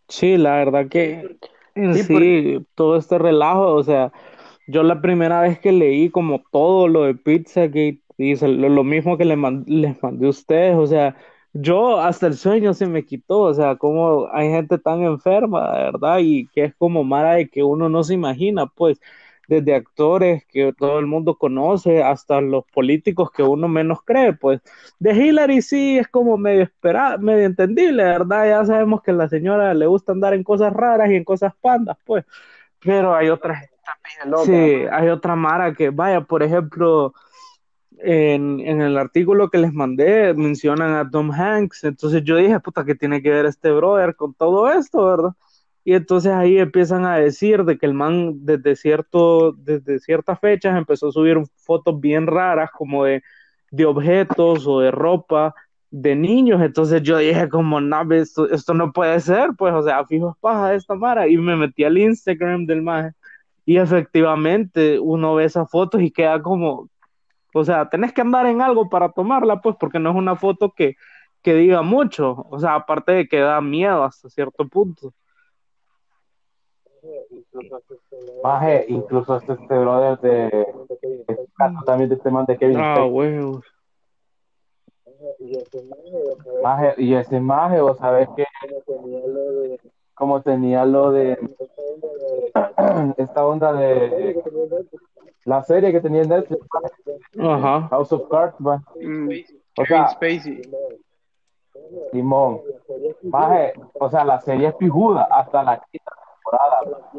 Sí, 0.08 0.36
la 0.36 0.56
verdad 0.56 0.88
que 0.88 1.38
en 1.74 1.96
Sí, 1.96 2.02
sí, 2.04 2.66
todo 2.74 2.96
este 2.96 3.18
relajo, 3.18 3.74
o 3.74 3.82
sea, 3.82 4.12
yo 4.66 4.82
la 4.82 5.00
primera 5.00 5.40
vez 5.42 5.58
que 5.60 5.72
leí 5.72 6.10
como 6.10 6.42
todo 6.50 6.88
lo 6.88 7.04
de 7.04 7.14
Pizzagate, 7.14 8.02
dice 8.18 8.48
lo, 8.48 8.68
lo 8.68 8.84
mismo 8.84 9.16
que 9.16 9.24
le 9.24 9.36
man- 9.36 9.64
les 9.66 10.02
mandé 10.02 10.26
a 10.26 10.30
ustedes, 10.30 10.76
o 10.76 10.86
sea, 10.86 11.16
yo 11.52 12.00
hasta 12.00 12.26
el 12.26 12.34
sueño 12.34 12.74
se 12.74 12.86
me 12.86 13.04
quitó, 13.04 13.40
o 13.40 13.54
sea, 13.54 13.76
como 13.76 14.28
hay 14.32 14.50
gente 14.50 14.78
tan 14.78 15.02
enferma, 15.02 15.72
de 15.76 15.84
verdad, 15.84 16.18
y 16.20 16.48
que 16.48 16.64
es 16.64 16.74
como 16.76 17.04
mara 17.04 17.34
de 17.34 17.48
que 17.48 17.62
uno 17.64 17.88
no 17.88 18.02
se 18.04 18.14
imagina, 18.14 18.66
pues, 18.66 19.00
desde 19.50 19.74
actores 19.74 20.44
que 20.46 20.72
todo 20.78 21.00
el 21.00 21.06
mundo 21.06 21.34
conoce 21.34 22.04
hasta 22.04 22.40
los 22.40 22.64
políticos 22.66 23.32
que 23.32 23.42
uno 23.42 23.66
menos 23.66 23.98
cree, 24.04 24.32
pues. 24.32 24.60
De 25.00 25.12
Hillary 25.12 25.60
sí 25.60 25.98
es 25.98 26.06
como 26.06 26.38
medio 26.38 26.62
esperada, 26.62 27.18
medio 27.18 27.46
entendible, 27.46 28.04
¿verdad? 28.04 28.48
Ya 28.48 28.64
sabemos 28.64 29.02
que 29.02 29.10
a 29.10 29.14
la 29.14 29.28
señora 29.28 29.74
le 29.74 29.86
gusta 29.88 30.12
andar 30.12 30.34
en 30.34 30.44
cosas 30.44 30.72
raras 30.72 31.10
y 31.10 31.16
en 31.16 31.24
cosas 31.24 31.52
pandas, 31.60 31.98
pues. 32.04 32.24
Pero 32.78 33.12
hay 33.12 33.28
otras, 33.28 33.68
sí, 34.44 34.52
hay 34.52 35.08
otra 35.08 35.34
Mara 35.34 35.74
que, 35.74 35.90
vaya, 35.90 36.20
por 36.20 36.44
ejemplo, 36.44 37.12
en, 37.98 38.60
en 38.60 38.80
el 38.80 38.96
artículo 38.96 39.50
que 39.50 39.58
les 39.58 39.72
mandé 39.72 40.32
mencionan 40.32 40.94
a 40.94 41.10
Tom 41.10 41.32
Hanks, 41.32 41.82
entonces 41.82 42.22
yo 42.22 42.36
dije, 42.36 42.60
puta, 42.60 42.84
¿qué 42.84 42.94
tiene 42.94 43.20
que 43.20 43.30
ver 43.30 43.46
este 43.46 43.72
brother 43.72 44.14
con 44.14 44.32
todo 44.32 44.70
esto, 44.70 45.04
verdad? 45.06 45.32
Y 45.84 45.94
entonces 45.94 46.32
ahí 46.32 46.58
empiezan 46.58 47.06
a 47.06 47.16
decir 47.16 47.64
de 47.64 47.78
que 47.78 47.86
el 47.86 47.94
man 47.94 48.44
desde 48.44 48.76
cierto, 48.76 49.52
desde 49.52 49.98
ciertas 49.98 50.38
fechas 50.40 50.76
empezó 50.76 51.08
a 51.08 51.12
subir 51.12 51.38
fotos 51.56 52.00
bien 52.00 52.26
raras 52.26 52.70
como 52.70 53.04
de, 53.04 53.22
de 53.70 53.86
objetos 53.86 54.66
o 54.66 54.80
de 54.80 54.90
ropa 54.90 55.54
de 55.90 56.14
niños. 56.16 56.60
Entonces 56.62 57.02
yo 57.02 57.18
dije 57.18 57.48
como, 57.48 57.80
no, 57.80 58.02
esto, 58.12 58.50
esto 58.50 58.74
no 58.74 58.92
puede 58.92 59.20
ser, 59.20 59.50
pues, 59.58 59.74
o 59.74 59.82
sea, 59.82 60.04
fijo 60.06 60.30
es 60.30 60.36
paja 60.40 60.74
esta 60.74 60.94
mara. 60.94 61.28
Y 61.28 61.36
me 61.36 61.56
metí 61.56 61.84
al 61.84 61.98
Instagram 61.98 62.66
del 62.66 62.82
man 62.82 63.14
Y 63.64 63.78
efectivamente 63.78 64.98
uno 65.00 65.34
ve 65.36 65.44
esas 65.44 65.70
fotos 65.70 66.02
y 66.02 66.10
queda 66.12 66.42
como, 66.42 66.88
o 67.54 67.64
sea, 67.64 67.88
tenés 67.88 68.12
que 68.12 68.20
andar 68.22 68.46
en 68.46 68.62
algo 68.62 68.88
para 68.88 69.10
tomarla, 69.12 69.60
pues, 69.60 69.76
porque 69.80 69.98
no 69.98 70.10
es 70.10 70.16
una 70.16 70.36
foto 70.36 70.72
que, 70.72 70.96
que 71.42 71.54
diga 71.54 71.82
mucho, 71.82 72.46
o 72.50 72.58
sea, 72.60 72.74
aparte 72.76 73.12
de 73.12 73.28
que 73.28 73.40
da 73.40 73.60
miedo 73.60 74.04
hasta 74.04 74.28
cierto 74.30 74.68
punto. 74.68 75.14
Maje, 78.42 78.84
incluso 78.88 79.36
este, 79.36 79.52
este 79.52 79.78
brother 79.78 80.18
de, 80.20 80.46
este 81.28 81.46
caso 81.56 81.78
también 81.84 82.08
de 82.10 82.16
este 82.16 82.30
man 82.30 82.44
de 82.46 82.56
Kevin 82.58 82.78
Ah, 82.78 82.94
Spacey. 82.96 83.10
huevos. 83.12 83.64
Maje, 86.62 86.94
y 86.98 87.14
ese 87.14 87.40
maje, 87.40 87.80
vos 87.80 87.98
sabés 87.98 88.28
que 88.36 88.44
como 90.14 90.42
tenía 90.42 90.84
lo 90.84 91.10
de 91.12 91.32
esta 93.16 93.46
onda 93.46 93.72
de 93.72 94.42
la 95.46 95.62
serie 95.62 95.92
que 95.92 96.00
tenía 96.00 96.22
en 96.22 96.28
Netflix, 96.28 96.66
Ajá. 97.38 97.88
House 97.88 98.12
of 98.12 98.28
Cards, 98.28 98.58
man. 98.60 98.84
Mm, 99.00 99.28
O 99.78 99.82
Kevin 99.84 99.86
sea, 99.86 100.08
Spacey. 100.08 100.62
Simón. 102.12 102.60
Maje, 103.22 103.72
o 103.94 104.08
sea, 104.10 104.24
la 104.24 104.40
serie 104.40 104.68
es 104.68 104.74
pijuda 104.74 105.26
hasta 105.30 105.62
la 105.62 105.80
quinta 105.90 106.12
temporada. 106.40 107.10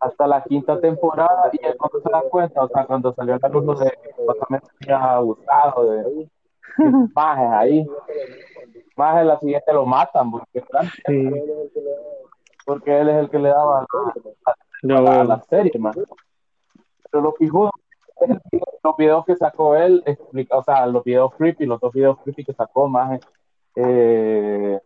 Hasta 0.00 0.26
la 0.26 0.42
quinta 0.42 0.80
temporada, 0.80 1.50
y 1.52 1.64
es 1.64 1.76
cuando 1.76 2.00
se 2.00 2.10
dan 2.10 2.28
cuenta, 2.30 2.62
o 2.64 2.68
sea, 2.68 2.84
cuando 2.86 3.12
salió 3.14 3.38
la 3.40 3.48
luz 3.48 3.78
de 3.80 3.90
que 3.90 4.92
había 4.92 5.12
abusado 5.14 5.90
de, 5.90 6.28
majes 7.14 7.50
ahí. 7.50 7.86
Maje, 8.96 9.24
la 9.24 9.38
siguiente 9.38 9.72
lo 9.72 9.86
matan, 9.86 10.30
porque, 10.30 10.62
Sí. 11.06 11.30
porque 12.66 13.00
él 13.00 13.08
es 13.08 13.16
el 13.16 13.30
que 13.30 13.38
le 13.38 13.48
daba 13.48 13.86
la, 14.82 15.20
a 15.20 15.24
la 15.24 15.40
serie, 15.42 15.72
man. 15.78 15.94
Pero 17.10 17.22
lo 17.22 17.34
el- 18.20 18.40
los 18.82 18.96
videos 18.96 19.24
que 19.24 19.36
sacó 19.36 19.74
él, 19.76 20.02
explica, 20.06 20.56
o 20.56 20.62
sea, 20.62 20.86
los 20.86 21.04
videos 21.04 21.34
creepy, 21.36 21.66
los 21.66 21.80
dos 21.80 21.92
videos 21.92 22.18
creepy 22.22 22.44
que 22.44 22.52
sacó, 22.52 22.88
más, 22.88 23.20
eh, 23.76 24.78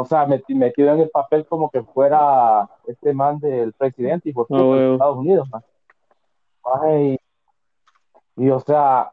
o 0.00 0.04
sea, 0.04 0.26
meti- 0.26 0.54
metido 0.54 0.92
en 0.92 1.00
el 1.00 1.10
papel 1.10 1.46
como 1.46 1.70
que 1.70 1.82
fuera 1.82 2.68
este 2.86 3.12
man 3.12 3.38
del 3.38 3.72
presidente 3.72 4.28
y 4.30 4.32
por 4.32 4.46
Ah, 4.50 4.56
de 4.56 4.62
huevo. 4.62 4.92
Estados 4.94 5.18
Unidos, 5.18 5.48
man. 5.50 5.62
Y, 7.00 7.18
y, 8.36 8.50
o 8.50 8.60
sea, 8.60 9.10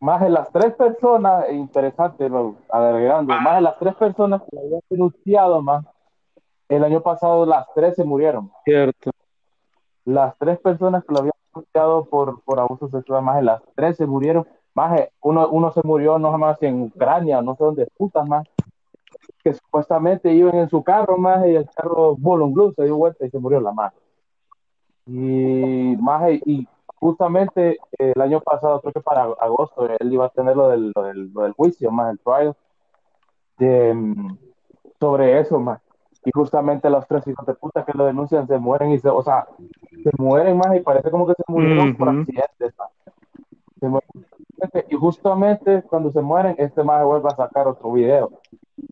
más 0.00 0.20
de 0.20 0.30
las 0.30 0.50
tres 0.50 0.74
personas, 0.74 1.46
e 1.48 1.54
interesante, 1.54 2.28
lo, 2.28 2.56
agregando, 2.68 3.32
más 3.40 3.56
de 3.56 3.60
las 3.62 3.78
tres 3.78 3.94
personas 3.94 4.42
que 4.42 4.58
habían 4.58 4.80
denunciado, 4.88 5.62
más, 5.62 5.84
el 6.68 6.84
año 6.84 7.00
pasado 7.00 7.46
las 7.46 7.66
tres 7.74 7.96
se 7.96 8.04
murieron 8.04 8.50
Cierto. 8.64 9.10
las 10.04 10.36
tres 10.38 10.58
personas 10.60 11.04
que 11.04 11.12
lo 11.12 11.18
habían 11.20 11.32
denunciado 11.52 12.04
por, 12.04 12.42
por 12.42 12.60
abuso 12.60 12.88
sexual, 12.88 13.22
más 13.22 13.36
de 13.36 13.42
las 13.42 13.62
tres 13.74 13.96
se 13.96 14.06
murieron, 14.06 14.46
más 14.74 14.92
de- 14.96 15.10
uno, 15.22 15.48
uno 15.48 15.70
se 15.72 15.80
murió 15.84 16.18
no 16.18 16.36
más 16.38 16.60
en 16.62 16.82
Ucrania, 16.82 17.40
no 17.42 17.54
sé 17.56 17.64
dónde 17.64 17.86
putas 17.96 18.26
más, 18.26 18.46
que 19.42 19.54
supuestamente 19.54 20.32
iban 20.32 20.56
en 20.56 20.68
su 20.68 20.82
carro 20.82 21.16
más 21.18 21.46
y 21.46 21.56
el 21.56 21.68
carro 21.74 22.16
voló 22.16 22.46
un 22.46 22.74
se 22.74 22.84
dio 22.84 22.96
vuelta 22.96 23.24
y 23.26 23.30
se 23.30 23.38
murió 23.38 23.60
la 23.60 23.72
madre. 23.72 23.96
Y 25.06 25.96
más 25.98 26.30
y 26.44 26.68
justamente 26.96 27.78
eh, 27.98 28.12
el 28.14 28.20
año 28.20 28.40
pasado, 28.40 28.80
creo 28.80 28.92
que 28.92 29.00
para 29.00 29.22
agosto, 29.22 29.88
él 29.88 30.12
iba 30.12 30.26
a 30.26 30.30
tener 30.30 30.56
lo 30.56 30.68
del, 30.68 30.92
lo 30.94 31.02
del, 31.02 31.32
lo 31.32 31.42
del 31.42 31.52
juicio, 31.52 31.90
más 31.90 32.12
el 32.12 32.18
trial, 32.20 32.54
de, 33.58 33.94
mm, 33.94 34.38
sobre 35.00 35.40
eso, 35.40 35.58
más. 35.58 35.80
Y 36.24 36.30
justamente 36.32 36.90
los 36.90 37.06
tres 37.08 37.26
hijos 37.26 37.46
de 37.46 37.54
puta 37.54 37.84
que 37.84 37.96
lo 37.96 38.04
denuncian 38.04 38.46
se 38.46 38.58
mueren 38.58 38.90
y 38.90 38.98
se, 38.98 39.08
o 39.08 39.22
sea, 39.22 39.46
se 40.04 40.10
mueren 40.18 40.58
más 40.58 40.76
y 40.76 40.80
parece 40.80 41.10
como 41.10 41.26
que 41.26 41.32
se 41.34 41.44
murieron 41.48 41.96
por 41.96 42.10
accidentes. 42.10 42.74
Se 43.80 43.88
mueren 43.88 44.08
y 44.88 44.94
justamente 44.94 45.82
cuando 45.82 46.10
se 46.12 46.20
mueren, 46.20 46.54
este 46.58 46.84
más 46.84 47.04
vuelve 47.04 47.28
a 47.28 47.36
sacar 47.36 47.66
otro 47.66 47.92
video, 47.92 48.30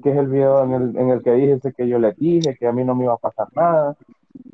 que 0.03 0.11
es 0.11 0.16
el 0.16 0.28
video 0.28 0.64
en 0.64 0.72
el, 0.72 0.96
en 0.96 1.11
el 1.11 1.22
que 1.22 1.32
dije 1.32 1.59
que 1.76 1.88
yo 1.88 1.99
le 1.99 2.12
dije 2.12 2.57
que 2.59 2.66
a 2.66 2.72
mí 2.72 2.84
no 2.84 2.94
me 2.94 3.05
iba 3.05 3.14
a 3.14 3.18
pasar 3.18 3.49
nada, 3.55 3.96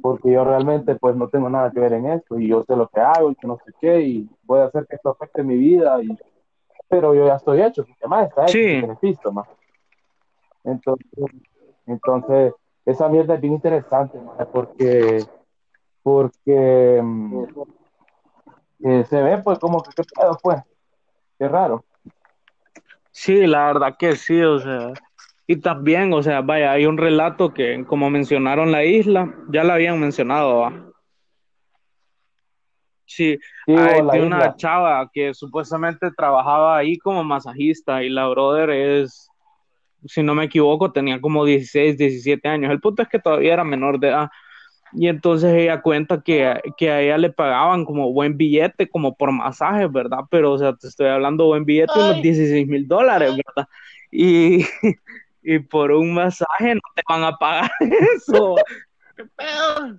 porque 0.01 0.33
yo 0.33 0.45
realmente 0.45 0.95
pues 0.97 1.17
no 1.17 1.29
tengo 1.29 1.49
nada 1.51 1.71
que 1.71 1.81
ver 1.81 1.93
en 1.95 2.07
esto 2.07 2.39
y 2.39 2.49
yo 2.49 2.65
sé 2.65 2.77
lo 2.77 2.89
que 2.89 3.01
hago 3.01 3.31
y 3.31 3.35
que 3.35 3.47
no 3.47 3.59
sé 3.65 3.73
qué 3.81 4.01
y 4.01 4.29
voy 4.43 4.61
a 4.61 4.65
hacer 4.65 4.87
que 4.87 4.97
esto 4.97 5.11
afecte 5.11 5.43
mi 5.43 5.57
vida 5.57 6.03
y 6.03 6.17
pero 6.89 7.15
yo 7.15 7.27
ya 7.27 7.37
estoy 7.37 7.61
hecho, 7.63 7.85
porque 7.85 8.07
más 8.07 8.29
está 8.29 8.43
hecho, 8.45 8.53
Sí. 8.53 8.83
visto, 9.03 9.33
más. 9.33 9.49
Entonces, 10.63 11.07
entonces, 11.87 12.55
esa 12.87 13.09
mierda 13.09 13.35
es 13.35 13.41
bien 13.41 13.55
interesante, 13.55 14.19
porque, 14.53 15.25
porque 16.03 17.01
mm, 17.03 17.45
eh, 18.85 19.05
se 19.05 19.23
ve 19.23 19.39
pues 19.39 19.59
como 19.59 19.83
que 19.83 19.91
qué 19.97 20.03
pedo 20.03 20.39
pues, 20.43 20.63
qué 21.39 21.49
raro. 21.49 21.85
Sí, 23.11 23.47
la 23.47 23.67
verdad 23.67 23.97
que 23.99 24.17
sí, 24.17 24.41
o 24.43 24.59
sea, 24.59 24.93
y 25.47 25.57
también, 25.57 26.13
o 26.13 26.23
sea, 26.23 26.41
vaya, 26.41 26.73
hay 26.73 26.87
un 26.87 26.97
relato 26.97 27.53
que, 27.53 27.85
como 27.87 28.09
mencionaron 28.11 28.73
la 28.73 28.85
isla, 28.85 29.35
ya 29.51 29.63
la 29.65 29.75
habían 29.75 30.01
mencionado, 30.01 30.61
¿va? 30.61 30.73
Sí, 33.07 33.39
Sí, 33.67 33.73
hay 33.77 34.01
de 34.01 34.27
una 34.27 34.39
isla. 34.39 34.57
chava 34.57 35.11
que 35.13 35.35
supuestamente 35.35 36.11
trabajaba 36.17 36.79
ahí 36.79 36.97
como 36.99 37.23
masajista 37.23 38.03
y 38.03 38.09
la 38.09 38.27
brother 38.29 38.71
es, 38.71 39.29
si 40.07 40.23
no 40.23 40.35
me 40.35 40.45
equivoco, 40.45 40.93
tenía 40.93 41.21
como 41.21 41.45
16, 41.45 41.99
17 41.99 42.49
años. 42.49 42.71
El 42.73 42.81
punto 42.81 43.03
es 43.03 43.09
que 43.09 43.19
todavía 43.19 43.53
era 43.53 43.65
menor 43.65 44.01
de 44.01 44.09
edad. 44.09 44.31
Y 44.93 45.09
entonces 45.09 45.53
ella 45.55 45.83
cuenta 45.83 46.23
que, 46.23 46.61
que 46.77 46.91
a 46.91 47.01
ella 47.03 47.19
le 47.19 47.31
pagaban 47.31 47.85
como 47.85 48.13
buen 48.13 48.37
billete, 48.37 48.89
como 48.89 49.15
por 49.15 49.33
masajes, 49.33 49.91
¿verdad? 49.93 50.21
Pero, 50.31 50.53
o 50.53 50.59
sea, 50.59 50.75
te 50.75 50.87
estoy 50.89 51.09
hablando 51.09 51.47
buen 51.47 51.65
billete, 51.65 51.93
unos 51.97 52.23
16 52.23 52.67
mil 52.67 52.87
dólares, 52.89 53.31
¿verdad? 53.37 53.69
Y, 54.11 54.65
y 55.45 55.59
por 55.61 55.93
un 55.93 56.15
masaje 56.15 56.75
no 56.75 56.81
te 56.95 57.03
van 57.09 57.23
a 57.25 57.37
pagar 57.37 57.71
eso. 58.17 58.57
¿Qué 59.17 59.25
pedo? 59.37 59.99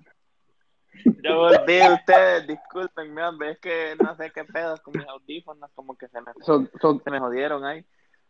Ya 1.22 1.34
volví 1.34 1.80
ustedes, 1.92 2.46
discúlpenme, 2.46 3.22
hombre, 3.24 3.52
es 3.52 3.60
que 3.60 3.94
no 3.96 4.14
sé 4.16 4.30
qué 4.32 4.44
pedo 4.44 4.76
con 4.82 4.94
mis 4.94 5.06
audífonos, 5.06 5.70
como 5.74 5.96
que 5.96 6.08
se 6.08 6.20
me, 6.20 6.32
Son, 6.40 6.70
son, 6.80 7.00
se 7.02 7.10
me 7.10 7.18
jodieron 7.20 7.64
ahí. 7.64 7.84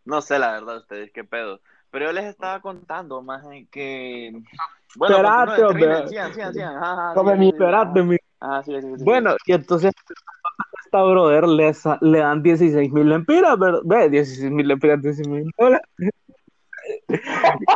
No 0.05 0.21
sé 0.21 0.39
la 0.39 0.53
verdad 0.53 0.79
ustedes 0.79 1.11
qué 1.12 1.25
pedo. 1.25 1.61
Pero 1.91 2.07
yo 2.07 2.12
les 2.12 2.25
estaba 2.27 2.61
contando 2.61 3.23
más 3.23 3.45
en 3.47 3.67
que. 3.69 4.33
Bueno, 4.97 5.17
Espérate, 5.17 5.79
sigan, 6.09 6.33
sigan, 6.35 6.53
sigan. 6.55 6.77
Ajá, 6.77 6.93
ajá, 6.93 7.14
Come 7.14 7.33
sigan, 7.33 7.41
mi, 7.41 7.49
espérate, 7.49 8.03
mi. 8.03 8.17
Ajá, 8.41 8.62
sí, 8.62 8.73
sí, 8.75 8.81
sí, 8.83 8.99
sí. 8.99 9.05
Bueno, 9.05 9.37
y 9.47 9.53
entonces 9.53 9.93
a 10.09 10.64
esta 10.85 11.03
brother 11.03 11.49
le, 11.49 11.75
sa- 11.75 11.99
le 12.01 12.19
dan 12.19 12.43
16 12.43 12.93
mil 12.93 13.09
lempiras, 13.09 13.59
¿verdad? 13.59 13.81
Ve, 13.85 14.11
16 14.11 14.51
mil 14.51 14.69
lempiras, 14.69 15.01
16 15.03 15.29
mil 15.29 15.51
dólares. 15.59 15.87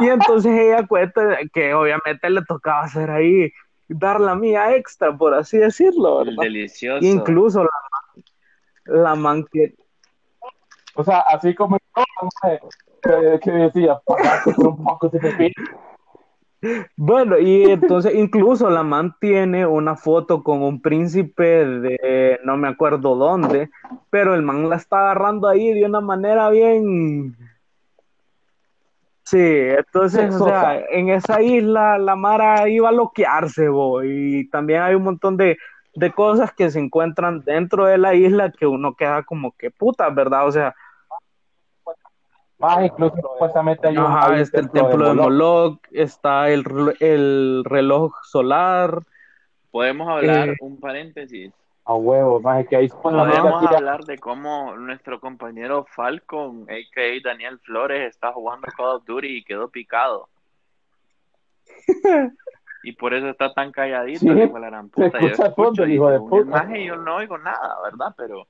Y 0.01 0.09
entonces 0.09 0.53
ella 0.59 0.87
cuenta 0.87 1.39
que 1.53 1.75
obviamente 1.75 2.31
le 2.31 2.43
tocaba 2.43 2.83
hacer 2.83 3.11
ahí, 3.11 3.53
dar 3.89 4.21
la 4.21 4.35
mía 4.35 4.77
extra, 4.77 5.17
por 5.17 5.35
así 5.35 5.59
decirlo, 5.59 6.19
¿verdad? 6.19 6.43
delicioso. 6.43 7.05
Incluso 7.05 7.65
la, 7.65 7.71
la 8.85 9.15
man 9.15 9.45
que, 9.53 9.75
O 10.95 11.05
sea, 11.05 11.21
así 11.21 11.55
como 11.55 11.79
que, 11.79 13.41
que 13.43 13.51
decía, 13.51 14.01
un 14.57 14.85
poco 14.85 15.09
de 15.09 15.19
pepino. 15.19 15.55
Bueno, 16.97 17.39
y 17.39 17.71
entonces 17.71 18.15
incluso 18.15 18.69
la 18.69 18.83
man 18.83 19.17
tiene 19.19 19.65
una 19.67 19.97
foto 19.97 20.43
con 20.43 20.63
un 20.63 20.83
príncipe 20.83 21.65
de 21.65 22.39
no 22.45 22.59
me 22.59 22.69
acuerdo 22.69 23.17
dónde, 23.17 23.71
pero 24.11 24.35
el 24.35 24.43
man 24.43 24.69
la 24.69 24.77
está 24.77 25.01
agarrando 25.01 25.49
ahí 25.49 25.73
de 25.73 25.87
una 25.87 26.03
manera 26.03 26.51
bien. 26.51 27.35
Sí, 29.31 29.39
entonces, 29.79 30.35
o 30.35 30.45
sea, 30.47 30.81
en 30.91 31.09
esa 31.11 31.41
isla 31.41 31.99
la 31.99 32.17
Mara 32.17 32.69
iba 32.69 32.89
a 32.89 32.93
loquearse, 32.93 33.69
bo, 33.69 34.03
y 34.03 34.49
también 34.51 34.83
hay 34.83 34.97
un 34.97 35.05
montón 35.05 35.37
de, 35.37 35.57
de 35.95 36.13
cosas 36.13 36.53
que 36.53 36.69
se 36.69 36.81
encuentran 36.81 37.41
dentro 37.45 37.85
de 37.85 37.97
la 37.97 38.15
isla 38.15 38.51
que 38.51 38.67
uno 38.67 38.95
queda 38.97 39.23
como 39.23 39.53
que 39.53 39.71
puta, 39.71 40.09
¿verdad? 40.11 40.49
O 40.49 40.53
sea, 40.53 40.75
Más 42.59 42.85
incluso 42.85 43.15
supuestamente 43.17 43.89
hay 43.89 43.97
un, 43.97 44.05
ajá, 44.05 44.39
está 44.41 44.61
el 44.61 44.71
templo 44.71 45.09
de 45.09 45.15
Moloch, 45.15 45.79
está 45.93 46.51
el, 46.51 46.65
el 47.01 47.63
reloj 47.65 48.13
solar. 48.25 49.01
Podemos 49.71 50.09
hablar 50.09 50.49
Eh. 50.51 50.57
un 50.61 50.79
paréntesis. 50.81 51.53
A 51.91 51.95
huevo, 51.95 52.39
más 52.39 52.69
que 52.69 52.77
ahí 52.77 52.89
Podemos 52.89 53.67
hablar 53.67 54.05
de 54.05 54.17
cómo 54.17 54.77
nuestro 54.77 55.19
compañero 55.19 55.85
Falcon, 55.97 56.63
a.k.a. 56.69 57.29
Daniel 57.29 57.59
Flores, 57.59 58.09
está 58.09 58.33
jugando 58.33 58.69
Call 58.77 58.97
of 58.99 59.05
Duty 59.05 59.27
y 59.39 59.43
quedó 59.45 59.69
picado. 59.69 60.29
Y 62.83 62.93
por 62.93 63.13
eso 63.13 63.29
está 63.29 63.53
tan 63.53 63.73
calladito, 63.73 64.21
Sí, 64.21 64.27
la 64.29 64.47
gran 64.47 64.91
se 64.91 65.03
puta. 65.05 65.21
Yo 65.21 65.27
escucha 65.27 65.49
escucho 65.49 65.55
fondo, 65.55 65.87
hijo 65.87 66.11
de 66.11 66.19
puta. 66.21 66.45
maje 66.45 66.85
yo 66.87 66.97
no 66.97 67.17
oigo 67.17 67.37
nada, 67.37 67.77
¿verdad? 67.83 68.15
Pero 68.17 68.47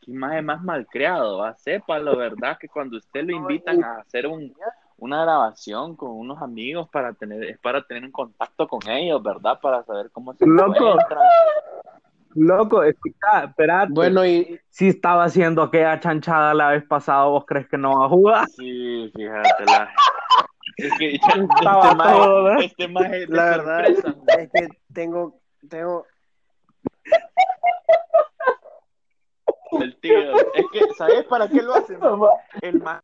qué 0.00 0.10
imagen 0.10 0.46
más 0.46 0.62
malcriado, 0.64 1.38
¿va? 1.38 1.54
Sépalo, 1.54 2.16
¿verdad? 2.16 2.58
Que 2.58 2.68
cuando 2.68 2.96
usted 2.96 3.22
lo 3.22 3.32
invitan 3.36 3.84
a 3.84 3.98
hacer 3.98 4.26
un, 4.26 4.52
una 4.96 5.22
grabación 5.22 5.94
con 5.94 6.10
unos 6.10 6.42
amigos 6.42 6.88
para 6.88 7.12
tener, 7.12 7.44
es 7.44 7.58
para 7.58 7.82
tener 7.82 8.02
un 8.02 8.10
contacto 8.10 8.66
con 8.66 8.80
ellos, 8.88 9.22
¿verdad? 9.22 9.60
Para 9.60 9.84
saber 9.84 10.10
cómo 10.10 10.32
se 10.34 10.44
Loco. 10.44 10.74
encuentran. 10.74 11.20
Loco, 12.34 12.82
espérate. 12.82 13.92
Bueno, 13.92 14.24
y 14.24 14.58
si 14.70 14.88
estaba 14.88 15.24
haciendo 15.24 15.62
aquella 15.62 16.00
chanchada 16.00 16.54
la 16.54 16.70
vez 16.70 16.84
pasada, 16.86 17.24
¿vos 17.26 17.44
crees 17.46 17.68
que 17.68 17.76
no 17.76 17.98
va 18.00 18.06
a 18.06 18.08
jugar? 18.08 18.48
Sí, 18.48 19.10
fíjate, 19.14 19.64
la... 19.66 19.90
Es 20.78 20.90
que 20.98 21.14
Estaba 21.16 21.84
este 21.84 21.96
maje- 21.96 22.14
todo, 22.24 22.54
este 22.58 22.88
maje 22.88 23.18
de 23.26 23.26
la 23.26 23.44
verdad 23.44 23.84
sorpresa. 23.94 24.14
es 24.40 24.50
que 24.52 24.68
tengo, 24.94 25.40
tengo, 25.68 26.06
El 29.80 29.96
tío. 30.00 30.36
Es 30.54 30.66
que, 30.72 30.80
¿sabes 30.96 31.24
para 31.24 31.48
qué 31.48 31.60
lo 31.62 31.74
hacen? 31.74 31.98
El 32.62 32.80
más 32.80 33.02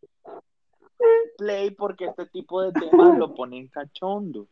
play 1.37 1.71
porque 1.73 2.07
este 2.07 2.27
tipo 2.27 2.63
de 2.63 2.73
temas 2.73 3.19
lo 3.19 3.35
ponen 3.35 3.69
cachondo. 3.69 4.47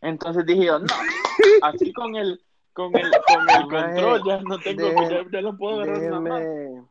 Entonces 0.00 0.46
dije 0.46 0.66
yo, 0.66 0.78
no, 0.78 0.86
así 1.62 1.92
con 1.92 2.14
el 2.14 2.40
con 2.74 2.94
el 2.96 3.10
con 3.10 3.48
el 3.48 3.68
control 3.68 4.22
ya 4.26 4.40
no 4.42 4.58
tengo 4.58 4.88
deje- 4.88 5.10
ya, 5.10 5.30
ya 5.32 5.40
no 5.42 5.56
puedo 5.56 5.80
agarrar 5.80 6.02
nada 6.02 6.20
más. 6.20 6.40
déjenme, 6.40 6.84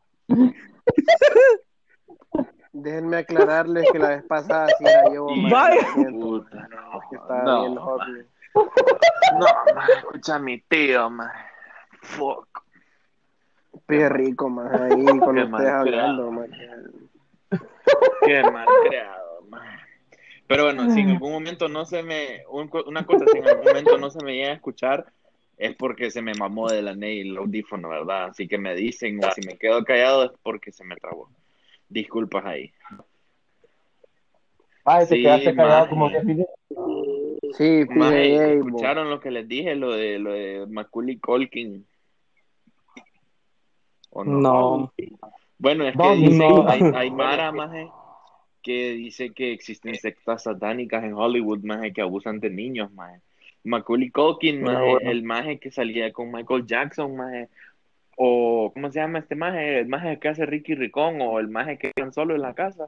déjenme 2.73 3.17
aclararles 3.17 3.91
que 3.91 3.99
la 3.99 4.09
vez 4.09 4.23
pasada 4.23 4.67
sí 4.77 4.84
man, 4.84 5.49
Vaya. 5.51 5.75
lo 5.75 5.93
siento, 5.93 6.25
Puta, 6.25 6.67
es 6.95 7.09
que 7.09 7.15
estaba 7.17 7.43
no, 7.43 7.59
bien 7.61 7.77
horrible. 7.77 8.25
No, 8.55 9.45
man, 9.75 9.89
escucha 9.97 10.36
a 10.36 10.39
mi 10.39 10.59
tío, 10.61 11.09
man. 11.09 11.31
Fuck. 12.01 12.47
Qué 13.88 14.07
rico, 14.09 14.49
más 14.49 14.71
ahí 14.79 15.05
con 15.05 15.19
Qué 15.36 15.43
ustedes 15.43 15.49
mal 15.49 15.67
hablando, 15.67 16.31
man. 16.31 16.51
Qué 18.25 18.43
mal 18.51 18.67
creado, 18.88 19.41
man. 19.49 19.61
Pero 20.47 20.63
bueno, 20.65 20.89
si 20.91 20.99
en 21.01 21.09
algún 21.11 21.31
momento 21.31 21.67
no 21.67 21.86
se 21.86 22.03
me, 22.03 22.43
una 22.49 23.05
cosa, 23.05 23.25
si 23.31 23.38
en 23.39 23.47
algún 23.47 23.65
momento 23.65 23.97
no 23.97 24.09
se 24.09 24.23
me 24.23 24.36
llega 24.36 24.51
a 24.51 24.55
escuchar, 24.55 25.05
es 25.58 25.76
porque 25.76 26.12
se 26.12 26.22
me 26.22 26.34
mamó 26.34 26.70
de 26.70 26.82
la 26.82 26.95
ney 26.95 27.22
el 27.22 27.38
audífono, 27.38 27.89
¿verdad? 27.89 28.26
Así 28.26 28.47
que 28.47 28.58
me 28.58 28.76
dicen, 28.76 29.24
o 29.24 29.32
si 29.32 29.41
me 29.47 29.58
quedo 29.58 29.84
callado 29.84 30.26
es 30.26 30.32
porque 30.41 30.72
se 30.72 30.84
me 30.84 30.95
trabó. 30.95 31.30
Disculpas 31.89 32.45
ahí. 32.45 32.72
Ay, 34.86 35.08
te 35.08 35.16
Sí, 35.16 35.22
quedaste 35.24 35.56
callado 35.56 35.89
como 35.89 36.10
10 36.10 36.26
minutos. 36.26 36.56
Sí, 37.58 37.86
Maje, 37.89 38.58
bo. 38.58 38.68
¿escucharon 38.68 39.10
lo 39.10 39.20
que 39.20 39.32
les 39.32 39.47
dije, 39.47 39.76
lo 39.76 39.91
de, 39.91 40.18
lo 40.20 40.34
de 40.34 40.66
Macaulay 40.68 41.20
no? 44.16 44.24
No. 44.24 44.93
Bueno, 45.58 45.86
es 45.86 45.93
que 45.93 45.97
No, 45.97 46.16
dicen, 46.16 46.38
no. 46.38 46.68
hay, 46.68 46.82
hay 46.93 47.12
Mara, 47.12 47.51
maje, 47.51 47.89
que 48.62 48.91
dice 48.91 49.32
que 49.32 49.54
existen 49.54 49.95
sectas 49.95 50.43
satánicas 50.43 51.04
en 51.04 51.14
Hollywood, 51.14 51.60
maje, 51.64 51.93
que 51.93 52.01
abusan 52.01 52.39
de 52.39 52.49
niños, 52.49 52.91
maje. 52.93 53.22
Macaulay 53.64 54.09
Culkin, 54.09 54.61
maje, 54.64 54.89
bueno. 54.91 55.09
el 55.11 55.24
maje 55.24 55.59
que 55.59 55.72
salía 55.72 56.11
con 56.11 56.32
Michael 56.32 56.66
Jackson, 56.66 57.16
maje, 57.16 57.49
o 58.18 58.72
¿cómo 58.74 58.91
se 58.91 58.99
llama 58.99 59.20
este 59.20 59.36
maje? 59.36 59.80
El 59.80 59.88
maje 59.88 60.20
que 60.20 60.28
hace 60.28 60.45
Ricky 60.45 60.76
Ricón, 60.76 61.22
o 61.22 61.39
el 61.39 61.47
maje 61.47 61.78
que 61.78 61.91
quedan 61.95 62.11
solo 62.14 62.36
en 62.36 62.41
la 62.41 62.53
casa. 62.53 62.88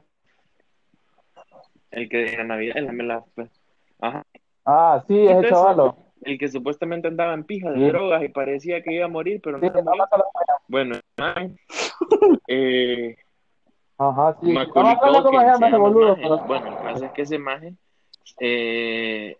El 1.90 2.08
que 2.08 2.32
en 2.32 2.38
la 2.38 2.44
Navidad, 2.44 2.76
en 2.76 3.08
la- 3.08 3.24
la- 3.36 3.48
ajá, 4.00 4.22
Ah, 4.68 5.04
sí, 5.06 5.14
ese 5.14 5.30
Entonces, 5.30 5.50
chavalo. 5.52 5.96
el 6.22 6.38
que 6.38 6.48
supuestamente 6.48 7.06
andaba 7.06 7.32
en 7.34 7.44
pija 7.44 7.70
de 7.70 7.78
Sí. 7.78 7.86
drogas 7.86 8.22
y 8.24 8.28
parecía 8.28 8.82
que 8.82 8.92
iba 8.92 9.04
a 9.04 9.08
morir, 9.08 9.40
pero 9.42 9.60
Sí, 9.60 9.66
no 9.66 9.94
la- 9.94 10.08
Bueno, 10.68 10.96
el 10.96 11.02
maje, 11.16 11.50
eh, 12.48 13.16
Ajá, 13.98 14.36
sí. 14.42 14.52
Macaulay 14.52 14.96
Culkin 14.96 15.22
se 15.22 15.46
llama 15.46 15.46
se 15.46 15.52
ese 15.52 15.60
llama 15.64 15.76
el 15.76 15.78
boludo, 15.80 16.08
maje. 16.08 16.22
pero- 16.22 16.38
Bueno, 16.46 16.66
el 16.66 16.74
caso 16.84 17.04
es 17.06 17.12
que 17.12 17.22
ese 17.22 17.38
maje, 17.38 17.74
eh, 18.40 19.36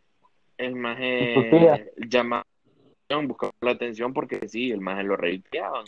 el 0.59 0.75
maje 0.77 1.93
llamaba 1.97 2.47
buscaba 3.25 3.53
la 3.61 3.71
atención 3.71 4.13
porque 4.13 4.49
sí, 4.49 4.71
el 4.73 4.81
maje 4.81 5.05
lo 5.05 5.17
reiteaban. 5.17 5.85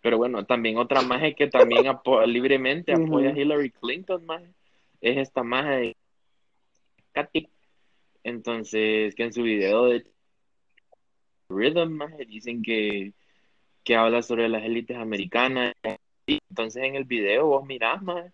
Pero 0.00 0.18
bueno, 0.18 0.44
también 0.44 0.76
otra 0.76 1.02
maje 1.02 1.34
que 1.34 1.46
también 1.46 1.86
apo- 1.88 2.24
libremente 2.26 2.92
apoya 2.92 3.30
a 3.30 3.38
Hillary 3.38 3.70
Clinton, 3.70 4.24
maje, 4.26 4.52
es 5.00 5.16
esta 5.16 5.42
maje 5.42 5.70
de 5.70 5.96
Katy. 7.12 7.48
Entonces, 8.24 9.14
que 9.14 9.22
en 9.24 9.32
su 9.32 9.42
video 9.42 9.86
de 9.86 10.04
Rhythm, 11.48 11.90
maje, 11.92 12.26
dicen 12.26 12.62
que, 12.62 13.12
que 13.84 13.96
habla 13.96 14.22
sobre 14.22 14.48
las 14.48 14.64
élites 14.64 14.96
americanas. 14.98 15.72
Entonces 16.26 16.82
en 16.84 16.94
el 16.94 17.04
video 17.04 17.46
vos 17.46 17.64
mirás, 17.64 18.02
maje, 18.02 18.32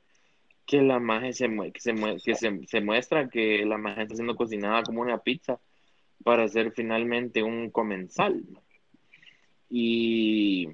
que 0.67 0.83
la 0.83 0.99
maje 0.99 1.33
se, 1.33 1.49
mue- 1.49 1.73
que, 1.73 1.81
se, 1.81 1.93
mue- 1.95 2.23
que 2.23 2.35
se, 2.35 2.67
se 2.67 2.81
muestra 2.81 3.29
que 3.29 3.65
la 3.67 3.79
maje 3.79 4.03
está 4.03 4.15
siendo 4.15 4.37
cocinada 4.37 4.83
como 4.83 5.03
una 5.03 5.19
pizza 5.19 5.61
para 6.23 6.45
hacer 6.45 6.73
finalmente 6.73 7.43
un 7.43 7.71
comensal. 7.71 8.43
Y 9.69 10.69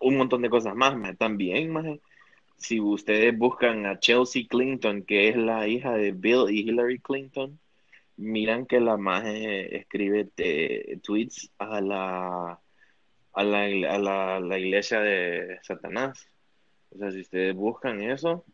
un 0.00 0.16
montón 0.16 0.42
de 0.42 0.50
cosas 0.50 0.74
más. 0.74 0.94
También, 1.18 1.70
maje, 1.70 2.00
si 2.56 2.80
ustedes 2.80 3.36
buscan 3.36 3.86
a 3.86 3.98
Chelsea 3.98 4.44
Clinton, 4.48 5.02
que 5.02 5.28
es 5.28 5.36
la 5.36 5.68
hija 5.68 5.92
de 5.94 6.12
Bill 6.12 6.46
y 6.50 6.60
Hillary 6.60 6.98
Clinton, 7.00 7.58
miran 8.16 8.66
que 8.66 8.80
la 8.80 8.96
maje 8.96 9.76
escribe 9.76 10.24
tweets 11.02 11.50
a 11.58 11.80
la, 11.80 12.60
a 13.32 13.44
la, 13.44 13.64
a 13.64 13.98
la, 13.98 14.40
la 14.40 14.58
iglesia 14.58 15.00
de 15.00 15.58
Satanás. 15.62 16.28
O 16.90 16.98
sea, 16.98 17.10
si 17.10 17.20
ustedes 17.20 17.54
buscan 17.54 18.00
eso 18.00 18.44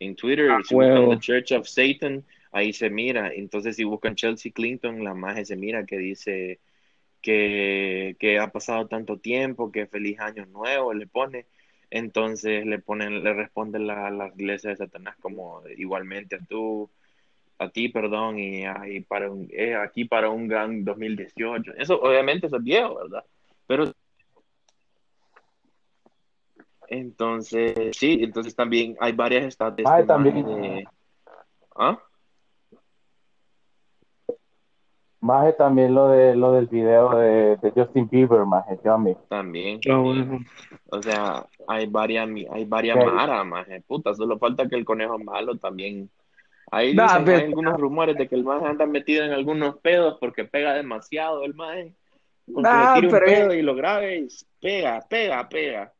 en 0.00 0.16
Twitter, 0.16 0.50
Ah, 0.50 0.60
si 0.64 0.74
buscan. 0.74 1.10
The 1.10 1.18
Church 1.18 1.52
of 1.52 1.68
Satan, 1.68 2.24
ahí 2.52 2.72
se 2.72 2.90
mira. 2.90 3.32
Entonces, 3.32 3.76
si 3.76 3.84
buscan 3.84 4.14
Chelsea 4.14 4.52
Clinton, 4.52 5.04
la 5.04 5.14
maje 5.14 5.44
se 5.44 5.56
mira 5.56 5.86
que 5.86 5.98
dice 5.98 6.60
que, 7.20 8.16
que 8.18 8.38
ha 8.38 8.48
pasado 8.48 8.86
tanto 8.86 9.18
tiempo, 9.18 9.72
que 9.72 9.86
feliz 9.86 10.20
año 10.20 10.46
nuevo, 10.46 10.92
le 10.94 11.06
pone. 11.06 11.46
Entonces 11.90 12.66
le 12.66 12.80
ponen, 12.80 13.22
le 13.22 13.34
responde 13.34 13.78
la, 13.78 14.10
la 14.10 14.28
iglesia 14.28 14.70
de 14.70 14.76
Satanás 14.76 15.16
como 15.20 15.62
igualmente 15.76 16.36
a 16.36 16.40
tú, 16.40 16.90
a 17.58 17.68
ti, 17.68 17.88
perdón, 17.88 18.38
y, 18.38 18.64
ahí 18.64 19.00
para 19.00 19.30
un, 19.30 19.48
eh, 19.52 19.74
aquí 19.76 20.04
para 20.04 20.28
un 20.30 20.48
gran 20.48 20.84
2018. 20.84 21.74
Eso 21.78 22.00
obviamente 22.00 22.48
eso 22.48 22.56
es 22.56 22.64
viejo, 22.64 22.96
¿verdad? 22.96 23.24
Pero 23.66 23.94
entonces, 26.88 27.96
sí, 27.96 28.18
entonces 28.22 28.54
también 28.54 28.96
hay 29.00 29.12
varias 29.12 29.44
estatuas 29.44 29.90
Ah, 29.90 29.98
de 29.98 30.04
también. 30.04 30.44
de- 30.44 30.84
¿Ah? 31.76 31.98
Maje 35.20 35.54
también 35.54 35.94
lo 35.94 36.08
de 36.08 36.36
lo 36.36 36.52
del 36.52 36.66
video 36.66 37.16
de, 37.16 37.56
de 37.56 37.70
Justin 37.74 38.06
Bieber, 38.10 38.44
maje. 38.44 38.76
También. 39.28 39.80
Ah, 39.90 39.96
bueno. 39.96 40.40
O 40.90 41.02
sea, 41.02 41.46
hay 41.66 41.86
varias, 41.86 42.28
hay 42.50 42.64
varias 42.66 42.98
maras, 43.06 43.46
maje. 43.46 43.80
Puta, 43.80 44.14
solo 44.14 44.38
falta 44.38 44.68
que 44.68 44.76
el 44.76 44.84
conejo 44.84 45.18
malo 45.18 45.56
también. 45.56 46.10
Ahí 46.70 46.94
Nah, 46.94 47.04
dicen, 47.04 47.24
pero- 47.24 47.38
hay 47.38 47.44
algunos 47.44 47.80
rumores 47.80 48.16
de 48.18 48.28
que 48.28 48.34
el 48.34 48.44
maje 48.44 48.66
anda 48.66 48.84
metido 48.84 49.24
en 49.24 49.32
algunos 49.32 49.78
pedos 49.78 50.18
porque 50.20 50.44
pega 50.44 50.74
demasiado 50.74 51.42
el 51.44 51.54
maje. 51.54 51.94
Con 52.44 52.62
que 52.62 52.68
Nah, 52.68 52.94
le 52.96 53.00
tire 53.00 53.06
un 53.06 53.12
pero- 53.12 53.24
pedo 53.26 53.54
y 53.54 53.62
lo 53.62 53.74
grabe, 53.74 54.18
y 54.18 54.28
pega, 54.60 55.00
pega, 55.08 55.48
pega. 55.48 55.92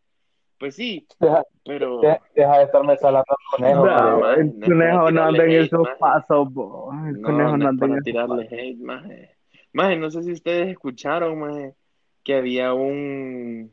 Pues 0.65 0.77
sí, 0.77 1.07
Deja, 1.21 1.45
pero... 1.63 2.01
de- 2.01 2.19
deja 2.35 2.57
de 2.57 2.65
estarme 2.65 2.97
salando 2.97 3.27
al 3.29 3.37
conejo. 3.59 3.85
No, 3.85 4.19
maje, 4.19 4.41
el 4.41 4.61
conejo 4.63 5.11
no 5.11 5.23
anda 5.25 5.45
en 5.45 5.51
esos 5.51 5.81
maje. 5.83 5.97
pasos, 5.99 6.55
bo. 6.55 6.91
El 7.07 7.21
No, 7.21 7.29
conejo 7.29 7.57
no 7.59 7.69
anda 7.69 7.85
en 7.85 7.93
esos 7.93 8.05
tirarle 8.05 8.49
hate, 8.51 8.79
maje. 8.79 9.37
Maje, 9.75 9.97
no 9.97 10.11
sé 10.11 10.23
si 10.23 10.33
ustedes 10.33 10.69
escucharon, 10.69 11.39
maje, 11.39 11.75
que 12.23 12.37
había 12.37 12.73
un... 12.73 13.71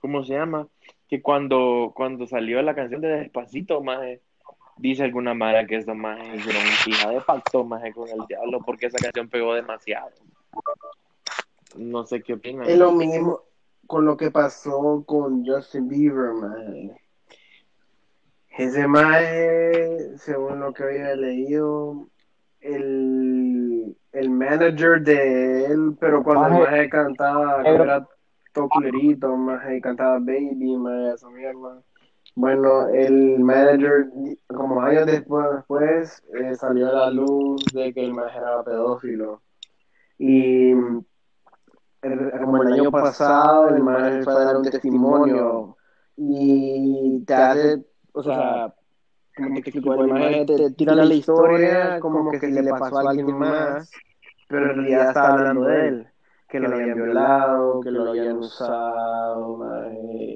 ¿Cómo 0.00 0.24
se 0.24 0.34
llama? 0.34 0.66
Que 1.08 1.22
cuando, 1.22 1.92
cuando 1.94 2.26
salió 2.26 2.60
la 2.60 2.74
canción 2.74 3.00
de 3.00 3.10
Despacito, 3.10 3.80
maje, 3.80 4.20
dice 4.78 5.04
alguna 5.04 5.32
mara 5.32 5.64
que 5.64 5.76
estos 5.76 5.94
majes 5.94 6.40
hicieron 6.40 6.62
un 6.64 6.92
hija 6.92 7.10
de 7.10 7.20
pacto, 7.20 7.62
maje, 7.62 7.92
con 7.92 8.08
el 8.08 8.26
diablo, 8.26 8.58
porque 8.66 8.86
esa 8.86 8.98
canción 8.98 9.28
pegó 9.28 9.54
demasiado. 9.54 10.10
No 11.76 12.04
sé 12.04 12.20
qué 12.20 12.32
opinan. 12.34 12.68
Es 12.68 12.76
lo 12.76 12.90
mismo 12.90 13.42
con 13.88 14.04
lo 14.04 14.18
que 14.18 14.30
pasó 14.30 15.02
con 15.06 15.44
Justin 15.46 15.88
Bieber, 15.88 16.34
man. 16.34 16.92
Ese 18.58 18.86
maje, 18.86 20.18
según 20.18 20.60
lo 20.60 20.74
que 20.74 20.82
había 20.82 21.16
leído, 21.16 22.06
el, 22.60 23.96
el 24.12 24.30
manager 24.30 25.00
de 25.00 25.64
él, 25.64 25.96
pero 25.98 26.22
cuando 26.22 26.58
el 26.58 26.62
maje 26.64 26.90
cantaba, 26.90 27.62
cuando 27.62 27.84
era 27.84 28.06
todo 28.52 28.68
culerito, 28.68 29.34
maje, 29.36 29.80
cantaba 29.80 30.18
Baby, 30.18 30.76
maje, 30.76 31.14
esa 31.14 31.30
mierda. 31.30 31.80
Bueno, 32.34 32.88
el 32.88 33.38
manager, 33.38 34.10
como 34.48 34.82
años 34.82 35.06
después, 35.06 35.46
después 35.56 36.22
eh, 36.34 36.54
salió 36.56 36.88
a 36.88 36.92
la 36.92 37.10
luz 37.10 37.64
de 37.72 37.94
que 37.94 38.04
el 38.04 38.12
maje 38.12 38.36
era 38.36 38.62
pedófilo. 38.62 39.40
Y 40.18 40.74
el- 42.02 42.30
como 42.40 42.62
el 42.62 42.72
año 42.72 42.90
pasado, 42.90 43.68
el 43.68 43.78
maje 43.78 44.20
fue 44.20 44.32
a 44.32 44.36
dar 44.36 44.56
un 44.56 44.62
testimonio 44.62 45.76
y 46.16 47.24
te 47.24 47.34
hace, 47.34 47.84
o 48.12 48.22
sea, 48.22 48.74
como 49.34 49.54
te 49.54 49.60
explico, 49.60 49.94
el 49.94 50.00
maje 50.08 50.46
te 50.54 50.70
tira 50.72 50.94
la 50.94 51.04
historia 51.06 51.94
como 51.98 52.28
que 52.28 52.40
si 52.40 52.52
le 52.52 52.64
pasó 52.64 52.96
a 52.98 53.00
alguien 53.02 53.26
más, 53.26 54.02
pero 54.48 54.70
en 54.72 54.76
realidad 54.76 55.02
está 55.12 55.20
hablando 55.20 55.64
de 55.64 55.88
él, 55.88 56.08
que 56.48 56.60
lo 56.60 56.76
habían 56.76 56.94
violado, 56.94 57.80
que 57.80 57.90
lo 57.90 58.10
habían 58.10 58.32
usado, 58.38 59.58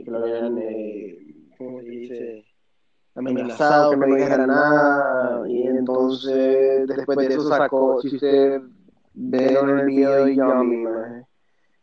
que 0.05 0.11
lo 0.11 0.19
habían, 0.19 0.59
eh, 0.59 1.19
¿cómo 1.59 1.81
se 1.81 1.89
dice? 1.89 2.47
amenazado 3.15 3.89
que 3.89 3.97
no 3.97 4.07
dijera 4.07 4.47
nada 4.47 5.49
y 5.49 5.63
entonces 5.67 6.87
después 6.87 7.19
de 7.19 7.27
eso 7.29 7.43
sacó 7.43 7.99
si 7.99 8.09
usted 8.09 8.63
ve 9.15 9.59
en 9.59 9.69
el 9.69 9.83
video 9.85 10.13
de 10.27 10.33
maje, 10.35 11.27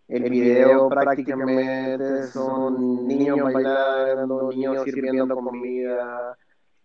el 0.09 0.29
video 0.29 0.89
prácticamente 0.89 2.23
son 2.27 3.07
niños 3.07 3.53
bailando, 3.53 4.49
niños 4.49 4.83
sirviendo 4.83 5.35
comida 5.35 6.35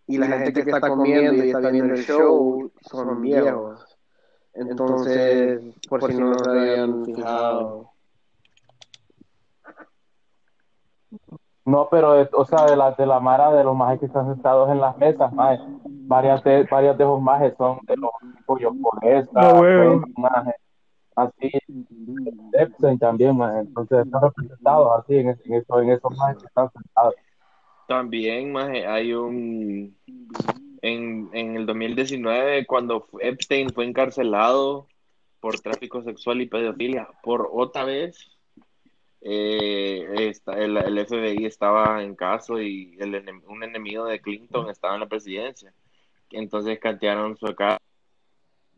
y 0.05 0.17
la 0.19 0.27
gente 0.27 0.53
que 0.53 0.69
está 0.69 0.87
comiendo 0.87 1.43
y 1.43 1.49
está 1.49 1.71
viendo 1.71 1.95
el 1.95 2.03
show 2.03 2.71
son 2.81 3.21
viejos. 3.21 3.97
Entonces, 4.53 5.61
por 5.89 6.03
si 6.03 6.17
no 6.17 6.37
se 6.37 6.49
habían 6.49 7.03
fijado. 7.03 7.89
No, 11.65 11.87
pero, 11.89 12.29
o 12.33 12.45
sea, 12.45 12.65
de 12.65 12.75
la, 12.75 12.91
de 12.91 13.07
la 13.07 13.19
mara 13.19 13.51
de 13.51 13.63
los 13.63 13.75
majes 13.75 13.99
que 13.99 14.05
están 14.05 14.31
sentados 14.31 14.69
en 14.69 14.79
las 14.79 14.95
mesas, 14.97 15.33
maje, 15.33 15.59
varias 15.83 16.43
de, 16.43 16.63
varias 16.69 16.95
de 16.95 17.03
esos 17.03 17.19
majes 17.19 17.55
son 17.57 17.79
de 17.87 17.97
los 17.97 18.11
pollos 18.45 18.71
Foresta, 18.79 19.31
Ah, 19.33 19.59
huevo. 19.59 20.03
Así, 21.15 21.49
Epstein 22.53 22.99
también, 22.99 23.37
maje, 23.37 23.59
entonces 23.59 24.05
están 24.05 24.21
representados 24.21 24.99
así 24.99 25.15
en, 25.15 25.29
es- 25.29 25.45
en, 25.45 25.53
eso, 25.55 25.81
en 25.81 25.89
esos 25.91 26.11
que 26.39 26.45
están 26.45 26.71
sentados. 26.71 27.15
También, 27.87 28.51
maje, 28.51 28.85
hay 28.85 29.13
un... 29.13 29.95
En, 30.81 31.29
en 31.33 31.55
el 31.55 31.65
2019, 31.65 32.65
cuando 32.67 33.07
Epstein 33.19 33.69
fue 33.73 33.85
encarcelado 33.85 34.87
por 35.39 35.59
tráfico 35.59 36.03
sexual 36.03 36.41
y 36.41 36.47
pedofilia, 36.47 37.07
por 37.23 37.49
otra 37.51 37.85
vez, 37.85 38.17
eh, 39.21 40.31
el, 40.47 40.77
el 40.77 40.97
FBI 41.05 41.45
estaba 41.45 42.03
en 42.03 42.15
caso 42.15 42.61
y 42.61 42.95
el, 42.99 43.23
un 43.47 43.63
enemigo 43.63 44.05
de 44.05 44.21
Clinton 44.21 44.69
estaba 44.69 44.93
en 44.95 44.99
la 45.01 45.07
presidencia. 45.07 45.73
Entonces 46.31 46.79
cantearon 46.79 47.37
su 47.37 47.53
casa, 47.55 47.79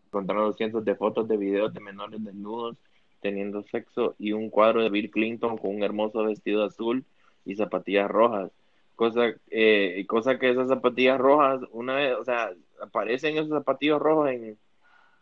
encontraron 0.07 0.53
cientos 0.53 0.83
de 0.83 0.95
fotos 0.95 1.27
de 1.27 1.37
videos 1.37 1.73
de 1.73 1.79
menores 1.79 2.23
desnudos 2.23 2.77
teniendo 3.21 3.63
sexo 3.63 4.15
y 4.17 4.31
un 4.31 4.49
cuadro 4.49 4.81
de 4.81 4.89
Bill 4.89 5.11
Clinton 5.11 5.57
con 5.57 5.75
un 5.75 5.83
hermoso 5.83 6.23
vestido 6.23 6.63
azul 6.63 7.05
y 7.45 7.55
zapatillas 7.55 8.09
rojas. 8.09 8.51
Cosa, 8.95 9.33
eh, 9.51 10.05
cosa 10.07 10.39
que 10.39 10.49
esas 10.49 10.69
zapatillas 10.69 11.19
rojas, 11.19 11.61
una 11.71 11.95
vez, 11.95 12.15
o 12.15 12.23
sea, 12.23 12.51
aparecen 12.81 13.37
esos 13.37 13.49
zapatillos 13.49 13.99
rojos 13.99 14.29
en, 14.31 14.57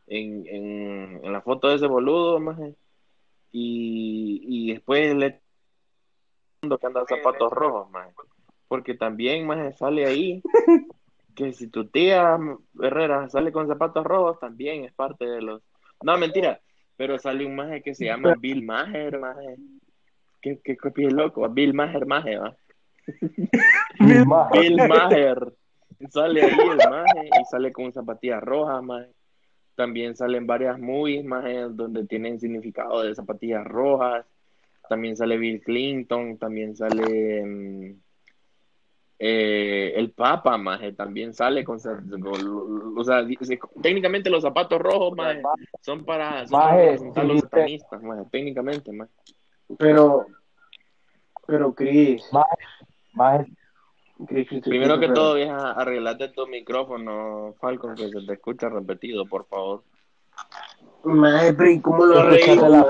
en, 0.08 0.48
en, 0.48 1.34
la 1.34 1.42
foto 1.42 1.70
de 1.70 1.76
ese 1.76 1.88
boludo, 1.88 2.40
maje. 2.40 2.76
Y, 3.52 4.42
y 4.48 4.74
después 4.74 5.16
le 5.16 5.42
que 6.62 7.16
zapatos 7.16 7.52
rojos, 7.52 7.90
maje. 7.92 8.12
Porque 8.68 8.96
también, 8.96 9.46
maje, 9.46 9.74
sale 9.74 10.06
ahí 10.06 10.42
que 11.36 11.54
si 11.54 11.68
tu 11.68 11.88
tía 11.88 12.38
Herrera 12.82 13.30
sale 13.30 13.52
con 13.52 13.68
zapatos 13.68 14.04
rojos, 14.04 14.40
también 14.40 14.86
es 14.86 14.94
parte 14.94 15.26
de 15.26 15.42
los... 15.42 15.62
No, 16.04 16.18
mentira, 16.18 16.60
pero 16.98 17.20
sale 17.20 17.46
un 17.46 17.56
maje 17.56 17.82
que 17.82 17.94
se 17.94 18.06
llama 18.06 18.36
Bill 18.40 18.64
Maher, 18.64 19.20
maje. 19.20 19.58
¿Qué, 20.42 20.60
qué, 20.64 20.78
qué 20.78 21.12
loco? 21.12 21.48
Bill 21.50 21.74
Maher, 21.74 22.06
maje, 22.06 22.38
va. 22.38 22.56
Maje, 24.26 24.60
Bill 24.60 24.78
Maher. 24.88 25.54
Sale 26.10 26.44
ahí 26.44 26.52
el 26.52 26.90
maje 26.90 27.30
y 27.42 27.46
sale 27.46 27.72
con 27.72 27.92
zapatillas 27.94 28.44
rojas, 28.44 28.84
maje. 28.84 29.10
También 29.76 30.16
salen 30.16 30.48
varias 30.48 30.80
movies, 30.80 31.24
maje, 31.26 31.68
donde 31.70 32.06
tienen 32.06 32.40
significado 32.40 33.04
de 33.04 33.16
zapatillas 33.16 33.66
rojas. 33.66 34.26
También 34.88 35.18
sale 35.18 35.38
Bill 35.38 35.62
Clinton, 35.62 36.38
también 36.38 36.76
sale 36.76 37.44
mm, 37.46 38.02
eh, 39.18 39.94
el 39.96 40.12
Papa, 40.12 40.58
maje, 40.58 40.92
también 40.92 41.34
sale 41.34 41.64
con, 41.64 41.78
o 41.78 43.04
sea, 43.04 43.26
técnicamente 43.82 44.30
los 44.30 44.44
zapatos 44.44 44.80
rojos, 44.80 45.16
maje, 45.16 45.42
son 45.82 46.04
para, 46.04 46.46
son 46.48 46.60
Maje, 46.60 46.98
a 47.16 47.24
los 47.24 47.42
satanistas, 47.42 48.02
maje, 48.04 48.24
técnicamente, 48.30 48.92
maje. 48.92 49.12
Pero, 49.78 50.26
pero 51.48 51.74
Chris, 51.74 52.24
maje, 53.14 53.54
Chris, 54.28 54.50
Chris, 54.50 54.64
Primero 54.64 55.00
que 55.00 55.08
todo, 55.10 55.36
vieja, 55.36 55.72
arreglate 55.72 56.30
tu 56.30 56.46
micrófono, 56.48 57.54
Falcon, 57.62 57.96
que 57.96 58.10
se 58.10 58.22
te 58.26 58.34
escucha 58.34 58.68
repetido, 58.68 59.26
por 59.26 59.46
favor. 59.46 59.84
Maje, 61.06 61.54
pero 61.54 61.72
¿y 61.72 61.80
cómo 61.80 62.06
lo 62.06 62.20
arreglo, 62.20 62.68
la. 62.68 62.86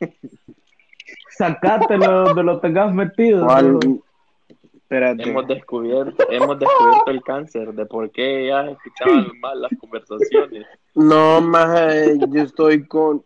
Sacátelo 1.40 2.24
donde 2.24 2.42
lo 2.42 2.60
tengas 2.60 2.92
metido. 2.92 3.46
¿Cuál? 3.46 3.72
¿no? 3.72 3.80
Espérate. 4.74 5.22
Hemos 5.22 5.48
descubierto, 5.48 6.30
hemos 6.30 6.58
descubierto 6.58 7.10
el 7.10 7.22
cáncer 7.22 7.72
de 7.72 7.86
por 7.86 8.10
qué 8.10 8.44
ellas 8.44 8.72
escuchaban 8.72 9.30
mal 9.40 9.62
las 9.62 9.70
conversaciones. 9.80 10.66
No, 10.94 11.40
maje, 11.40 12.18
yo 12.28 12.42
estoy 12.42 12.86
con... 12.86 13.24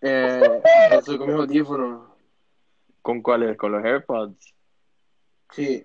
Eh, 0.00 0.60
estoy 0.92 1.18
con 1.18 1.26
mis 1.26 1.36
audífonos. 1.36 2.08
¿Con 3.02 3.20
cuáles? 3.20 3.56
Con 3.56 3.72
los 3.72 3.84
AirPods. 3.84 4.54
Sí. 5.50 5.84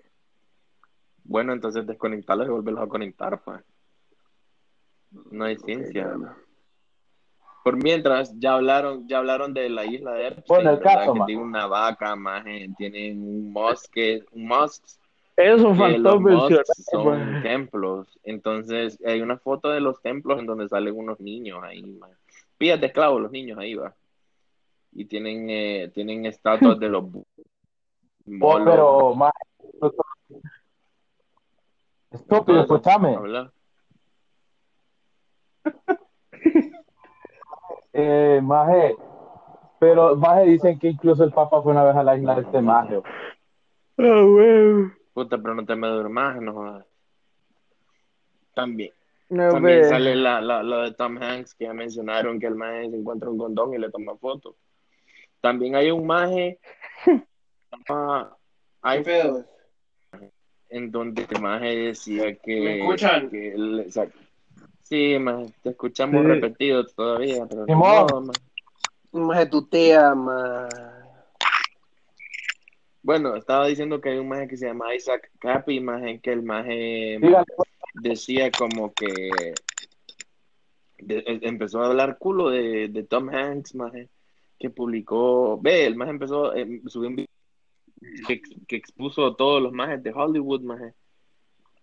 Bueno, 1.23 1.53
entonces 1.53 1.87
desconectarlos 1.87 2.45
y 2.45 2.51
volverlos 2.51 2.83
a 2.83 2.87
conectar, 2.87 3.41
pues. 3.41 3.61
No 5.31 5.45
hay 5.45 5.57
ciencia. 5.57 6.15
Por 7.64 7.76
mientras, 7.76 8.34
ya 8.39 8.55
hablaron, 8.55 9.07
ya 9.07 9.18
hablaron 9.18 9.53
de 9.53 9.70
la 9.70 9.86
isla 9.86 10.14
de 10.14 10.28
Epstein, 10.28 10.45
Bueno, 10.47 10.70
el 10.72 10.80
caso, 10.80 11.14
que 11.14 11.20
tiene 11.28 11.41
una 11.41 11.68
vaca, 11.68 12.16
maje, 12.16 12.70
tienen 12.78 13.22
un 13.22 13.51
mosque, 13.51 14.24
un 14.32 14.47
mosque 14.47 14.88
Eso 15.36 15.76
faltó 15.76 16.20
los 16.20 16.22
mencionar. 16.22 16.66
son 16.91 17.41
templos. 17.43 18.20
Entonces, 18.24 18.97
hay 19.05 19.22
una 19.22 19.38
foto 19.38 19.70
de 19.70 19.82
los 19.82 20.01
templos 20.01 20.39
en 20.39 20.45
donde 20.45 20.70
salen 20.70 20.97
unos 20.97 21.20
niños 21.20 21.62
ahí, 21.64 21.84
man. 21.84 22.12
Pillas 22.57 22.80
de 22.80 22.88
esclavos 22.88 23.22
los 23.22 23.32
niños 23.32 23.57
ahí, 23.57 23.76
va. 23.76 23.93
Y 24.93 25.05
tienen, 25.05 25.49
eh, 25.49 25.91
tienen 25.93 26.26
estatuas 26.26 26.80
de 26.80 26.89
los 26.89 27.03
Oh, 28.41 28.64
pero, 28.64 29.16
maje, 29.16 29.34
estúpido, 32.12 32.62
escúchame. 32.62 33.18
Eh, 37.93 38.39
maje, 38.43 38.95
pero 39.79 40.15
maje 40.15 40.45
dicen 40.45 40.77
que 40.77 40.89
incluso 40.89 41.23
el 41.23 41.31
Papa 41.31 41.61
fue 41.61 41.71
una 41.71 41.83
vez 41.83 41.95
a 41.95 42.03
la 42.03 42.15
isla 42.17 42.35
de 42.35 42.41
este 42.41 42.61
maje. 42.61 43.01
Ah, 43.97 44.23
huevo. 44.25 44.91
Puta, 45.13 45.37
pero 45.37 45.55
no 45.55 45.65
te 45.65 45.75
me 45.75 45.87
duermas, 45.87 46.41
no 46.41 46.53
jodas. 46.53 46.85
También. 48.53 48.91
No, 49.29 49.51
También 49.51 49.79
ve. 49.81 49.83
sale 49.85 50.15
la, 50.15 50.41
la, 50.41 50.63
lo 50.63 50.81
de 50.81 50.93
Tom 50.93 51.17
Hanks, 51.21 51.53
que 51.55 51.65
ya 51.65 51.73
mencionaron 51.73 52.39
que 52.39 52.47
el 52.47 52.55
maje 52.55 52.89
se 52.89 52.95
encuentra 52.97 53.29
un 53.29 53.37
condón 53.37 53.73
y 53.73 53.77
le 53.77 53.91
toma 53.91 54.15
fotos. 54.17 54.55
También 55.41 55.75
hay 55.75 55.91
un 55.91 56.05
maje 56.05 56.59
hay 58.81 59.03
pedos? 59.03 59.45
en 60.69 60.91
donde 60.91 61.25
el 61.29 61.41
maje 61.41 61.75
decía 61.75 62.35
que... 62.35 62.59
¿Me 62.61 62.79
escuchan? 62.79 63.29
que 63.29 63.53
él- 63.53 63.85
o 63.87 63.91
sea, 63.91 64.07
sí, 64.89 65.19
maje, 65.19 65.53
te 65.61 65.69
escuchamos 65.69 66.21
Sí. 66.23 66.27
repetido 66.27 66.83
todavía, 66.87 67.45
pero 67.47 67.65
ni 67.67 67.75
modo, 67.75 68.21
maje. 68.21 68.39
Maje, 69.11 69.45
tu 69.45 69.67
tía, 69.67 70.13
maje. 70.15 70.75
Bueno, 73.01 73.35
estaba 73.35 73.67
diciendo 73.67 74.01
que 74.01 74.09
hay 74.09 74.17
un 74.17 74.27
maje 74.27 74.47
que 74.47 74.57
se 74.57 74.65
llama 74.67 74.93
Isaac 74.93 75.31
Capi, 75.39 75.79
maje, 75.79 76.19
que 76.19 76.31
el 76.33 76.43
maje 76.43 77.17
Dígale, 77.21 77.45
decía 77.93 78.51
como 78.51 78.91
que 78.93 79.53
de- 80.97 81.23
em- 81.25 81.39
empezó 81.43 81.81
a 81.81 81.87
hablar 81.87 82.17
culo 82.17 82.49
de, 82.49 82.89
de 82.89 83.03
Tom 83.03 83.29
Hanks, 83.29 83.73
maje, 83.75 84.09
que 84.59 84.69
publicó, 84.69 85.59
ve, 85.61 85.85
el 85.85 85.95
maje 85.95 86.11
empezó, 86.11 86.53
eh, 86.53 86.81
subió 86.87 87.09
un 87.09 87.15
video 87.15 87.27
que, 88.27 88.41
que 88.67 88.75
expuso 88.75 89.35
todos 89.35 89.61
los 89.61 89.71
majes 89.71 90.03
de 90.03 90.11
Hollywood, 90.11 90.61
maje, 90.61 90.93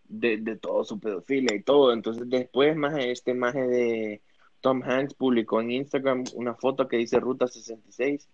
de, 0.09 0.38
de 0.38 0.57
todo 0.57 0.84
su 0.84 0.98
pedofilia 0.98 1.54
y 1.54 1.62
todo, 1.62 1.92
entonces 1.92 2.28
después, 2.28 2.76
maje, 2.76 3.11
este 3.11 3.34
maje 3.34 3.66
de 3.66 4.22
Tom 4.61 4.82
Hanks 4.82 5.14
publicó 5.14 5.61
en 5.61 5.70
Instagram 5.70 6.24
una 6.34 6.54
foto 6.54 6.88
que 6.88 6.96
dice 6.96 7.20
Ruta 7.20 7.46
66, 7.46 8.28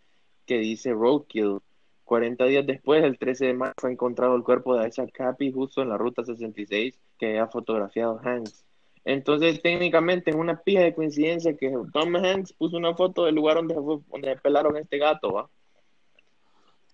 que 0.46 0.58
dice 0.58 0.92
Roadkill, 0.92 1.58
40 2.04 2.44
días 2.44 2.66
después, 2.66 3.02
el 3.04 3.18
13 3.18 3.46
de 3.46 3.54
marzo, 3.54 3.74
fue 3.78 3.92
encontrado 3.92 4.34
el 4.36 4.42
cuerpo 4.42 4.76
de 4.76 4.88
Isaac 4.88 5.10
Capi 5.12 5.52
justo 5.52 5.82
en 5.82 5.88
la 5.88 5.96
ruta 5.96 6.24
66 6.24 6.98
que 7.18 7.38
ha 7.38 7.46
fotografiado 7.48 8.20
Hanks. 8.22 8.64
Entonces, 9.04 9.60
técnicamente 9.62 10.30
es 10.30 10.36
una 10.36 10.60
pija 10.60 10.82
de 10.82 10.94
coincidencia 10.94 11.56
que 11.56 11.72
Tom 11.92 12.16
Hanks 12.16 12.52
puso 12.52 12.76
una 12.76 12.94
foto 12.94 13.24
del 13.24 13.34
lugar 13.34 13.56
donde, 13.56 13.74
donde 13.74 14.36
pelaron 14.42 14.76
este 14.76 14.98
gato, 14.98 15.32
¿va? 15.32 15.48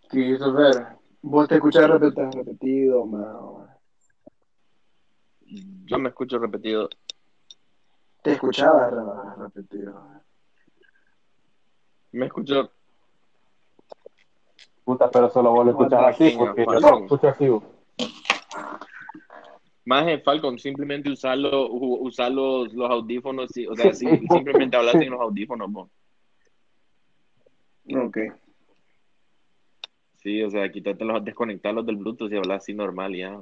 Christopher, 0.09 0.87
vos 1.21 1.49
te 1.49 1.57
escuchas 1.57 1.91
repetido. 1.91 3.07
Yo 5.85 5.99
me 5.99 6.11
escucho 6.11 6.39
repetido. 6.39 6.89
Te 8.23 8.33
escuchaba 8.33 8.91
repetido. 9.39 10.23
Me 12.13 12.27
escucho. 12.27 12.71
Puta, 14.85 15.11
pero 15.11 15.31
solo 15.31 15.51
vos 15.51 15.67
lo 15.67 15.71
escuchas 15.73 16.03
así, 16.03 16.35
porque 16.37 16.65
yo 16.65 16.81
lo 16.81 16.99
escucho 17.05 17.29
así. 17.29 17.49
Más 19.85 20.07
en 20.07 20.23
Falcon, 20.23 20.59
simplemente 20.59 21.11
usarlo, 21.11 21.71
usar 21.71 22.31
los, 22.31 22.73
los 22.75 22.91
audífonos, 22.91 23.51
o 23.71 23.75
sea, 23.75 23.93
sí, 23.95 24.07
simplemente 24.31 24.77
hablar 24.77 24.97
en 25.03 25.11
los 25.11 25.21
audífonos, 25.21 25.71
vos. 25.71 25.91
Ok. 27.95 28.19
Sí, 30.17 30.43
o 30.43 30.51
sea, 30.51 30.71
quítate 30.71 31.05
desconectarlos 31.23 31.87
del 31.87 31.97
Bluetooth 31.97 32.31
y 32.31 32.37
hablar 32.37 32.59
así 32.59 32.75
normal 32.75 33.15
ya. 33.15 33.41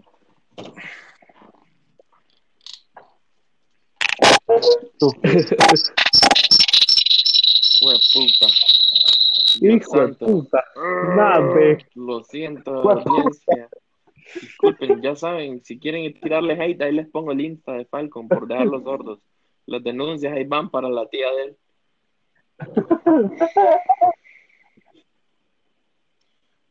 Puta. 8.12 8.46
Hijo 9.60 10.00
de 10.00 10.14
puta. 10.14 10.64
Nave. 11.16 11.78
Lo 11.94 12.22
siento, 12.24 12.70
audiencia. 12.90 13.68
Disculpen, 14.34 15.00
ya 15.02 15.14
saben, 15.14 15.62
si 15.64 15.78
quieren 15.78 16.12
tirarle 16.20 16.54
hate, 16.54 16.82
ahí 16.82 16.92
les 16.92 17.08
pongo 17.08 17.32
el 17.32 17.40
Insta 17.40 17.72
de 17.72 17.86
Falcon 17.86 18.28
por 18.28 18.46
dejarlos 18.46 18.82
sordos. 18.82 19.20
Las 19.66 19.82
denuncias 19.82 20.32
ahí 20.32 20.44
van 20.44 20.70
para 20.70 20.88
la 20.88 21.08
tía 21.08 21.26
de 21.32 21.42
él. 21.44 21.56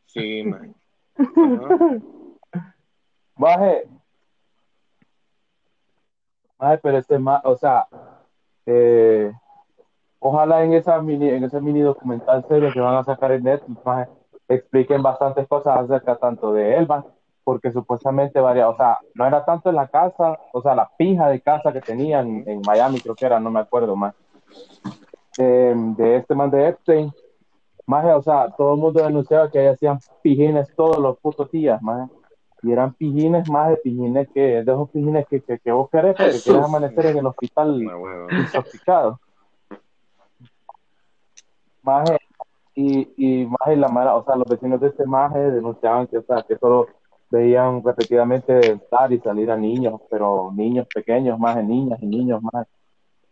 Sí, 0.05 0.43
man. 0.43 0.75
Baje. 3.37 3.83
Baje, 6.57 6.77
pero 6.79 6.97
este 6.97 7.19
más, 7.19 7.41
o 7.43 7.57
sea, 7.57 7.87
eh, 8.65 9.31
ojalá 10.19 10.63
en 10.63 10.73
esa 10.73 11.01
mini, 11.01 11.29
en 11.29 11.43
ese 11.43 11.59
mini 11.61 11.81
documental 11.81 12.45
serio 12.47 12.71
que 12.71 12.79
van 12.79 12.95
a 12.95 13.03
sacar 13.03 13.31
en 13.31 13.43
Netflix, 13.43 13.83
baje, 13.83 14.09
expliquen 14.47 15.01
bastantes 15.01 15.47
cosas 15.47 15.79
acerca 15.79 16.15
tanto 16.17 16.53
de 16.53 16.77
él, 16.77 16.87
porque 17.43 17.71
supuestamente 17.71 18.39
varias, 18.39 18.69
o 18.69 18.75
sea, 18.77 18.99
no 19.13 19.25
era 19.25 19.43
tanto 19.43 19.69
en 19.69 19.75
la 19.75 19.87
casa, 19.87 20.39
o 20.53 20.61
sea, 20.61 20.75
la 20.75 20.89
pija 20.97 21.27
de 21.27 21.41
casa 21.41 21.73
que 21.73 21.81
tenían 21.81 22.43
en 22.47 22.61
Miami, 22.65 22.99
creo 22.99 23.15
que 23.15 23.25
era, 23.25 23.39
no 23.39 23.51
me 23.51 23.59
acuerdo 23.59 23.95
más, 23.95 24.15
de 25.37 26.15
este 26.15 26.33
man 26.33 26.49
de 26.49 26.69
Epstein, 26.69 27.11
más, 27.85 28.05
o 28.15 28.21
sea, 28.21 28.49
todo 28.57 28.73
el 28.73 28.79
mundo 28.79 29.03
denunciaba 29.03 29.51
que 29.51 29.67
hacían 29.67 29.99
pijines 30.21 30.73
todos 30.75 30.97
los 30.97 31.17
putos 31.19 31.51
días, 31.51 31.81
más. 31.81 32.09
Y 32.65 32.71
eran 32.71 32.93
pijines 32.93 33.49
más 33.49 33.69
de 33.69 33.77
pijines 33.77 34.27
que, 34.33 34.41
de 34.41 34.61
esos 34.61 34.89
pijines 34.89 35.27
que, 35.27 35.41
que, 35.41 35.59
que 35.59 35.71
vos 35.71 35.89
querés, 35.89 36.15
porque 36.15 36.39
quieres 36.43 36.63
amanecer 36.63 37.05
en 37.07 37.17
el 37.17 37.25
hospital 37.27 37.81
intoxicado. 38.31 39.19
Más, 41.83 42.09
y, 42.73 43.07
y 43.17 43.45
más 43.45 43.77
la 43.77 43.89
mala, 43.89 44.15
o 44.15 44.25
sea, 44.25 44.35
los 44.35 44.47
vecinos 44.47 44.81
de 44.81 44.87
este 44.87 45.05
maje 45.05 45.39
denunciaban 45.51 46.07
que, 46.07 46.17
o 46.17 46.23
sea, 46.23 46.43
que 46.47 46.57
solo 46.57 46.87
veían 47.29 47.83
repetidamente 47.83 48.71
entrar 48.71 49.13
y 49.13 49.19
salir 49.19 49.51
a 49.51 49.57
niños, 49.57 50.01
pero 50.09 50.51
niños 50.55 50.87
pequeños, 50.93 51.37
más 51.37 51.57
de 51.57 51.63
niñas 51.63 51.99
y 52.01 52.07
niños 52.07 52.41
más 52.41 52.65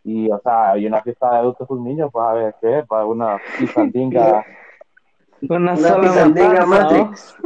y, 0.04 0.30
o 0.30 0.38
sea, 0.40 0.72
hay 0.72 0.86
una 0.86 1.00
fiesta 1.00 1.30
de 1.30 1.36
adultos 1.38 1.66
con 1.66 1.82
niños, 1.82 2.10
pues 2.12 2.24
a 2.24 2.32
ver 2.34 2.54
qué, 2.60 2.84
para 2.86 3.06
una 3.06 3.38
pisandinga. 3.58 4.44
una, 5.48 5.56
una 5.56 5.76
sola 5.76 6.00
pisandinga 6.02 6.66
Matrix. 6.66 7.38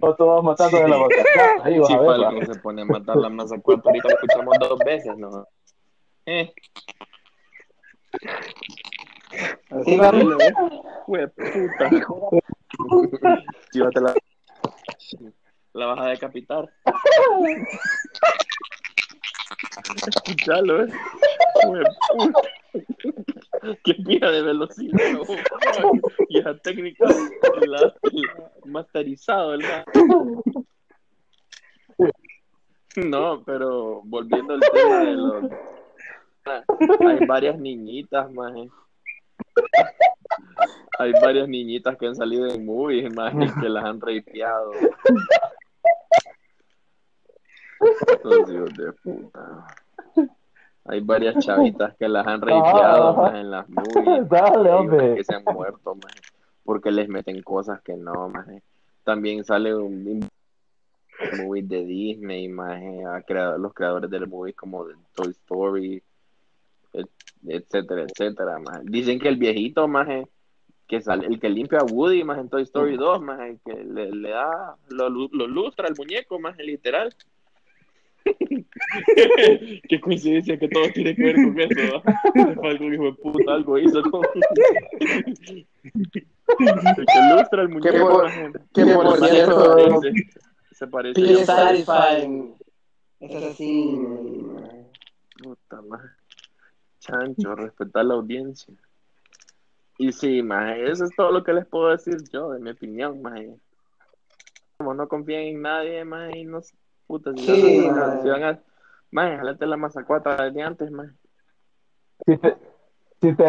O 0.00 0.14
todos 0.14 0.44
matando 0.44 0.78
de 0.78 0.88
la 0.88 0.96
boca. 0.96 1.16
Ahí 1.62 1.78
vas 1.78 1.88
sí, 1.88 1.94
a 1.94 2.00
ver. 2.00 2.46
se 2.46 2.54
pone 2.60 2.82
a 2.82 2.84
matar 2.84 3.16
la 3.16 3.28
masa 3.28 3.56
cuatro, 3.60 3.90
ahorita 3.90 4.08
lo 4.08 4.14
escuchamos 4.14 4.56
dos 4.60 4.78
veces, 4.80 5.16
¿no? 5.16 5.46
Eh. 6.26 6.52
Así 9.70 9.96
va, 9.96 10.10
Hue 11.06 11.28
puta. 11.28 11.90
Llévatela. 13.72 14.14
La 15.72 15.86
vas 15.86 16.00
a 16.00 16.10
decapitar. 16.10 16.68
Escuchalo, 20.06 20.84
eh. 20.84 20.88
Qué 23.84 23.94
pija 23.94 24.30
de 24.30 24.42
velocidad. 24.42 24.98
Y 26.28 26.38
esa 26.38 26.56
técnica 26.58 27.06
la, 27.66 27.80
la 27.80 27.94
masterizado, 28.66 29.50
¿verdad? 29.50 29.84
No, 32.96 33.42
pero 33.44 34.02
volviendo 34.04 34.54
al 34.54 34.60
tema 34.60 35.00
de 35.00 35.12
los. 35.12 35.44
Hay 37.00 37.26
varias 37.26 37.58
niñitas, 37.58 38.30
más. 38.32 38.52
Hay 40.98 41.12
varias 41.22 41.48
niñitas 41.48 41.96
que 41.96 42.06
han 42.06 42.16
salido 42.16 42.46
en 42.48 42.64
movies, 42.64 43.14
más 43.14 43.34
que 43.60 43.68
las 43.68 43.84
han 43.84 44.00
rapeado. 44.00 44.72
De 47.80 48.92
puta. 48.92 49.66
Hay 50.84 51.00
varias 51.00 51.44
chavitas 51.44 51.94
que 51.96 52.08
las 52.08 52.26
han 52.26 52.40
rapeado 52.40 53.24
ah. 53.26 53.38
en 53.38 53.50
las 53.50 53.68
movies. 53.68 54.28
Dale, 54.28 55.16
Que 55.16 55.24
se 55.24 55.34
han 55.34 55.44
muerto, 55.44 55.94
más 55.94 56.12
porque 56.68 56.90
les 56.90 57.08
meten 57.08 57.40
cosas 57.40 57.80
que 57.80 57.96
no, 57.96 58.28
más 58.28 58.46
También 59.02 59.42
sale 59.42 59.74
un, 59.74 60.28
movie 61.38 61.62
de 61.62 61.82
Disney, 61.82 62.46
más 62.46 62.78
a 63.06 63.56
los 63.56 63.72
creadores 63.72 64.10
del 64.10 64.28
movie 64.28 64.52
como 64.52 64.84
de 64.84 64.94
Toy 65.14 65.30
Story, 65.30 66.02
etcétera, 67.46 68.02
etcétera. 68.02 68.58
Más. 68.58 68.84
Dicen 68.84 69.18
que 69.18 69.28
el 69.28 69.38
viejito, 69.38 69.88
más 69.88 70.08
que 70.86 71.00
sale, 71.00 71.26
el 71.28 71.40
que 71.40 71.48
limpia 71.48 71.78
a 71.78 71.84
Woody, 71.84 72.22
más 72.22 72.38
en 72.38 72.50
Toy 72.50 72.64
Story 72.64 72.98
2, 72.98 73.22
más 73.22 73.40
el 73.40 73.60
que 73.64 73.72
le, 73.72 74.10
le 74.10 74.28
da, 74.28 74.76
lo, 74.90 75.08
lo, 75.08 75.46
lustra 75.46 75.88
al 75.88 75.94
muñeco, 75.96 76.38
más 76.38 76.58
literal. 76.58 77.14
Qué 79.88 80.00
coincidencia 80.00 80.58
que 80.58 80.68
todo 80.68 80.88
tiene 80.92 81.14
que 81.14 81.22
ver 81.22 81.34
con 81.36 81.60
eso. 81.60 82.02
Fue 82.54 82.68
algo 82.68 82.92
hijo 82.92 83.04
de 83.04 83.12
puta, 83.12 83.52
algo 83.52 83.78
hizo. 83.78 83.98
El 83.98 84.06
que 87.06 87.34
lustra 87.34 87.62
al 87.62 87.68
muñeco. 87.68 87.92
Que 87.92 88.00
por, 88.00 88.30
que 88.72 88.84
por 88.86 89.28
cierto, 89.28 90.00
se 90.72 90.86
parece. 90.86 91.20
Se 91.20 91.44
parece. 91.44 91.44
Satisfying. 91.44 92.54
Es 93.20 93.44
así. 93.44 93.98
Puta 95.42 95.82
madre. 95.82 96.10
Chancho, 97.00 97.54
respetar 97.54 98.04
la 98.04 98.14
audiencia. 98.14 98.74
Y 99.98 100.12
sí, 100.12 100.42
más 100.42 100.76
eso 100.78 101.04
es 101.04 101.10
todo 101.16 101.32
lo 101.32 101.42
que 101.42 101.52
les 101.52 101.66
puedo 101.66 101.88
decir 101.88 102.16
yo, 102.32 102.52
de 102.52 102.60
mi 102.60 102.70
opinión, 102.70 103.20
más 103.20 103.40
Como 104.76 104.94
no 104.94 105.08
confían 105.08 105.42
en 105.42 105.62
nadie, 105.62 106.04
más 106.04 106.34
y 106.36 106.44
no 106.44 106.60
puta, 107.08 107.32
si, 107.34 107.44
sí, 107.44 107.88
van, 107.88 107.98
a, 107.98 108.22
si 108.22 108.28
van 108.28 108.44
a, 108.44 108.60
más 109.10 109.36
jalate 109.38 109.66
la 109.66 109.76
masacuata 109.76 110.50
de 110.50 110.62
antes, 110.62 110.90
más 110.90 111.08
Si, 112.26 112.36
te, 112.36 112.56
si, 113.20 113.34
te, 113.34 113.48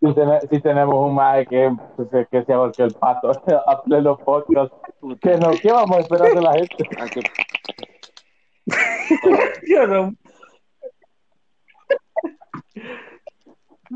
si, 0.00 0.14
si, 0.48 0.60
tenemos 0.60 0.94
un 0.94 1.14
mae 1.14 1.44
que, 1.44 1.70
pues, 1.96 2.28
que 2.30 2.44
se 2.44 2.54
volvió 2.54 2.84
el 2.84 2.94
pato 2.94 3.32
a 3.66 3.82
pleno 3.82 4.16
podcast, 4.16 4.72
que 5.20 5.36
no, 5.36 5.50
¿qué 5.60 5.72
vamos 5.72 5.96
a 5.96 6.00
esperar 6.00 6.32
de 6.32 6.40
la 6.40 6.52
gente? 6.54 6.88
Yo 9.68 9.86
no. 9.86 10.14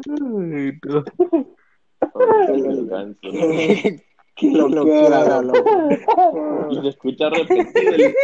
Ay, 0.05 0.78
no. 0.84 1.05
Qué 4.39 4.51
locura, 4.51 5.43
loco. 5.43 5.89
Y 6.70 6.80
se 6.80 6.89
escucha 6.89 7.28
repetido 7.28 7.95
el... 7.95 8.14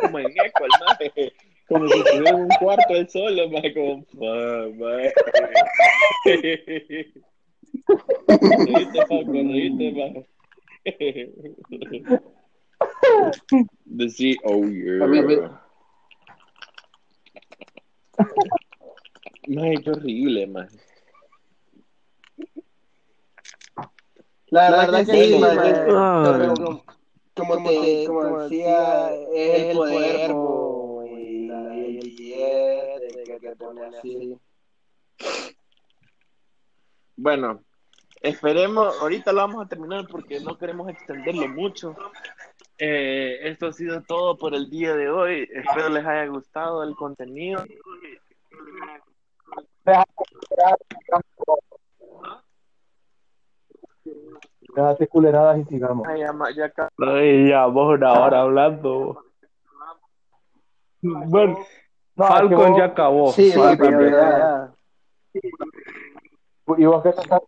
como 0.00 0.18
en 0.20 0.26
eco 0.26 0.64
el 0.64 0.70
maje. 0.86 1.32
Como 1.68 1.88
si 1.88 1.98
estuviera 1.98 2.30
en 2.30 2.36
un 2.42 2.48
cuarto 2.60 2.94
él 2.94 3.08
solo, 3.08 3.50
maje, 3.50 3.74
como 3.74 4.06
maje. 4.76 5.12
Reíste, 8.28 9.00
Paco, 9.08 9.32
reíste, 9.32 9.92
maje. 9.92 10.26
Decir, 13.84 14.36
oh 14.44 14.64
yeah. 14.64 15.60
Ay, 19.60 19.76
qué 19.82 19.90
horrible, 19.90 20.46
man. 20.46 20.68
La, 24.50 24.70
la 24.70 24.76
verdad, 24.78 25.06
que, 25.06 25.24
sí, 25.24 25.38
man. 25.38 26.84
Como, 27.34 27.56
como, 27.56 27.68
te, 27.68 28.04
como 28.06 28.38
decía, 28.42 29.14
es 29.34 29.64
el 29.64 29.76
poder 29.76 30.30
y 31.10 31.46
la 31.46 31.68
billete 31.68 33.24
que 33.24 33.38
te 33.40 33.56
pone 33.56 33.86
así. 33.86 34.38
Bueno, 37.16 37.62
esperemos, 38.22 38.96
ahorita 39.00 39.32
lo 39.32 39.40
vamos 39.40 39.66
a 39.66 39.68
terminar 39.68 40.06
porque 40.08 40.40
no 40.40 40.56
queremos 40.56 40.88
extenderlo 40.88 41.48
mucho. 41.48 41.94
Eh, 42.78 43.40
esto 43.42 43.66
ha 43.66 43.72
sido 43.72 44.02
todo 44.02 44.38
por 44.38 44.54
el 44.54 44.70
día 44.70 44.94
de 44.94 45.10
hoy. 45.10 45.48
Espero 45.52 45.88
les 45.88 46.06
haya 46.06 46.26
gustado 46.26 46.82
el 46.84 46.94
contenido. 46.94 47.64
Déjate 54.78 55.08
culeradas 55.08 55.58
y 55.58 55.64
sigamos. 55.64 56.06
Ay, 56.06 56.20
ya, 56.20 56.32
ma- 56.32 56.52
ya 56.52 56.66
acá- 56.66 56.88
Ay, 56.98 57.48
ya, 57.48 57.66
vos 57.66 57.96
una 57.98 58.12
hora 58.12 58.42
hablando. 58.42 59.24
Bueno, 61.02 61.58
No, 62.14 62.24
es 62.24 62.30
que 62.30 62.36
Falcon 62.38 62.70
vos- 62.70 62.78
ya 62.78 62.84
acabó. 62.84 63.32
Sí, 63.32 63.50
sí, 63.50 63.60
pero 63.76 64.00
ya- 64.08 64.10
ya, 64.10 64.38
ya. 65.34 65.44
¿Y 66.76 66.84
vos 66.86 67.02
qué 67.02 67.08
estás? 67.08 67.40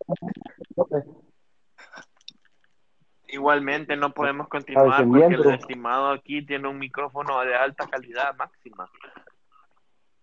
Igualmente 3.28 3.96
no 3.96 4.12
podemos 4.12 4.48
continuar 4.48 5.06
porque 5.06 5.26
el 5.26 5.50
estimado 5.50 6.08
aquí 6.10 6.44
tiene 6.44 6.66
un 6.66 6.78
micrófono 6.80 7.40
de 7.42 7.54
alta 7.54 7.86
calidad 7.86 8.34
máxima. 8.36 8.90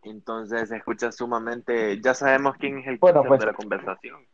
Entonces 0.04 0.68
se 0.68 0.76
escucha 0.76 1.14
sumamente, 1.14 2.02
ya 2.02 2.14
sabemos 2.14 2.58
quién 2.58 2.80
es 2.80 2.88
el 2.88 2.98
Bueno, 2.98 3.24
pues. 3.24 3.40
de 3.40 3.46
la 3.46 3.54
conversación. 3.54 4.26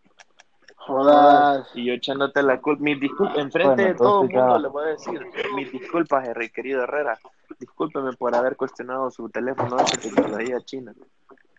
Jodas. 0.88 1.68
Y 1.76 1.86
yo 1.86 1.94
echándote 1.94 2.42
la 2.44 2.60
culpa, 2.60 2.84
mis 2.84 3.00
disculpas, 3.00 3.38
enfrente 3.38 3.76
Bueno, 3.76 3.90
de 3.90 3.96
todo 3.96 4.24
el 4.24 4.30
ya- 4.30 4.40
mundo 4.40 4.60
le 4.60 4.68
voy 4.68 4.84
a 4.84 4.88
decir, 4.88 5.22
mis 5.56 5.72
disculpas, 5.72 6.28
Henry, 6.28 6.50
querido 6.50 6.84
Herrera. 6.84 7.18
Discúlpeme 7.60 8.12
por 8.14 8.36
haber 8.36 8.56
cuestionado 8.58 9.10
su 9.12 9.30
teléfono 9.30 9.78
de 9.78 9.84
tecnología 10.02 10.60
china. 10.62 10.94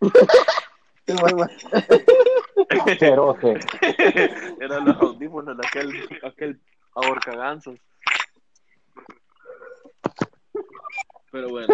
Cerote. 2.99 3.59
Eran 4.59 4.85
los 4.85 4.97
audífonos 5.01 5.57
de 5.57 5.67
aquel, 5.67 5.91
aquel 6.23 6.59
ahorcaganzos. 6.95 7.79
Pero 11.31 11.49
bueno. 11.49 11.67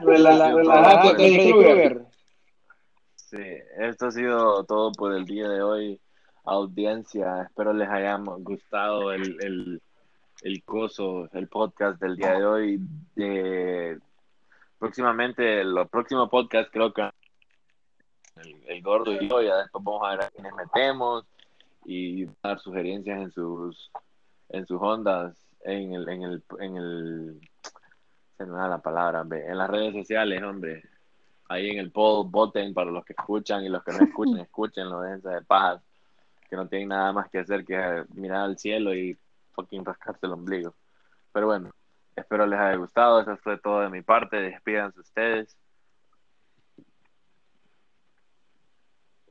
Relájate. 0.00 2.04
Sí, 3.16 3.38
esto 3.78 4.06
ha 4.06 4.10
sido 4.10 4.64
todo 4.64 4.92
por 4.92 5.14
el 5.14 5.24
día 5.24 5.48
de 5.48 5.62
hoy, 5.62 6.00
audiencia. 6.44 7.42
Espero 7.42 7.72
les 7.72 7.88
haya 7.88 8.16
gustado 8.38 9.12
el, 9.12 9.36
el, 9.42 9.82
el 10.42 10.64
coso, 10.64 11.28
el 11.32 11.48
podcast 11.48 12.00
del 12.00 12.16
día 12.16 12.32
de 12.34 12.44
hoy. 12.44 12.80
Eh, 13.16 13.98
próximamente, 14.78 15.60
el 15.60 15.74
próximo 15.90 16.28
podcast 16.28 16.70
creo 16.72 16.92
que 16.92 17.02
el, 18.36 18.62
el 18.66 18.82
gordo 18.82 19.12
y 19.12 19.28
yo, 19.28 19.42
ya 19.42 19.56
después 19.56 19.84
vamos 19.84 20.02
a 20.06 20.10
ver 20.10 20.22
a 20.22 20.30
quiénes 20.30 20.54
metemos 20.54 21.24
y 21.84 22.26
dar 22.42 22.58
sugerencias 22.58 23.20
en 23.20 23.30
sus 23.32 23.90
en 24.48 24.66
sus 24.66 24.80
ondas, 24.82 25.34
en 25.62 25.94
el, 25.94 26.08
en 26.08 26.22
el, 26.22 26.42
en 26.60 26.76
el 26.76 27.40
se 28.36 28.44
me 28.44 28.56
da 28.56 28.68
la 28.68 28.78
palabra, 28.78 29.22
hombre, 29.22 29.46
en 29.46 29.56
las 29.56 29.70
redes 29.70 29.94
sociales, 29.94 30.42
hombre 30.42 30.82
ahí 31.52 31.70
en 31.70 31.78
el 31.78 31.90
poll 31.90 32.28
voten 32.28 32.74
para 32.74 32.90
los 32.90 33.04
que 33.04 33.12
escuchan 33.12 33.64
y 33.64 33.68
los 33.68 33.84
que 33.84 33.92
no 33.92 33.98
escuchan, 33.98 34.38
escuchen 34.40 34.88
déjense 34.88 35.28
de 35.28 35.42
pajas, 35.42 35.82
que 36.52 36.56
no 36.56 36.68
tienen 36.68 36.88
nada 36.88 37.14
más 37.14 37.30
que 37.30 37.38
hacer 37.38 37.64
que 37.64 38.04
mirar 38.12 38.42
al 38.42 38.58
cielo 38.58 38.94
y 38.94 39.18
fucking 39.52 39.86
rascarse 39.86 40.26
el 40.26 40.32
ombligo. 40.32 40.74
Pero 41.32 41.46
bueno, 41.46 41.70
espero 42.14 42.44
les 42.44 42.60
haya 42.60 42.76
gustado, 42.76 43.22
eso 43.22 43.38
fue 43.38 43.56
todo 43.56 43.80
de 43.80 43.88
mi 43.88 44.02
parte, 44.02 44.36
despídanse 44.36 45.00
ustedes. 45.00 45.56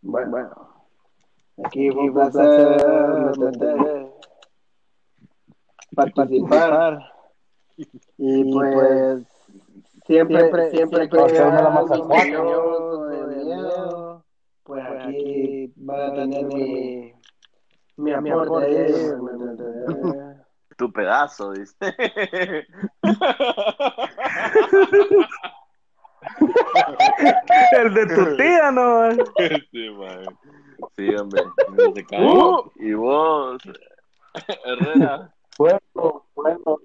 Bueno, 0.01 0.31
bueno. 0.31 0.87
Aquí 1.63 1.91
un 1.91 2.11
placer 2.11 2.81
participar. 5.95 7.13
Y 8.17 8.51
pues 8.51 9.27
siempre, 10.07 10.39
siempre, 10.39 10.71
siempre 10.71 11.07
que 11.07 11.19
haya 11.19 11.67
algo 11.67 12.07
miedoso, 12.07 13.05
de 13.05 13.45
miedo, 13.45 14.25
pues 14.63 14.85
aquí 14.85 15.73
va 15.87 16.07
a 16.07 16.13
tener 16.13 16.45
mi, 16.45 17.10
mi 18.01 18.11
¿me 18.11 18.29
entiendes? 18.29 19.15
Tu 20.77 20.91
pedazo, 20.91 21.51
dice. 21.53 21.75
El 27.77 27.93
de 27.93 28.05
tu 28.07 28.37
tía, 28.37 28.71
¿no? 28.71 29.11
sí, 29.71 29.89
man. 29.89 30.25
Hombre. 31.19 32.05
Uh. 32.11 32.71
Y 32.75 32.93
vos, 32.93 33.61
Herrera. 34.65 35.33
Bueno, 35.57 36.25
bueno. 36.35 36.79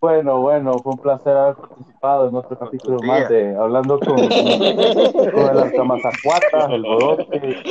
Bueno, 0.00 0.40
bueno, 0.40 0.78
fue 0.78 0.92
un 0.92 0.98
placer 0.98 1.36
haber 1.36 1.56
participado 1.56 2.28
en 2.30 2.34
otro 2.34 2.58
capítulo 2.58 2.96
Tía. 3.00 3.06
más 3.06 3.28
de 3.28 3.54
Hablando 3.54 4.00
con, 4.00 4.16
con 4.16 4.32
el 4.32 5.58
Alcamazacuata, 5.58 6.66
el 6.74 6.82
Bodoque. 6.82 7.62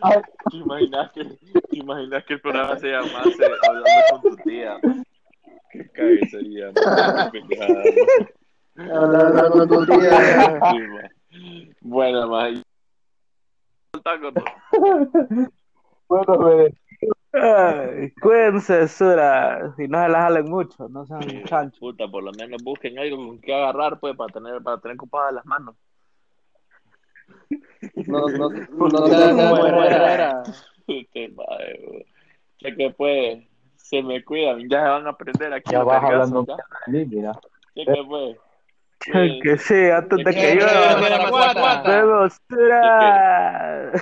Ay, 0.00 0.22
¿Te 0.50 0.56
imaginas 0.56 1.12
que, 1.12 1.24
te 1.24 1.76
imaginas 1.76 2.24
que 2.24 2.32
el 2.32 2.40
programa 2.40 2.78
se 2.78 2.88
llamase 2.88 3.44
Hablando 3.68 3.90
con 4.10 4.22
tu 4.22 4.36
tía? 4.36 4.80
Qué 5.70 5.90
man. 8.74 8.90
Hablando 8.90 9.68
con 9.68 9.86
tu 9.86 9.98
tía. 9.98 11.10
Bueno, 11.82 12.28
más. 12.28 12.62
Bueno, 16.08 16.38
me 16.38 16.74
Ay, 17.34 18.12
cuídense, 18.22 18.86
Sura. 18.86 19.74
Y 19.76 19.88
no 19.88 20.02
se 20.02 20.08
las 20.08 20.22
jalen 20.22 20.48
mucho, 20.48 20.88
no 20.88 21.04
sean 21.04 21.44
chanchos. 21.44 21.80
Puta, 21.80 22.06
por 22.06 22.22
lo 22.22 22.30
menos 22.32 22.62
busquen 22.62 22.98
algo 22.98 23.16
con 23.16 23.40
que 23.40 23.52
agarrar, 23.52 23.98
pues, 23.98 24.16
para 24.16 24.32
tener, 24.32 24.62
para 24.62 24.78
tener 24.78 24.96
ocupadas 24.96 25.34
las 25.34 25.44
manos. 25.44 25.74
No, 28.06 28.28
no, 28.28 28.48
no 28.50 28.88
güey. 30.86 32.06
Sé 32.60 32.76
que 32.76 32.90
pues, 32.96 33.44
se 33.76 34.02
me 34.02 34.24
cuidan, 34.24 34.68
ya 34.68 34.82
se 34.82 34.88
van 34.88 35.06
a 35.06 35.10
aprender 35.10 35.52
aquí. 35.52 35.72
ya 35.72 35.82
vas 35.82 36.02
hablando 36.04 36.46
mí, 36.86 37.04
mira. 37.04 37.32
Sé 37.74 37.84
que 37.84 38.04
pues. 38.06 38.36
Que 39.42 39.58
sí, 39.58 39.90
antes 39.90 40.24
de 40.24 40.34
que 40.34 40.54
Mazacuata. 40.56 41.82
vemos, 41.90 42.40
Sura. 42.48 43.92